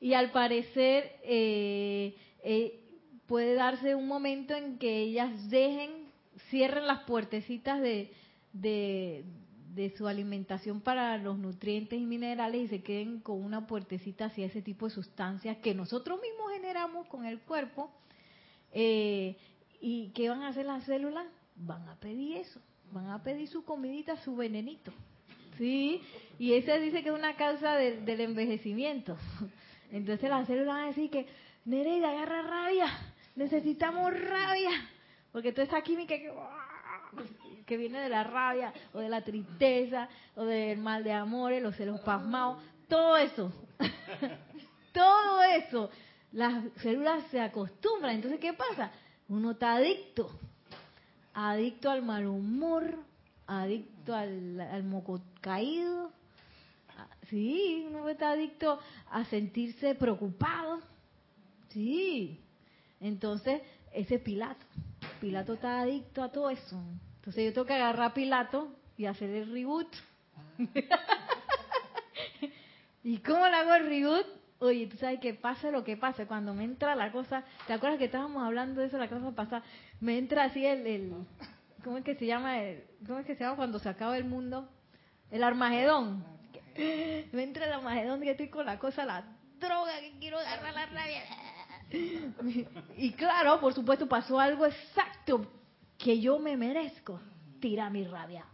y 0.00 0.14
al 0.14 0.32
parecer 0.32 1.20
eh, 1.22 2.16
eh, 2.42 2.80
puede 3.26 3.54
darse 3.54 3.94
un 3.94 4.08
momento 4.08 4.54
en 4.54 4.78
que 4.78 4.98
ellas 4.98 5.48
dejen 5.48 6.02
cierren 6.50 6.86
las 6.86 7.04
puertecitas 7.04 7.80
de, 7.80 8.12
de, 8.52 9.24
su 9.96 10.06
alimentación 10.06 10.80
para 10.80 11.16
los 11.18 11.38
nutrientes 11.38 11.98
y 11.98 12.04
minerales 12.04 12.62
y 12.62 12.68
se 12.68 12.82
queden 12.82 13.20
con 13.20 13.42
una 13.42 13.66
puertecita 13.66 14.26
hacia 14.26 14.46
ese 14.46 14.62
tipo 14.62 14.86
de 14.86 14.94
sustancias 14.94 15.56
que 15.58 15.74
nosotros 15.74 16.20
mismos 16.20 16.52
generamos 16.52 17.06
con 17.08 17.24
el 17.24 17.40
cuerpo. 17.40 17.90
Eh, 18.72 19.36
¿Y 19.80 20.10
qué 20.10 20.28
van 20.28 20.42
a 20.42 20.48
hacer 20.48 20.66
las 20.66 20.84
células? 20.84 21.26
Van 21.56 21.88
a 21.88 21.96
pedir 21.96 22.36
eso, 22.36 22.60
van 22.92 23.08
a 23.10 23.22
pedir 23.22 23.48
su 23.48 23.64
comidita, 23.64 24.16
su 24.18 24.36
venenito. 24.36 24.92
¿Sí? 25.58 26.00
Y 26.38 26.54
ese 26.54 26.78
dice 26.80 27.02
que 27.02 27.10
es 27.10 27.14
una 27.14 27.36
causa 27.36 27.74
del 27.74 28.20
envejecimiento. 28.20 29.16
Entonces 29.90 30.30
las 30.30 30.46
células 30.46 30.74
van 30.74 30.84
a 30.84 30.86
decir 30.88 31.10
que, 31.10 31.26
Nereida, 31.64 32.10
agarra 32.10 32.42
rabia, 32.42 32.86
necesitamos 33.36 34.12
rabia. 34.12 34.70
Porque 35.32 35.52
toda 35.52 35.64
esa 35.64 35.82
química 35.82 36.16
que, 36.16 36.30
viene 37.76 38.00
de 38.00 38.08
la 38.08 38.24
rabia 38.24 38.72
o 38.92 39.00
de 39.00 39.08
la 39.08 39.22
tristeza 39.22 40.08
o 40.36 40.44
del 40.44 40.78
mal 40.78 41.04
de 41.04 41.12
amores, 41.12 41.62
los 41.62 41.76
celos 41.76 42.00
pasmados, 42.00 42.62
todo 42.88 43.16
eso, 43.16 43.52
todo 44.92 45.42
eso, 45.42 45.90
las 46.32 46.64
células 46.82 47.24
se 47.30 47.40
acostumbran. 47.40 48.16
Entonces, 48.16 48.40
¿qué 48.40 48.52
pasa? 48.52 48.90
Uno 49.28 49.52
está 49.52 49.74
adicto, 49.74 50.30
adicto 51.34 51.90
al 51.90 52.02
mal 52.02 52.26
humor, 52.26 52.96
adicto 53.46 54.14
al, 54.14 54.60
al 54.60 54.84
moco 54.84 55.20
caído. 55.40 56.10
Sí, 57.28 57.86
uno 57.88 58.08
está 58.08 58.32
adicto 58.32 58.78
a 59.10 59.24
sentirse 59.24 59.94
preocupado. 59.94 60.80
Sí. 61.70 62.38
Entonces, 63.00 63.62
ese 63.92 64.16
es 64.16 64.20
Pilato. 64.20 64.64
Pilato 65.20 65.54
está 65.54 65.80
adicto 65.80 66.22
a 66.22 66.30
todo 66.30 66.50
eso. 66.50 66.82
Entonces 67.16 67.44
yo 67.44 67.52
tengo 67.52 67.66
que 67.66 67.74
agarrar 67.74 68.10
a 68.10 68.14
Pilato 68.14 68.74
y 68.96 69.06
hacer 69.06 69.30
el 69.30 69.52
reboot. 69.52 69.88
¿Y 73.04 73.18
cómo 73.18 73.46
le 73.46 73.54
hago 73.54 73.74
el 73.74 73.86
reboot? 73.86 74.26
Oye, 74.60 74.86
tú 74.86 74.96
sabes 74.96 75.20
que 75.20 75.34
pasa 75.34 75.70
lo 75.70 75.84
que 75.84 75.96
pasa. 75.96 76.26
Cuando 76.26 76.54
me 76.54 76.64
entra 76.64 76.94
la 76.94 77.10
cosa, 77.12 77.44
¿te 77.66 77.72
acuerdas 77.72 77.98
que 77.98 78.06
estábamos 78.06 78.42
hablando 78.42 78.80
de 78.80 78.86
eso 78.86 78.98
la 78.98 79.08
cosa 79.08 79.30
pasada? 79.32 79.64
Me 80.00 80.18
entra 80.18 80.44
así 80.44 80.64
el, 80.64 80.86
el 80.86 81.12
¿cómo 81.82 81.98
es 81.98 82.04
que 82.04 82.14
se 82.14 82.26
llama? 82.26 82.56
¿Cómo 83.06 83.18
es 83.18 83.26
que 83.26 83.34
se 83.34 83.44
llama 83.44 83.56
cuando 83.56 83.78
se 83.78 83.88
acaba 83.88 84.16
el 84.16 84.24
mundo? 84.24 84.68
El 85.30 85.42
Armagedón. 85.42 86.24
Me 86.76 87.42
entra 87.42 87.66
el 87.66 87.72
Armagedón 87.72 88.20
que 88.20 88.30
estoy 88.30 88.48
con 88.48 88.66
la 88.66 88.78
cosa, 88.78 89.04
la 89.04 89.24
droga, 89.58 90.00
que 90.00 90.12
quiero 90.18 90.38
agarrar 90.38 90.74
la 90.74 90.86
rabia 90.86 91.22
y 92.96 93.12
claro, 93.12 93.60
por 93.60 93.74
supuesto, 93.74 94.08
pasó 94.08 94.38
algo 94.40 94.66
exacto 94.66 95.46
que 95.98 96.20
yo 96.20 96.38
me 96.38 96.56
merezco. 96.56 97.20
Tira 97.60 97.90
mi 97.90 98.04
rabia. 98.04 98.44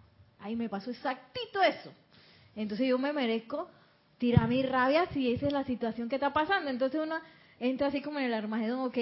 Ahí 0.41 0.57
me 0.57 0.69
pasó 0.69 0.91
exactito 0.91 1.63
eso. 1.63 1.93
Entonces 2.55 2.89
yo 2.89 2.99
me 2.99 3.13
merezco 3.13 3.69
tirar 4.19 4.49
mi 4.49 4.63
rabia 4.63 5.07
si 5.13 5.33
esa 5.33 5.47
es 5.47 5.53
la 5.53 5.65
situación 5.65 6.09
que 6.09 6.17
está 6.17 6.33
pasando. 6.33 6.71
Entonces 6.71 7.01
uno 7.03 7.17
entra 7.59 7.89
así 7.89 8.03
como 8.03 8.19
en 8.19 8.27
el 8.27 8.35
armagedón, 8.35 8.81
ok, 8.81 8.99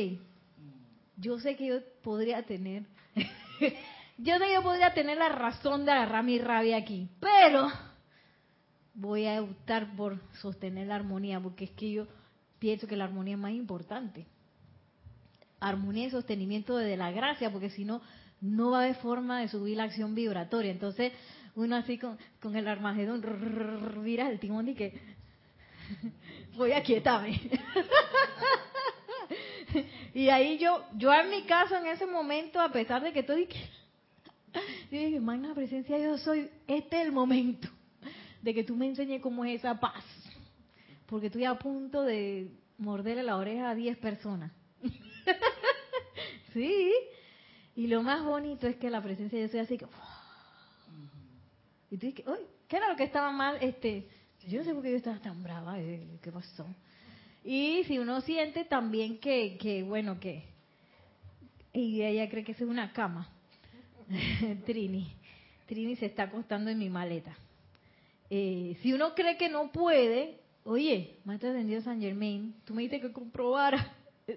yo 1.16 1.38
sé 1.38 1.56
que 1.56 1.66
yo 1.66 1.76
podría 2.02 2.42
tener, 2.44 2.84
yo 4.18 4.38
sé 4.38 4.44
que 4.44 4.54
yo 4.54 4.62
podría 4.62 4.92
tener 4.94 5.18
la 5.18 5.30
razón 5.30 5.84
de 5.84 5.92
agarrar 5.92 6.24
mi 6.24 6.38
rabia 6.38 6.76
aquí, 6.76 7.08
pero 7.20 7.68
voy 8.94 9.26
a 9.26 9.42
optar 9.42 9.94
por 9.96 10.20
sostener 10.40 10.86
la 10.88 10.96
armonía, 10.96 11.40
porque 11.40 11.64
es 11.64 11.70
que 11.72 11.90
yo 11.90 12.06
pienso 12.66 12.88
que 12.88 12.96
la 12.96 13.04
armonía 13.04 13.34
es 13.34 13.40
más 13.40 13.52
importante. 13.52 14.26
Armonía 15.60 16.08
y 16.08 16.10
sostenimiento 16.10 16.76
de 16.76 16.96
la 16.96 17.12
gracia, 17.12 17.52
porque 17.52 17.70
si 17.70 17.84
no, 17.84 18.02
no 18.40 18.72
va 18.72 18.80
a 18.80 18.82
haber 18.82 18.96
forma 18.96 19.40
de 19.40 19.46
subir 19.46 19.76
la 19.76 19.84
acción 19.84 20.16
vibratoria. 20.16 20.72
Entonces, 20.72 21.12
uno 21.54 21.76
así 21.76 21.96
con, 21.96 22.18
con 22.40 22.56
el 22.56 22.66
armagedón, 22.66 23.22
viras 24.02 24.30
el 24.30 24.40
timón 24.40 24.68
y 24.68 24.74
que 24.74 25.00
voy 26.56 26.72
a 26.72 26.82
quietarme. 26.82 27.40
y 30.14 30.28
ahí 30.28 30.58
yo, 30.58 30.86
yo 30.96 31.14
en 31.14 31.30
mi 31.30 31.42
caso 31.42 31.76
en 31.76 31.86
ese 31.86 32.04
momento, 32.04 32.60
a 32.60 32.72
pesar 32.72 33.00
de 33.00 33.12
que 33.12 33.20
estoy, 33.20 33.46
yo 34.90 34.98
dije, 34.98 35.20
magna 35.20 35.54
presencia, 35.54 35.96
yo 35.98 36.18
soy, 36.18 36.50
este 36.66 36.96
es 36.96 37.06
el 37.06 37.12
momento 37.12 37.68
de 38.42 38.52
que 38.52 38.64
tú 38.64 38.74
me 38.74 38.88
enseñes 38.88 39.22
cómo 39.22 39.44
es 39.44 39.60
esa 39.60 39.78
paz. 39.78 40.02
Porque 41.06 41.26
estoy 41.26 41.44
a 41.44 41.54
punto 41.54 42.02
de 42.02 42.50
morderle 42.78 43.22
la 43.22 43.36
oreja 43.36 43.70
a 43.70 43.74
10 43.74 43.98
personas. 43.98 44.52
sí. 46.52 46.92
Y 47.76 47.86
lo 47.86 48.02
más 48.02 48.24
bonito 48.24 48.66
es 48.66 48.76
que 48.76 48.90
la 48.90 49.02
presencia 49.02 49.40
yo 49.40 49.48
soy 49.48 49.60
así 49.60 49.78
que... 49.78 49.86
Y 51.90 51.98
tú 51.98 52.06
dices, 52.06 52.24
¿qué 52.66 52.76
era 52.76 52.88
lo 52.88 52.96
que 52.96 53.04
estaba 53.04 53.30
mal? 53.30 53.58
Este, 53.60 54.08
yo 54.48 54.58
no 54.58 54.64
sé 54.64 54.74
por 54.74 54.82
qué 54.82 54.90
yo 54.90 54.96
estaba 54.96 55.20
tan 55.20 55.42
brava, 55.42 55.78
eh, 55.78 56.18
¿qué 56.22 56.32
pasó? 56.32 56.66
Y 57.44 57.84
si 57.84 57.98
uno 57.98 58.20
siente 58.22 58.64
también 58.64 59.18
que, 59.18 59.56
que 59.58 59.82
bueno, 59.82 60.18
que... 60.18 60.44
Y 61.72 62.02
ella 62.02 62.28
cree 62.28 62.42
que 62.42 62.52
es 62.52 62.60
una 62.62 62.92
cama. 62.92 63.28
Trini. 64.66 65.14
Trini 65.66 65.96
se 65.96 66.06
está 66.06 66.24
acostando 66.24 66.70
en 66.70 66.78
mi 66.78 66.88
maleta. 66.88 67.36
Eh, 68.30 68.76
si 68.82 68.92
uno 68.92 69.14
cree 69.14 69.36
que 69.36 69.48
no 69.48 69.70
puede, 69.70 70.40
oye, 70.66 71.18
Maestro 71.24 71.50
Ascendido 71.50 71.80
San 71.80 72.00
Germain, 72.00 72.54
tú 72.64 72.74
me 72.74 72.82
dijiste 72.82 73.06
que 73.06 73.12
comprobara. 73.12 73.94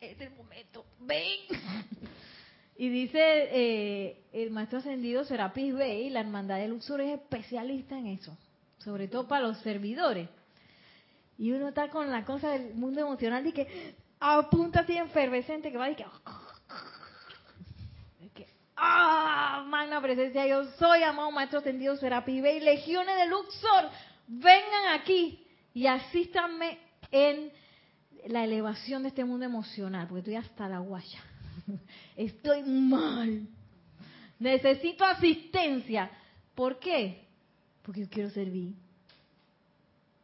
Es 0.00 0.18
el 0.20 0.30
momento, 0.30 0.86
ven. 1.00 1.40
Y 2.80 2.90
dice 2.90 3.18
eh, 3.20 4.22
el 4.32 4.52
Maestro 4.52 4.78
Ascendido 4.78 5.24
Serapis 5.24 5.74
Bey, 5.74 6.10
la 6.10 6.20
Hermandad 6.20 6.58
de 6.58 6.68
Luxor 6.68 7.00
es 7.00 7.18
especialista 7.18 7.98
en 7.98 8.06
eso, 8.06 8.38
sobre 8.78 9.08
todo 9.08 9.26
para 9.26 9.48
los 9.48 9.58
servidores. 9.58 10.28
Y 11.36 11.50
uno 11.50 11.70
está 11.70 11.90
con 11.90 12.08
la 12.12 12.24
cosa 12.24 12.50
del 12.50 12.76
mundo 12.76 13.00
emocional 13.00 13.44
y 13.48 13.52
que 13.52 13.96
apunta 14.20 14.78
así 14.80 14.96
efervescente 14.96 15.72
que 15.72 15.76
va 15.76 15.90
y 15.90 15.96
que 18.34 18.46
¡Ah! 18.76 19.64
Magna 19.66 20.00
presencia, 20.00 20.46
yo 20.46 20.64
soy 20.78 21.02
amado 21.02 21.32
Maestro 21.32 21.58
Ascendido 21.58 21.96
Serapis 21.96 22.40
Bey, 22.40 22.60
legiones 22.60 23.16
de 23.16 23.26
Luxor, 23.26 23.90
vengan 24.28 25.00
aquí 25.00 25.47
y 25.74 25.86
asístanme 25.86 26.78
en 27.10 27.50
la 28.26 28.44
elevación 28.44 29.02
de 29.02 29.08
este 29.08 29.24
mundo 29.24 29.44
emocional, 29.44 30.06
porque 30.08 30.20
estoy 30.20 30.36
hasta 30.36 30.68
la 30.68 30.80
guaya. 30.80 31.20
Estoy 32.16 32.62
mal. 32.62 33.46
Necesito 34.38 35.04
asistencia. 35.04 36.10
¿Por 36.54 36.78
qué? 36.78 37.26
Porque 37.82 38.02
yo 38.02 38.08
quiero 38.08 38.30
servir. 38.30 38.74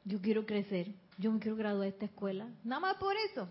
Yo 0.04 0.20
quiero 0.20 0.44
crecer. 0.44 0.88
Yo 1.18 1.30
me 1.32 1.38
quiero 1.38 1.56
graduar 1.56 1.82
de 1.84 1.88
esta 1.90 2.04
escuela. 2.06 2.46
Nada 2.64 2.80
más 2.80 2.96
por 2.96 3.14
eso. 3.30 3.48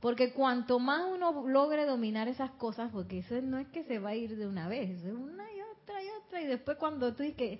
Porque 0.00 0.32
cuanto 0.32 0.78
más 0.78 1.06
uno 1.10 1.48
logre 1.48 1.84
dominar 1.84 2.28
esas 2.28 2.52
cosas, 2.52 2.90
porque 2.92 3.18
eso 3.18 3.40
no 3.42 3.58
es 3.58 3.66
que 3.68 3.82
se 3.84 3.98
va 3.98 4.10
a 4.10 4.14
ir 4.14 4.36
de 4.36 4.46
una 4.46 4.68
vez, 4.68 4.90
es 4.90 5.12
una 5.12 5.44
y 5.52 5.60
otra 5.60 6.02
y 6.02 6.06
otra. 6.24 6.40
Y 6.40 6.46
después 6.46 6.76
cuando 6.78 7.14
tú 7.14 7.24
dices 7.24 7.58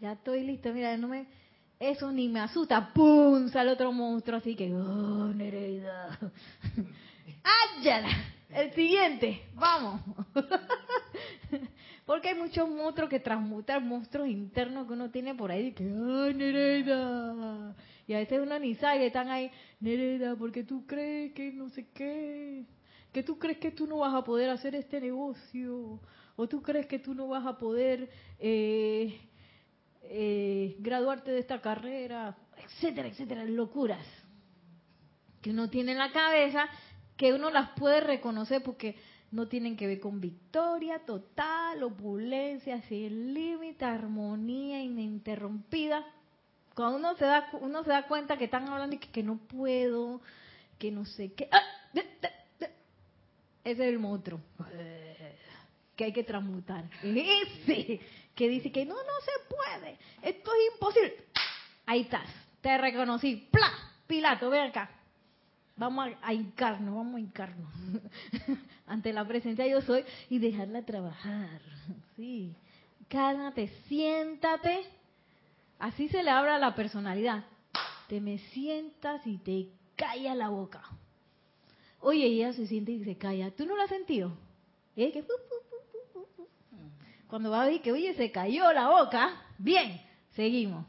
ya 0.00 0.12
estoy 0.12 0.44
listo, 0.44 0.72
mira, 0.72 0.96
no 0.96 1.08
me, 1.08 1.26
eso 1.78 2.10
ni 2.10 2.28
me 2.28 2.40
asusta, 2.40 2.92
¡pum! 2.92 3.48
sale 3.48 3.70
otro 3.70 3.92
monstruo 3.92 4.38
así 4.38 4.54
que, 4.54 4.72
¡oh, 4.74 5.32
Nereida! 5.34 6.18
¡Áyala! 7.78 8.08
El 8.50 8.72
siguiente, 8.72 9.42
vamos. 9.54 10.00
Porque 12.06 12.30
hay 12.30 12.34
muchos 12.34 12.68
monstruos 12.68 13.08
que 13.08 13.20
transmutan 13.20 13.86
monstruos 13.86 14.28
internos 14.28 14.86
que 14.86 14.94
uno 14.94 15.10
tiene 15.10 15.34
por 15.34 15.52
ahí, 15.52 15.72
que, 15.72 15.84
¡oh, 15.84 16.32
Nereida! 16.32 17.76
Y 18.06 18.14
a 18.14 18.18
veces 18.18 18.40
uno 18.42 18.58
ni 18.58 18.74
sabe 18.74 18.98
que 18.98 19.06
están 19.06 19.28
ahí, 19.28 19.50
Nereida, 19.78 20.34
porque 20.34 20.64
tú 20.64 20.84
crees 20.86 21.32
que 21.32 21.52
no 21.52 21.68
sé 21.68 21.86
qué, 21.94 22.64
que 23.12 23.22
tú 23.22 23.38
crees 23.38 23.58
que 23.58 23.70
tú 23.70 23.86
no 23.86 23.98
vas 23.98 24.14
a 24.14 24.24
poder 24.24 24.50
hacer 24.50 24.74
este 24.74 25.00
negocio, 25.00 26.00
o 26.36 26.48
tú 26.48 26.60
crees 26.62 26.86
que 26.86 26.98
tú 26.98 27.14
no 27.14 27.28
vas 27.28 27.46
a 27.46 27.56
poder 27.56 28.10
eh, 28.38 29.20
eh, 30.12 30.74
graduarte 30.80 31.30
de 31.30 31.38
esta 31.38 31.60
carrera, 31.60 32.36
etcétera, 32.56 33.06
etcétera, 33.06 33.44
locuras 33.44 34.04
que 35.40 35.50
uno 35.50 35.70
tiene 35.70 35.92
en 35.92 35.98
la 35.98 36.10
cabeza, 36.10 36.68
que 37.16 37.32
uno 37.32 37.50
las 37.50 37.70
puede 37.70 38.00
reconocer 38.00 38.62
porque 38.62 38.96
no 39.30 39.46
tienen 39.46 39.76
que 39.76 39.86
ver 39.86 40.00
con 40.00 40.20
victoria 40.20 40.98
total, 41.06 41.82
opulencia, 41.84 42.82
sin 42.82 43.32
límite, 43.32 43.84
armonía 43.84 44.82
ininterrumpida. 44.82 46.04
Cuando 46.74 46.98
uno 46.98 47.16
se 47.16 47.26
da 47.26 47.48
uno 47.60 47.84
se 47.84 47.90
da 47.90 48.08
cuenta 48.08 48.36
que 48.36 48.46
están 48.46 48.68
hablando 48.68 48.96
y 48.96 48.98
que, 48.98 49.22
no 49.22 49.38
puedo, 49.38 50.20
que 50.78 50.90
no 50.90 51.04
sé 51.04 51.32
qué, 51.34 51.48
¡ah! 51.52 51.62
ese 53.62 53.72
es 53.72 53.80
el 53.80 53.98
monstruo 53.98 54.40
que 56.00 56.04
hay 56.06 56.12
que 56.14 56.24
transmutar. 56.24 56.88
Ese 57.02 58.00
que 58.34 58.48
dice 58.48 58.72
que 58.72 58.86
no, 58.86 58.94
no 58.94 59.20
se 59.22 59.54
puede, 59.54 59.98
esto 60.22 60.50
es 60.50 60.72
imposible. 60.72 61.14
Ahí 61.84 62.00
estás, 62.00 62.26
te 62.62 62.78
reconocí, 62.78 63.46
¡pla! 63.50 63.70
Pilato, 64.06 64.48
ven 64.48 64.70
acá. 64.70 64.90
Vamos 65.76 66.08
a, 66.08 66.26
a 66.26 66.32
hincarnos, 66.32 66.94
vamos 66.94 67.16
a 67.16 67.20
hincarnos 67.20 67.70
ante 68.86 69.12
la 69.12 69.28
presencia 69.28 69.66
yo 69.66 69.82
soy 69.82 70.02
y 70.30 70.38
dejarla 70.38 70.86
trabajar. 70.86 71.60
Sí, 72.16 72.54
cálmate, 73.10 73.68
siéntate 73.86 74.86
Así 75.78 76.08
se 76.08 76.22
le 76.22 76.30
habla 76.30 76.54
a 76.54 76.58
la 76.58 76.74
personalidad. 76.74 77.44
Te 78.08 78.22
me 78.22 78.38
sientas 78.38 79.26
y 79.26 79.36
te 79.36 79.68
calla 79.96 80.34
la 80.34 80.48
boca. 80.48 80.82
Oye, 82.00 82.24
ella 82.24 82.54
se 82.54 82.66
siente 82.66 82.92
y 82.92 83.04
se 83.04 83.18
calla. 83.18 83.50
¿Tú 83.50 83.66
no 83.66 83.76
lo 83.76 83.82
has 83.82 83.90
sentido? 83.90 84.32
Que, 84.94 85.24
Cuando 87.30 87.50
va 87.50 87.62
a 87.62 87.66
decir 87.66 87.80
que, 87.80 87.92
oye, 87.92 88.12
se 88.14 88.32
cayó 88.32 88.72
la 88.72 88.88
boca, 88.88 89.30
bien, 89.56 90.00
seguimos. 90.32 90.84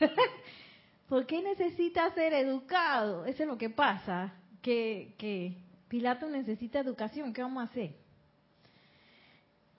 ¿Por 1.08 1.26
qué 1.26 1.42
necesita 1.42 2.10
ser 2.14 2.32
educado? 2.32 3.26
Eso 3.26 3.42
es 3.42 3.48
lo 3.48 3.58
que 3.58 3.68
pasa, 3.68 4.32
que, 4.62 5.14
que 5.18 5.58
Pilato 5.88 6.28
necesita 6.30 6.80
educación. 6.80 7.34
¿Qué 7.34 7.42
vamos 7.42 7.62
a 7.62 7.70
hacer? 7.70 7.94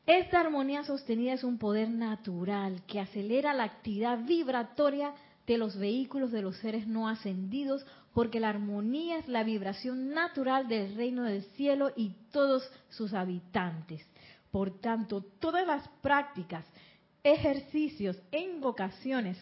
Esta 0.06 0.40
armonía 0.40 0.84
sostenida 0.84 1.34
es 1.34 1.44
un 1.44 1.58
poder 1.58 1.90
natural 1.90 2.84
que 2.88 3.00
acelera 3.00 3.54
la 3.54 3.64
actividad 3.64 4.20
vibratoria 4.26 5.14
de 5.48 5.58
los 5.58 5.76
vehículos 5.76 6.32
de 6.32 6.44
los 6.44 6.56
seres 6.58 6.88
no 6.88 7.08
ascendidos, 7.08 7.84
porque 8.14 8.40
la 8.40 8.50
armonía 8.50 9.18
es 9.18 9.28
la 9.28 9.44
vibración 9.44 10.12
natural 10.12 10.68
del 10.68 10.96
reino 10.96 11.24
del 11.24 11.44
cielo 11.56 11.92
y 11.96 12.14
todos 12.32 12.70
sus 12.90 13.14
habitantes. 13.14 14.06
Por 14.52 14.80
tanto, 14.80 15.22
todas 15.40 15.66
las 15.66 15.88
prácticas, 16.02 16.66
ejercicios 17.24 18.18
e 18.32 18.40
invocaciones 18.40 19.38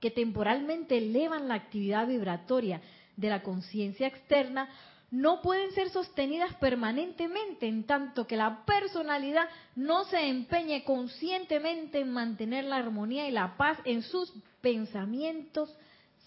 que 0.00 0.10
temporalmente 0.10 0.98
elevan 0.98 1.48
la 1.48 1.54
actividad 1.54 2.06
vibratoria 2.06 2.80
de 3.16 3.28
la 3.30 3.42
conciencia 3.42 4.06
externa 4.06 4.68
no 5.10 5.42
pueden 5.42 5.70
ser 5.72 5.90
sostenidas 5.90 6.54
permanentemente 6.56 7.68
en 7.68 7.84
tanto 7.84 8.26
que 8.26 8.36
la 8.36 8.64
personalidad 8.64 9.48
no 9.76 10.04
se 10.04 10.28
empeñe 10.28 10.82
conscientemente 10.84 12.00
en 12.00 12.12
mantener 12.12 12.64
la 12.64 12.76
armonía 12.76 13.28
y 13.28 13.30
la 13.30 13.56
paz 13.56 13.78
en 13.84 14.02
sus 14.02 14.32
pensamientos, 14.60 15.72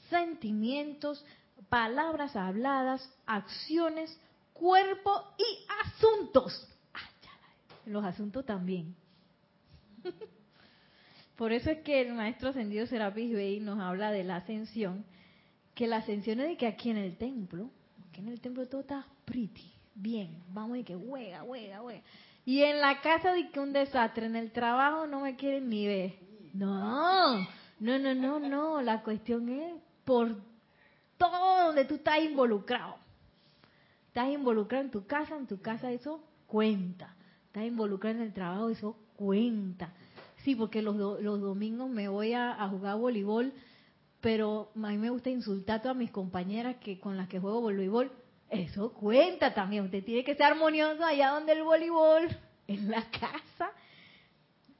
sentimientos, 0.10 1.26
palabras 1.70 2.36
habladas, 2.36 3.10
acciones, 3.26 4.18
cuerpo 4.54 5.24
y 5.38 5.66
asuntos. 5.86 6.68
Los 7.88 8.06
asuntos 8.06 8.46
también. 8.46 8.96
Por 11.36 11.52
eso 11.52 11.72
es 11.72 11.80
que 11.80 12.02
el 12.02 12.14
maestro 12.14 12.50
ascendido 12.50 12.86
Serapis 12.86 13.34
Bey 13.34 13.60
nos 13.60 13.80
habla 13.80 14.12
de 14.12 14.24
la 14.24 14.38
ascensión, 14.38 15.06
que 15.76 15.88
la 15.88 15.98
ascensión 15.98 16.40
es 16.40 16.50
de 16.50 16.58
que 16.58 16.68
aquí 16.68 16.90
en 16.90 16.98
el 16.98 17.18
templo 17.18 17.70
en 18.18 18.28
el 18.30 18.42
templo 18.42 18.68
todo 18.68 18.82
está 18.82 19.06
pretty, 19.26 19.72
bien, 19.94 20.44
vamos 20.50 20.78
y 20.78 20.84
que 20.84 20.96
huega, 20.96 21.44
huega, 21.44 21.82
huega. 21.82 22.02
Y 22.46 22.64
en 22.64 22.80
la 22.80 23.02
casa 23.02 23.34
de 23.34 23.50
que 23.50 23.60
un 23.60 23.74
desastre, 23.74 24.26
en 24.26 24.36
el 24.36 24.52
trabajo 24.52 25.06
no 25.06 25.22
me 25.22 25.36
quieren 25.36 25.70
ni 25.70 25.86
ver. 25.86 26.16
No, 26.54 27.38
no, 27.80 28.00
no, 28.00 28.16
no, 28.16 28.40
no, 28.40 28.82
la 28.82 29.04
cuestión 29.04 29.50
es 29.50 29.76
por 30.06 30.36
todo 31.18 31.68
donde 31.68 31.86
tú 31.86 31.96
estás 31.96 32.24
involucrado. 32.24 32.96
Estás 34.08 34.30
involucrado 34.30 34.86
en 34.86 34.92
tu 34.92 35.06
casa, 35.06 35.38
en 35.38 35.46
tu 35.46 35.62
casa 35.62 35.92
eso 35.92 36.24
cuenta. 36.48 37.14
Estás 37.58 37.72
involucrado 37.72 38.18
en 38.18 38.22
el 38.22 38.34
trabajo, 38.34 38.70
eso 38.70 38.96
cuenta. 39.16 39.94
Sí, 40.44 40.56
porque 40.56 40.82
los, 40.82 40.96
los 40.96 41.42
domingos 41.42 41.90
me 41.90 42.08
voy 42.08 42.34
a, 42.34 42.52
a 42.54 42.70
jugar 42.70 42.98
voleibol 42.98 43.52
pero 44.22 44.72
a 44.76 44.90
mí 44.90 44.98
me 44.98 45.10
gusta 45.10 45.30
insultar 45.30 45.78
a 45.78 45.82
todas 45.82 45.98
mis 45.98 46.12
compañeras 46.12 46.78
que 46.78 47.00
con 47.00 47.18
las 47.18 47.28
que 47.28 47.40
juego 47.40 47.62
voleibol. 47.62 48.12
Eso 48.50 48.94
cuenta 48.94 49.54
también. 49.54 49.86
Usted 49.86 50.04
tiene 50.04 50.24
que 50.24 50.36
ser 50.36 50.48
armonioso 50.48 51.04
allá 51.04 51.30
donde 51.30 51.54
el 51.54 51.64
voleibol, 51.64 52.28
en 52.68 52.90
la 52.90 53.04
casa, 53.10 53.72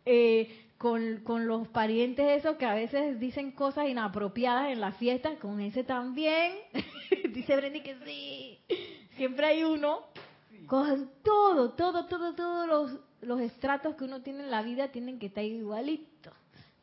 eh, 0.06 0.66
con, 0.78 1.22
con, 1.24 1.48
los 1.48 1.68
parientes 1.70 2.40
esos 2.40 2.58
que 2.58 2.66
a 2.66 2.74
veces 2.74 3.20
dicen 3.20 3.52
cosas 3.52 3.88
inapropiadas 3.88 4.72
en 4.72 4.80
la 4.80 4.92
fiesta, 4.94 5.36
con 5.36 5.60
ese 5.60 5.84
también. 5.84 6.54
Dice 7.34 7.56
Brendy 7.56 7.82
que 7.82 7.96
sí. 8.06 8.60
Siempre 9.16 9.46
hay 9.48 9.64
uno. 9.64 10.02
Con 10.66 11.12
todo, 11.24 11.72
todo, 11.72 12.06
todo, 12.06 12.34
todos 12.34 12.68
los, 12.68 13.00
los 13.22 13.40
estratos 13.42 13.96
que 13.96 14.04
uno 14.04 14.22
tiene 14.22 14.44
en 14.44 14.52
la 14.52 14.62
vida 14.62 14.90
tienen 14.92 15.20
que 15.20 15.28
estar 15.28 15.44
igualitos. 15.44 16.34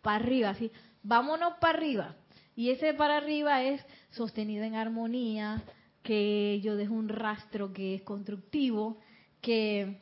Para 0.03 0.17
arriba, 0.17 0.51
así. 0.51 0.71
Vámonos 1.03 1.55
para 1.61 1.79
arriba. 1.79 2.17
Y 2.57 2.71
ese 2.71 2.95
para 2.95 3.17
arriba 3.17 3.63
es 3.63 3.85
sostenido 4.11 4.65
en 4.65 4.75
armonía, 4.75 5.63
que 6.03 6.61
yo 6.63 6.77
dejo 6.77 6.95
un 6.95 7.09
rastro 7.09 7.73
que 7.73 7.95
es 7.95 8.03
constructivo, 8.03 8.99
que 9.41 9.99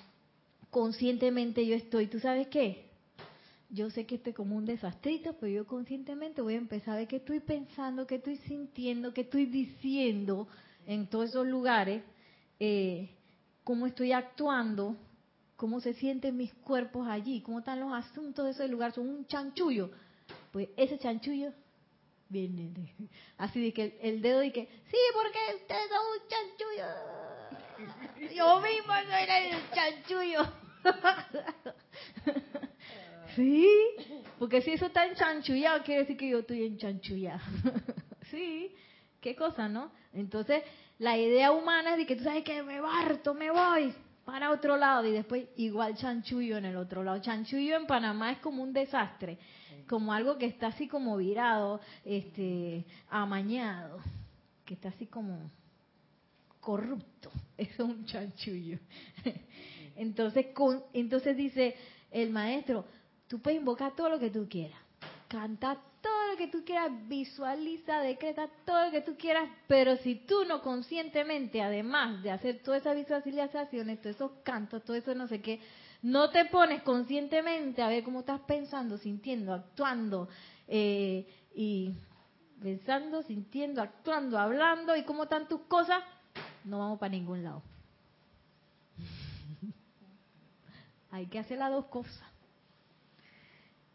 conscientemente 0.70 1.66
yo 1.66 1.74
estoy, 1.74 2.08
¿tú 2.08 2.18
sabes 2.18 2.48
qué? 2.48 2.90
Yo 3.70 3.88
sé 3.88 4.04
que 4.04 4.16
estoy 4.16 4.34
como 4.34 4.56
un 4.56 4.66
desastrito, 4.66 5.34
pero 5.40 5.50
yo 5.52 5.66
conscientemente 5.66 6.42
voy 6.42 6.54
a 6.54 6.58
empezar 6.58 6.94
a 6.94 6.96
ver 6.98 7.08
qué 7.08 7.16
estoy 7.16 7.40
pensando, 7.40 8.06
qué 8.06 8.16
estoy 8.16 8.36
sintiendo, 8.36 9.14
qué 9.14 9.22
estoy 9.22 9.46
diciendo 9.46 10.48
en 10.86 11.06
todos 11.06 11.30
esos 11.30 11.46
lugares, 11.46 12.02
eh, 12.60 13.10
cómo 13.64 13.86
estoy 13.86 14.12
actuando, 14.12 14.96
cómo 15.56 15.80
se 15.80 15.94
sienten 15.94 16.36
mis 16.36 16.52
cuerpos 16.54 17.08
allí, 17.08 17.40
cómo 17.40 17.60
están 17.60 17.80
los 17.80 17.92
asuntos 17.92 18.44
de 18.44 18.50
ese 18.52 18.68
lugar, 18.68 18.92
son 18.92 19.08
un 19.08 19.26
chanchullo. 19.26 19.90
Pues 20.50 20.68
ese 20.76 20.98
chanchullo 20.98 21.52
viene 22.28 22.72
así 23.38 23.62
de 23.62 23.72
que 23.72 23.98
el 24.02 24.20
dedo 24.22 24.40
de 24.40 24.52
que, 24.52 24.66
sí, 24.90 24.98
porque 25.14 25.38
ustedes 25.56 25.88
son 25.88 26.00
un 26.12 26.18
chanchullo. 26.28 26.86
Yo 28.34 28.60
mismo 28.60 28.92
soy 29.08 29.24
el 29.28 29.70
chanchullo. 29.70 30.42
sí, 33.36 33.68
porque 34.38 34.62
si 34.62 34.72
eso 34.72 34.86
está 34.86 35.06
enchanchullado, 35.06 35.84
quiere 35.84 36.00
decir 36.02 36.16
que 36.16 36.28
yo 36.28 36.40
estoy 36.40 36.66
enchanchullado. 36.66 37.40
sí, 38.30 38.74
qué 39.20 39.36
cosa, 39.36 39.68
¿no? 39.68 39.92
Entonces, 40.12 40.64
la 40.98 41.16
idea 41.18 41.52
humana 41.52 41.92
es 41.92 41.98
de 41.98 42.06
que 42.06 42.16
tú 42.16 42.24
sabes 42.24 42.44
que 42.44 42.62
me 42.62 42.80
barto, 42.80 43.34
me 43.34 43.50
voy 43.50 43.94
para 44.24 44.50
otro 44.50 44.76
lado 44.76 45.04
y 45.06 45.12
después 45.12 45.46
igual 45.56 45.96
chanchullo 45.96 46.56
en 46.58 46.66
el 46.66 46.76
otro 46.76 47.02
lado. 47.02 47.20
Chanchullo 47.20 47.76
en 47.76 47.86
Panamá 47.86 48.32
es 48.32 48.38
como 48.38 48.62
un 48.62 48.72
desastre, 48.72 49.38
como 49.88 50.12
algo 50.12 50.38
que 50.38 50.46
está 50.46 50.68
así 50.68 50.86
como 50.86 51.16
virado, 51.16 51.80
este, 52.04 52.84
amañado, 53.10 53.98
que 54.64 54.74
está 54.74 54.90
así 54.90 55.06
como 55.06 55.50
corrupto. 56.60 57.30
Es 57.58 57.78
un 57.78 58.04
chanchullo. 58.06 58.78
Entonces, 59.96 60.46
con, 60.54 60.82
entonces 60.94 61.36
dice 61.36 61.76
el 62.10 62.30
maestro, 62.30 62.86
tú 63.28 63.40
puedes 63.40 63.60
invocar 63.60 63.94
todo 63.94 64.08
lo 64.08 64.18
que 64.18 64.30
tú 64.30 64.48
quieras, 64.48 64.80
canta 65.28 65.78
todo 66.02 66.28
lo 66.32 66.36
que 66.36 66.48
tú 66.48 66.64
quieras, 66.64 66.90
visualiza, 67.08 68.00
decreta 68.00 68.48
todo 68.66 68.86
lo 68.86 68.90
que 68.90 69.00
tú 69.00 69.16
quieras, 69.16 69.48
pero 69.68 69.96
si 69.98 70.16
tú 70.16 70.44
no 70.44 70.60
conscientemente, 70.60 71.62
además 71.62 72.22
de 72.22 72.32
hacer 72.32 72.60
todas 72.62 72.82
esas 72.82 73.24
visualizaciones, 73.24 74.00
todos 74.00 74.16
esos 74.16 74.32
cantos, 74.42 74.84
todo 74.84 74.96
eso 74.96 75.14
no 75.14 75.28
sé 75.28 75.40
qué, 75.40 75.60
no 76.02 76.30
te 76.30 76.44
pones 76.46 76.82
conscientemente 76.82 77.80
a 77.80 77.88
ver 77.88 78.02
cómo 78.02 78.20
estás 78.20 78.40
pensando, 78.40 78.98
sintiendo, 78.98 79.54
actuando 79.54 80.28
eh, 80.66 81.26
y 81.54 81.94
pensando, 82.60 83.22
sintiendo, 83.22 83.80
actuando, 83.80 84.38
hablando 84.38 84.96
y 84.96 85.04
cómo 85.04 85.24
están 85.24 85.46
tus 85.48 85.60
cosas, 85.62 86.02
no 86.64 86.80
vamos 86.80 86.98
para 86.98 87.10
ningún 87.10 87.44
lado. 87.44 87.62
Hay 91.12 91.26
que 91.26 91.38
hacer 91.38 91.58
las 91.58 91.70
dos 91.70 91.86
cosas. 91.86 92.28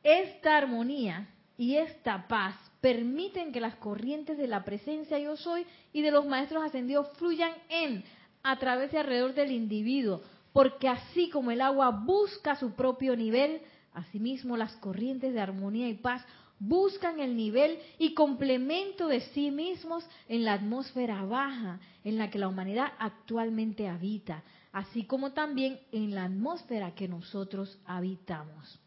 Esta 0.04 0.56
armonía 0.56 1.28
y 1.58 1.76
esta 1.76 2.28
paz 2.28 2.56
permiten 2.82 3.52
que 3.52 3.60
las 3.60 3.76
corrientes 3.76 4.38
de 4.38 4.48
la 4.48 4.64
presencia 4.64 5.18
yo 5.18 5.36
soy 5.36 5.66
y 5.92 6.02
de 6.02 6.12
los 6.12 6.26
maestros 6.26 6.64
ascendidos 6.64 7.10
fluyan 7.18 7.52
en, 7.70 8.04
a 8.44 8.58
través 8.60 8.94
y 8.94 8.98
alrededor 8.98 9.34
del 9.34 9.52
individuo, 9.52 10.22
porque 10.54 10.88
así 10.88 11.30
como 11.30 11.52
el 11.52 11.62
agua 11.62 11.90
busca 11.90 12.56
su 12.56 12.74
propio 12.74 13.16
nivel, 13.16 13.62
asimismo 13.94 14.56
las 14.56 14.76
corrientes 14.78 15.34
de 15.34 15.42
armonía 15.42 15.90
y 15.90 15.96
paz 15.96 16.24
buscan 16.60 17.20
el 17.20 17.36
nivel 17.36 17.80
y 18.00 18.14
complemento 18.14 19.08
de 19.08 19.22
sí 19.22 19.52
mismos 19.52 20.04
en 20.28 20.44
la 20.44 20.54
atmósfera 20.54 21.24
baja 21.24 21.80
en 22.04 22.18
la 22.18 22.30
que 22.30 22.40
la 22.40 22.48
humanidad 22.48 22.94
actualmente 23.00 23.88
habita, 23.88 24.44
así 24.72 25.04
como 25.04 25.34
también 25.34 25.80
en 25.92 26.16
la 26.16 26.26
atmósfera 26.26 26.96
que 26.96 27.08
nosotros 27.08 27.78
habitamos. 27.86 28.80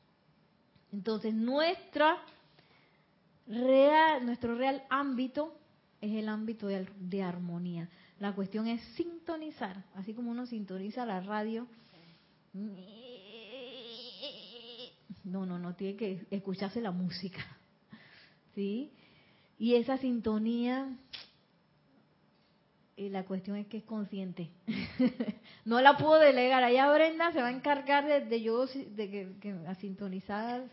Entonces, 0.92 1.32
nuestra 1.34 2.18
real, 3.50 4.24
nuestro 4.24 4.54
real 4.54 4.82
ámbito 4.88 5.54
es 6.00 6.12
el 6.14 6.28
ámbito 6.28 6.66
de, 6.68 7.22
armonía. 7.22 7.88
La 8.18 8.34
cuestión 8.34 8.66
es 8.66 8.80
sintonizar, 8.94 9.84
así 9.94 10.14
como 10.14 10.30
uno 10.30 10.46
sintoniza 10.46 11.04
la 11.04 11.20
radio. 11.20 11.66
No, 15.24 15.46
no, 15.46 15.58
no, 15.58 15.74
tiene 15.74 15.96
que 15.96 16.26
escucharse 16.30 16.80
la 16.80 16.90
música. 16.90 17.44
¿Sí? 18.54 18.92
Y 19.58 19.74
esa 19.74 19.98
sintonía 19.98 20.96
y 23.00 23.08
la 23.08 23.24
cuestión 23.24 23.56
es 23.56 23.66
que 23.66 23.78
es 23.78 23.84
consciente. 23.84 24.50
no 25.64 25.80
la 25.80 25.96
puedo 25.96 26.18
delegar. 26.18 26.62
Allá 26.62 26.92
Brenda 26.92 27.32
se 27.32 27.40
va 27.40 27.48
a 27.48 27.52
encargar 27.52 28.04
de, 28.28 28.42
yo, 28.42 28.66
de 28.66 29.08
que, 29.40 29.56
a 29.66 29.74
sintonizar, 29.76 30.64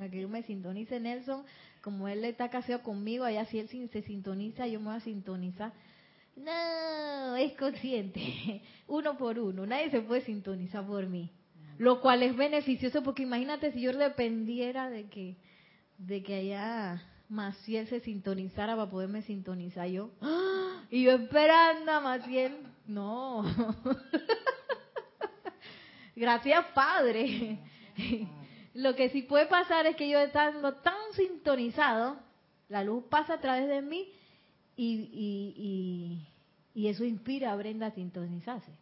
a 0.00 0.08
que 0.08 0.20
yo 0.22 0.28
me 0.30 0.42
sintonice 0.42 0.98
Nelson, 0.98 1.44
como 1.82 2.08
él 2.08 2.24
está 2.24 2.48
casado 2.48 2.82
conmigo, 2.82 3.24
allá 3.24 3.44
si 3.44 3.58
él 3.58 3.68
se 3.68 4.00
sintoniza, 4.02 4.66
yo 4.68 4.80
me 4.80 4.86
voy 4.86 4.96
a 4.96 5.00
sintonizar. 5.00 5.74
No, 6.34 7.36
es 7.36 7.52
consciente, 7.58 8.62
uno 8.88 9.18
por 9.18 9.38
uno, 9.38 9.66
nadie 9.66 9.90
se 9.90 10.00
puede 10.00 10.22
sintonizar 10.22 10.86
por 10.86 11.06
mí. 11.06 11.30
Lo 11.76 12.00
cual 12.00 12.22
es 12.22 12.34
beneficioso 12.34 13.02
porque 13.02 13.24
imagínate 13.24 13.72
si 13.72 13.82
yo 13.82 13.92
dependiera 13.92 14.88
de 14.88 15.08
que, 15.10 15.36
de 15.98 16.22
que 16.22 16.36
allá 16.36 17.02
Maciel 17.30 17.86
se 17.86 18.00
sintonizara 18.00 18.76
para 18.76 18.90
poderme 18.90 19.22
sintonizar 19.22 19.88
yo. 19.88 20.10
¡Ah! 20.20 20.82
Y 20.90 21.04
yo 21.04 21.12
esperando 21.12 21.92
a 21.92 22.00
Maciel. 22.00 22.56
No. 22.86 23.44
Gracias, 26.16 26.66
Padre. 26.74 27.58
Lo 28.74 28.96
que 28.96 29.10
sí 29.10 29.22
puede 29.22 29.46
pasar 29.46 29.86
es 29.86 29.96
que 29.96 30.08
yo 30.08 30.18
estando 30.18 30.74
tan 30.74 30.94
sintonizado, 31.14 32.16
la 32.68 32.82
luz 32.82 33.04
pasa 33.08 33.34
a 33.34 33.40
través 33.40 33.68
de 33.68 33.80
mí 33.80 34.08
y, 34.76 35.08
y, 35.12 36.28
y 36.74 36.88
eso 36.88 37.04
inspira 37.04 37.52
a 37.52 37.56
Brenda 37.56 37.86
a 37.86 37.90
sintonizarse. 37.92 38.72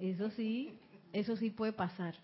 Eso 0.00 0.30
sí, 0.30 0.78
eso 1.12 1.36
sí 1.36 1.50
puede 1.50 1.72
pasar. 1.72 2.14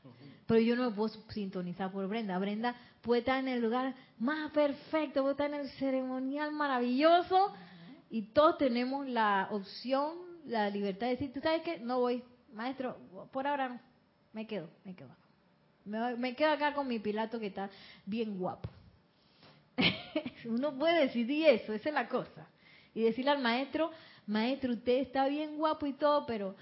Pero 0.47 0.61
yo 0.61 0.77
no 0.77 0.95
puedo 0.95 1.09
sintonizar 1.31 1.91
por 1.91 2.07
Brenda. 2.07 2.39
Brenda 2.39 2.77
puede 3.05 3.21
estar 3.21 3.39
en 3.39 3.49
el 3.49 3.61
lugar 3.61 3.95
más 4.19 4.51
perfecto, 4.51 5.21
puede 5.21 5.33
estar 5.33 5.53
en 5.53 5.61
el 5.61 5.69
ceremonial 5.73 6.51
maravilloso 6.53 7.53
y 8.11 8.23
todos 8.23 8.59
tenemos 8.59 9.07
la 9.07 9.49
opción, 9.51 10.17
la 10.47 10.71
libertad 10.71 11.07
de 11.07 11.13
decir, 11.13 11.33
¿tú 11.33 11.41
sabes 11.41 11.63
qué? 11.63 11.79
No 11.79 12.01
voy, 12.01 12.25
maestro, 12.53 12.97
por 13.31 13.47
ahora 13.47 13.69
no, 13.69 13.81
me 14.33 14.47
quedo, 14.47 14.69
me 14.85 14.95
quedo. 14.97 15.11
Me, 15.85 16.17
me 16.17 16.35
quedo 16.35 16.53
acá 16.53 16.73
con 16.73 16.89
mi 16.89 16.99
Pilato 16.99 17.39
que 17.39 17.49
está 17.49 17.69
bien 18.07 18.39
guapo. 18.39 18.71
Uno 20.47 20.73
puede 20.77 21.07
decidir 21.07 21.47
eso, 21.47 21.75
esa 21.75 21.91
es 21.91 21.95
la 21.95 22.09
cosa. 22.09 22.49
Y 22.95 23.03
decirle 23.03 23.33
al 23.33 23.43
maestro, 23.43 23.91
maestro, 24.27 24.73
usted 24.73 25.01
está 25.01 25.27
bien 25.27 25.59
guapo 25.59 25.85
y 25.85 25.93
todo, 25.93 26.25
pero 26.25 26.57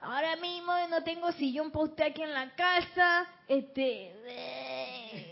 ahora 0.00 0.34
mismo 0.36 0.72
no 0.90 1.04
tengo 1.04 1.30
sillón 1.32 1.70
para 1.70 1.84
usted 1.84 2.04
aquí 2.06 2.22
en 2.22 2.32
la 2.32 2.50
casa, 2.54 3.26
este, 3.46 4.14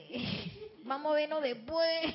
vamos 0.85 1.13
a 1.13 1.17
vernos 1.17 1.43
después. 1.43 2.15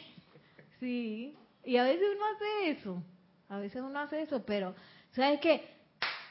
Sí, 0.80 1.36
y 1.64 1.78
a 1.78 1.84
veces 1.84 2.08
uno 2.16 2.26
hace 2.36 2.72
eso, 2.72 3.04
a 3.50 3.60
veces 3.60 3.82
uno 3.82 4.00
hace 4.00 4.22
eso, 4.22 4.44
pero 4.46 4.74
¿sabes 5.12 5.40
qué? 5.40 5.70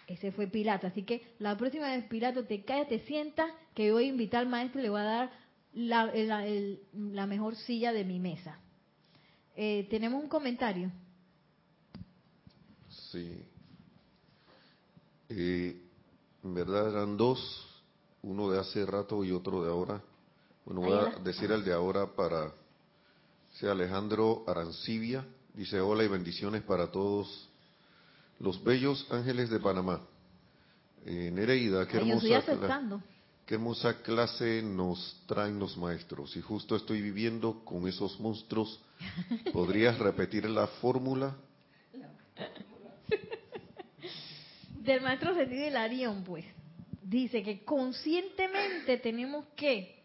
Ese 0.07 0.33
fue 0.33 0.49
Pilato, 0.49 0.89
así 0.89 1.05
que 1.05 1.23
la 1.39 1.57
próxima 1.57 1.89
vez 1.89 2.05
Pilato 2.07 2.45
te 2.45 2.65
cae, 2.65 2.85
te 2.87 2.99
sienta, 3.01 3.47
que 3.75 3.93
voy 3.93 4.05
a 4.05 4.09
invitar 4.09 4.41
al 4.41 4.49
maestro 4.49 4.81
y 4.81 4.83
le 4.83 4.91
voy 4.91 5.01
a 5.01 5.05
dar 5.05 5.31
la, 5.73 6.13
la, 6.93 7.27
mejor 7.27 7.55
silla 7.55 7.93
de 7.93 8.05
mi 8.05 8.19
mesa. 8.19 8.59
Eh, 9.55 9.87
¿Tenemos 9.89 10.21
un 10.21 10.29
comentario? 10.29 10.91
Sí. 12.89 13.45
Eh, 15.29 15.81
en 16.43 16.55
verdad 16.55 16.91
eran 16.91 17.17
dos, 17.17 17.83
uno 18.23 18.51
de 18.51 18.59
hace 18.59 18.85
rato 18.85 19.23
y 19.25 19.31
otro 19.31 19.63
de 19.63 19.71
ahora. 19.71 20.03
Bueno, 20.73 20.83
voy 20.83 20.99
a 20.99 21.19
decir 21.25 21.51
el 21.51 21.65
de 21.65 21.73
ahora 21.73 22.07
para 22.07 22.53
sea 23.55 23.73
Alejandro 23.73 24.45
Arancibia. 24.47 25.27
Dice 25.53 25.81
hola 25.81 26.05
y 26.05 26.09
bendiciones 26.09 26.63
para 26.63 26.87
todos 26.87 27.49
los 28.39 28.63
bellos 28.63 29.05
ángeles 29.11 29.51
de 29.51 29.59
Panamá. 29.59 30.01
Eh, 31.05 31.29
Nereida, 31.33 31.89
qué 31.89 31.97
hermosa, 31.97 32.45
Qué 33.45 33.57
hermosa 33.57 34.01
clase 34.01 34.63
nos 34.63 35.21
traen 35.27 35.59
los 35.59 35.77
maestros. 35.77 36.37
Y 36.37 36.41
justo 36.41 36.77
estoy 36.77 37.03
viviendo 37.03 37.65
con 37.65 37.89
esos 37.89 38.21
monstruos. 38.21 38.81
¿Podrías 39.53 39.99
repetir 39.99 40.49
la 40.49 40.69
fórmula? 40.69 41.35
Del 44.79 45.01
maestro 45.01 45.35
Sentido 45.35 45.67
Hilarión, 45.67 46.23
pues. 46.23 46.45
Dice 47.03 47.43
que 47.43 47.65
conscientemente 47.65 48.99
tenemos 48.99 49.47
que... 49.57 50.00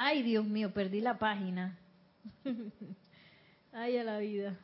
Ay, 0.00 0.22
Dios 0.22 0.46
mío, 0.46 0.72
perdí 0.72 1.00
la 1.00 1.18
página. 1.18 1.76
Ay, 3.72 3.96
a 3.96 4.04
la 4.04 4.18
vida. 4.18 4.56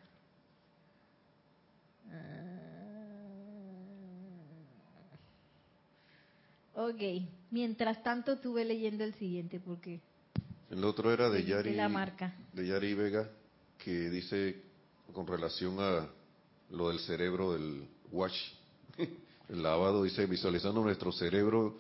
Ok, 6.77 7.27
mientras 7.51 8.01
tanto 8.05 8.35
estuve 8.35 8.65
leyendo 8.65 9.03
el 9.03 9.15
siguiente 9.15 9.59
porque... 9.59 10.01
El 10.71 10.85
otro 10.85 11.13
era 11.13 11.29
de 11.29 11.45
Yari, 11.45 11.75
la 11.75 11.89
marca. 11.89 12.33
de 12.53 12.69
Yari 12.69 12.95
Vega, 12.95 13.29
que 13.79 14.11
dice 14.11 14.63
con 15.13 15.27
relación 15.27 15.81
a 15.81 16.09
lo 16.71 16.91
del 16.91 17.01
cerebro 17.01 17.55
del 17.55 17.89
wash, 18.13 18.53
el 19.49 19.63
lavado, 19.63 20.05
dice 20.05 20.27
visualizando 20.27 20.81
nuestro 20.81 21.11
cerebro 21.11 21.77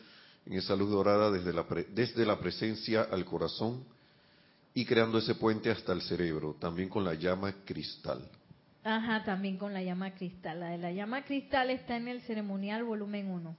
en 0.47 0.53
esa 0.55 0.76
luz 0.76 0.90
dorada 0.90 1.30
desde 1.30 1.53
la, 1.53 1.64
desde 1.92 2.26
la 2.26 2.38
presencia 2.38 3.03
al 3.03 3.24
corazón 3.24 3.84
y 4.74 4.84
creando 4.84 5.18
ese 5.18 5.34
puente 5.36 5.70
hasta 5.70 5.92
el 5.92 6.03
cerebro, 6.03 6.57
también 6.59 6.88
con 6.88 7.05
la 7.05 7.14
llama 7.14 7.55
cristal. 7.64 8.28
Ajá, 8.82 9.24
también 9.24 9.57
con 9.57 9.72
la 9.72 9.82
llama 9.82 10.14
cristal. 10.14 10.61
La 10.61 10.70
de 10.70 10.78
la 10.78 10.92
llama 10.92 11.24
cristal 11.24 11.70
está 11.70 11.97
en 11.97 12.09
el 12.09 12.20
ceremonial 12.22 12.84
volumen 12.84 13.30
1. 13.30 13.57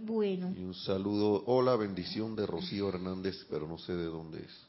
Bueno. 0.00 0.54
Y 0.56 0.60
un 0.60 0.74
saludo, 0.74 1.42
hola, 1.46 1.74
bendición 1.74 2.36
de 2.36 2.46
Rocío 2.46 2.88
Hernández, 2.88 3.44
pero 3.50 3.66
no 3.66 3.78
sé 3.78 3.94
de 3.94 4.04
dónde 4.04 4.38
es. 4.40 4.66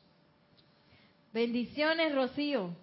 Bendiciones, 1.32 2.16
Rocío. 2.16 2.76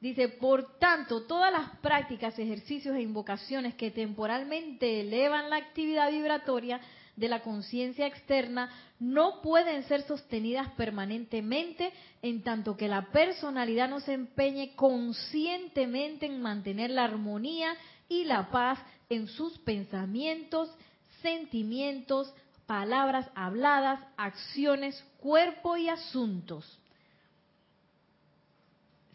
Dice, 0.00 0.28
por 0.28 0.78
tanto, 0.78 1.22
todas 1.22 1.52
las 1.52 1.76
prácticas, 1.76 2.36
ejercicios 2.38 2.96
e 2.96 3.02
invocaciones 3.02 3.74
que 3.74 3.90
temporalmente 3.92 5.02
elevan 5.02 5.50
la 5.50 5.56
actividad 5.56 6.10
vibratoria 6.10 6.80
de 7.20 7.28
la 7.28 7.42
conciencia 7.42 8.06
externa 8.06 8.70
no 8.98 9.40
pueden 9.42 9.84
ser 9.84 10.02
sostenidas 10.02 10.68
permanentemente 10.72 11.92
en 12.22 12.42
tanto 12.42 12.76
que 12.76 12.88
la 12.88 13.12
personalidad 13.12 13.88
no 13.88 14.00
se 14.00 14.14
empeñe 14.14 14.74
conscientemente 14.74 16.26
en 16.26 16.42
mantener 16.42 16.90
la 16.90 17.04
armonía 17.04 17.76
y 18.08 18.24
la 18.24 18.50
paz 18.50 18.80
en 19.08 19.28
sus 19.28 19.58
pensamientos 19.58 20.74
sentimientos, 21.22 22.32
palabras 22.66 23.28
habladas, 23.34 24.00
acciones, 24.16 25.02
cuerpo 25.18 25.76
y 25.76 25.88
asuntos. 25.88 26.78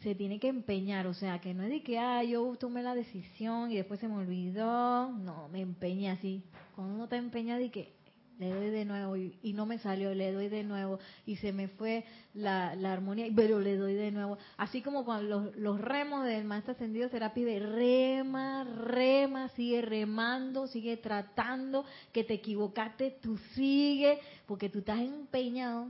Se 0.01 0.13
tiene 0.13 0.39
que 0.39 0.49
empeñar, 0.49 1.07
o 1.07 1.13
sea, 1.13 1.39
que 1.39 1.53
no 1.53 1.63
es 1.63 1.69
de 1.69 1.81
que, 1.81 1.97
ah, 1.97 2.23
yo 2.23 2.55
tomé 2.59 2.83
la 2.83 2.93
decisión 2.93 3.71
y 3.71 3.77
después 3.77 3.99
se 3.99 4.07
me 4.07 4.15
olvidó. 4.15 5.09
No, 5.09 5.47
me 5.49 5.61
empeñé 5.61 6.11
así. 6.11 6.43
Cuando 6.75 6.93
uno 6.93 7.03
está 7.05 7.17
empeñado 7.17 7.61
y 7.61 7.69
que 7.69 7.94
le 8.37 8.53
doy 8.53 8.69
de 8.69 8.85
nuevo 8.85 9.15
y, 9.15 9.53
no 9.53 9.65
me 9.65 9.79
salió, 9.79 10.13
le 10.13 10.31
doy 10.31 10.49
de 10.49 10.63
nuevo 10.63 10.99
y 11.25 11.37
se 11.37 11.53
me 11.53 11.67
fue 11.67 12.03
la, 12.33 12.75
la 12.75 12.91
armonía, 12.91 13.27
pero 13.35 13.59
le 13.59 13.77
doy 13.77 13.93
de 13.93 14.11
nuevo. 14.11 14.37
Así 14.57 14.81
como 14.81 15.05
con 15.05 15.29
los, 15.29 15.81
remos 15.81 16.25
del 16.25 16.43
maestro 16.43 16.73
ascendido 16.73 17.09
será 17.09 17.33
pide 17.33 17.59
rema, 17.59 18.63
rema, 18.63 19.49
sigue 19.49 19.81
remando, 19.81 20.67
sigue 20.67 20.97
tratando, 20.97 21.85
que 22.11 22.23
te 22.23 22.33
equivocaste, 22.35 23.11
tú 23.21 23.37
sigue, 23.53 24.19
porque 24.45 24.69
tú 24.69 24.79
estás 24.79 24.99
empeñado 24.99 25.89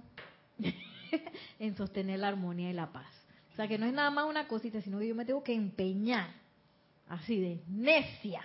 en 1.60 1.76
sostener 1.76 2.20
la 2.20 2.28
armonía 2.28 2.70
y 2.70 2.74
la 2.74 2.92
paz. 2.92 3.08
O 3.54 3.56
sea 3.56 3.68
que 3.68 3.78
no 3.78 3.86
es 3.86 3.94
nada 3.94 4.12
más 4.12 4.26
una 4.26 4.48
cosita, 4.48 4.82
sino 4.82 5.00
que 5.00 5.08
yo 5.08 5.16
me 5.16 5.26
tengo 5.26 5.44
que 5.44 5.54
empeñar, 5.54 6.28
así 7.08 7.40
de 7.40 7.60
necia, 7.68 8.42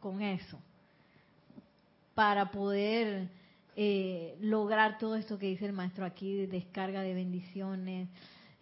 con 0.00 0.20
eso 0.20 0.58
para 2.16 2.50
poder 2.50 3.28
eh, 3.76 4.38
lograr 4.40 4.96
todo 4.96 5.16
esto 5.16 5.38
que 5.38 5.48
dice 5.48 5.66
el 5.66 5.74
maestro 5.74 6.06
aquí, 6.06 6.34
de 6.34 6.46
descarga 6.46 7.02
de 7.02 7.12
bendiciones 7.12 8.08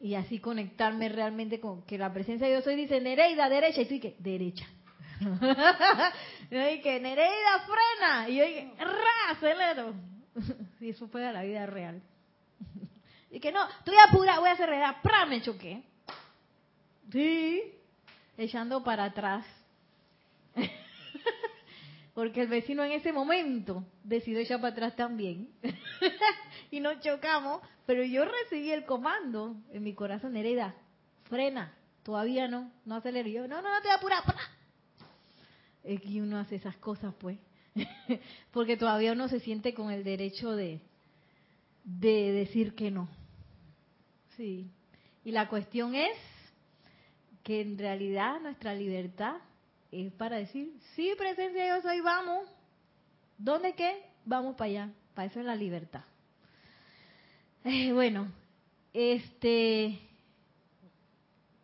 y 0.01 0.17
así 0.17 0.41
conectarme 0.41 1.09
realmente 1.09 1.61
con 1.61 1.83
que 1.83 1.97
la 1.97 2.13
presencia 2.13 2.49
de 2.49 2.55
Dios 2.55 2.67
hoy 2.67 2.75
dice 2.75 3.01
Nereida 3.01 3.49
derecha 3.49 3.83
y 3.83 3.87
tú 3.87 4.01
que 4.01 4.17
derecha. 4.19 4.67
yo 6.51 6.67
dije 6.67 6.99
Nereida 6.99 7.65
frena 7.65 8.29
y 8.29 8.37
yo 8.39 8.45
dije 8.45 8.73
ra 8.77 9.31
acelero. 9.31 9.95
y 10.81 10.91
eso 10.91 11.07
fue 11.07 11.21
la 11.33 11.45
vida 11.45 11.65
real. 11.65 12.03
y 13.31 13.39
que 13.39 13.53
no, 13.53 13.69
estoy 13.69 13.95
apurada, 14.09 14.41
voy 14.41 14.49
a 14.49 14.55
acelerar, 14.55 15.01
pra 15.01 15.27
me 15.27 15.41
choqué. 15.43 15.81
Sí, 17.13 17.63
echando 18.37 18.83
para 18.83 19.05
atrás 19.05 19.47
porque 22.15 22.43
el 22.43 22.49
vecino 22.49 22.85
en 22.85 22.93
ese 22.93 23.13
momento 23.13 23.85
decidió 24.05 24.39
echar 24.39 24.61
para 24.61 24.73
atrás 24.73 24.97
también. 24.97 25.49
y 26.71 26.79
nos 26.81 27.01
chocamos, 27.01 27.61
pero 27.87 28.05
yo 28.05 28.25
recibí 28.25 28.71
el 28.71 28.85
comando 28.85 29.57
en 29.73 29.83
mi 29.83 29.95
corazón, 29.95 30.37
hereda, 30.37 30.75
frena, 31.25 31.75
todavía 32.05 32.47
no, 32.47 32.71
no 32.85 32.95
acelero. 32.95 33.29
Yo, 33.29 33.49
no, 33.49 33.61
no, 33.61 33.69
no 33.69 33.81
te 33.81 33.89
voy 33.89 33.95
a 33.95 33.97
apurar. 33.97 34.23
Es 35.83 36.01
que 36.01 36.23
uno 36.23 36.39
hace 36.39 36.55
esas 36.55 36.77
cosas, 36.77 37.13
pues. 37.19 37.39
porque 38.53 38.77
todavía 38.77 39.13
uno 39.13 39.27
se 39.27 39.41
siente 39.41 39.75
con 39.75 39.91
el 39.91 40.05
derecho 40.05 40.53
de, 40.53 40.81
de 41.83 42.33
decir 42.33 42.77
que 42.77 42.93
no. 42.93 43.09
Sí. 44.37 44.71
Y 45.25 45.33
la 45.33 45.49
cuestión 45.49 45.97
es 45.97 46.17
que 47.43 47.61
en 47.61 47.77
realidad 47.77 48.41
nuestra 48.41 48.73
libertad 48.73 49.37
es 49.95 50.13
para 50.13 50.37
decir, 50.37 50.73
sí, 50.95 51.13
presencia 51.17 51.69
yo 51.69 51.83
soy, 51.83 52.01
vamos. 52.01 52.49
¿Dónde 53.39 53.75
qué? 53.75 54.03
Vamos 54.25 54.57
para 54.57 54.71
allá. 54.71 54.91
Para 55.15 55.27
eso 55.29 55.41
es 55.41 55.47
la 55.47 55.55
libertad. 55.55 56.03
Eh, 57.65 57.93
bueno, 57.93 58.29
este, 58.93 59.99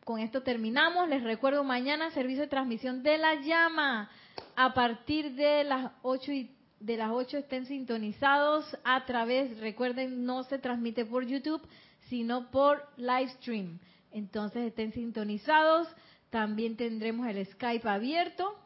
con 0.04 0.20
esto 0.20 0.42
terminamos. 0.42 1.08
Les 1.08 1.22
recuerdo 1.22 1.64
mañana 1.64 2.10
servicio 2.10 2.42
de 2.42 2.48
transmisión 2.48 3.02
de 3.02 3.18
la 3.18 3.34
llama. 3.36 4.10
A 4.56 4.74
partir 4.74 5.34
de 5.34 5.64
las 5.64 5.92
8 6.02 6.32
y 6.32 6.50
de 6.78 6.96
las 6.96 7.10
8 7.10 7.38
estén 7.38 7.66
sintonizados 7.66 8.64
a 8.84 9.04
través, 9.04 9.58
recuerden, 9.58 10.24
no 10.24 10.44
se 10.44 10.58
transmite 10.58 11.04
por 11.04 11.26
YouTube, 11.26 11.62
sino 12.08 12.50
por 12.50 12.82
live 12.96 13.28
stream. 13.40 13.78
Entonces 14.12 14.68
estén 14.68 14.92
sintonizados. 14.92 15.86
También 16.30 16.76
tendremos 16.76 17.26
el 17.26 17.44
Skype 17.44 17.88
abierto 17.88 18.56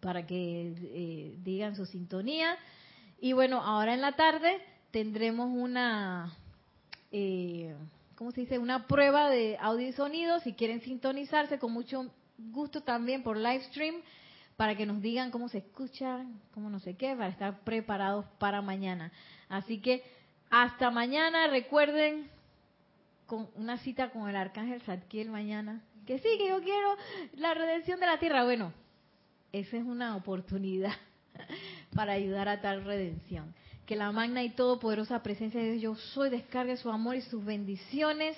para 0.00 0.26
que 0.26 0.74
eh, 0.78 1.34
digan 1.42 1.74
su 1.76 1.86
sintonía. 1.86 2.56
Y 3.20 3.32
bueno, 3.32 3.62
ahora 3.62 3.94
en 3.94 4.02
la 4.02 4.12
tarde 4.12 4.60
tendremos 4.90 5.48
una, 5.50 6.36
eh, 7.10 7.74
¿cómo 8.16 8.32
se 8.32 8.42
dice? 8.42 8.58
Una 8.58 8.86
prueba 8.86 9.30
de 9.30 9.56
audio 9.58 9.88
y 9.88 9.92
sonido. 9.92 10.40
Si 10.40 10.52
quieren 10.52 10.82
sintonizarse, 10.82 11.58
con 11.58 11.72
mucho 11.72 12.10
gusto 12.36 12.82
también 12.82 13.22
por 13.22 13.38
live 13.38 13.64
stream, 13.64 13.94
para 14.56 14.76
que 14.76 14.84
nos 14.84 15.00
digan 15.00 15.30
cómo 15.30 15.48
se 15.48 15.58
escucha, 15.58 16.26
cómo 16.52 16.68
no 16.68 16.80
sé 16.80 16.96
qué, 16.96 17.16
para 17.16 17.28
estar 17.28 17.60
preparados 17.60 18.26
para 18.38 18.60
mañana. 18.60 19.10
Así 19.48 19.80
que 19.80 20.04
hasta 20.50 20.90
mañana, 20.90 21.46
recuerden 21.46 22.28
con 23.26 23.48
una 23.54 23.78
cita 23.78 24.10
con 24.10 24.28
el 24.28 24.36
arcángel 24.36 24.82
Zadkiel 24.82 25.30
mañana 25.30 25.80
que 26.04 26.18
sí, 26.18 26.28
que 26.38 26.48
yo 26.48 26.60
quiero 26.62 26.96
la 27.36 27.54
redención 27.54 28.00
de 28.00 28.06
la 28.06 28.18
tierra. 28.18 28.44
Bueno, 28.44 28.72
esa 29.52 29.76
es 29.76 29.84
una 29.84 30.16
oportunidad 30.16 30.92
para 31.94 32.12
ayudar 32.12 32.48
a 32.48 32.60
tal 32.60 32.84
redención. 32.84 33.54
Que 33.86 33.96
la 33.96 34.12
magna 34.12 34.42
y 34.42 34.50
todopoderosa 34.50 35.22
presencia 35.22 35.60
de 35.60 35.72
Dios 35.72 35.82
yo 35.82 35.94
soy 36.14 36.30
descargue 36.30 36.76
su 36.76 36.90
amor 36.90 37.16
y 37.16 37.20
sus 37.20 37.44
bendiciones 37.44 38.36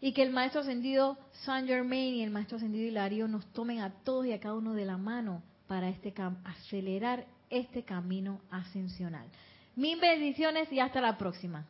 y 0.00 0.12
que 0.12 0.22
el 0.22 0.30
maestro 0.30 0.60
ascendido 0.60 1.16
Saint 1.44 1.66
Germain 1.66 2.14
y 2.14 2.22
el 2.22 2.30
maestro 2.30 2.56
ascendido 2.56 2.86
Hilario 2.86 3.28
nos 3.28 3.46
tomen 3.52 3.80
a 3.80 3.90
todos 4.02 4.26
y 4.26 4.32
a 4.32 4.40
cada 4.40 4.54
uno 4.54 4.74
de 4.74 4.84
la 4.84 4.98
mano 4.98 5.42
para 5.66 5.88
este 5.88 6.12
acelerar 6.44 7.24
este 7.48 7.84
camino 7.84 8.40
ascensional. 8.50 9.26
Mil 9.76 9.98
bendiciones 10.00 10.70
y 10.72 10.80
hasta 10.80 11.00
la 11.00 11.16
próxima. 11.16 11.66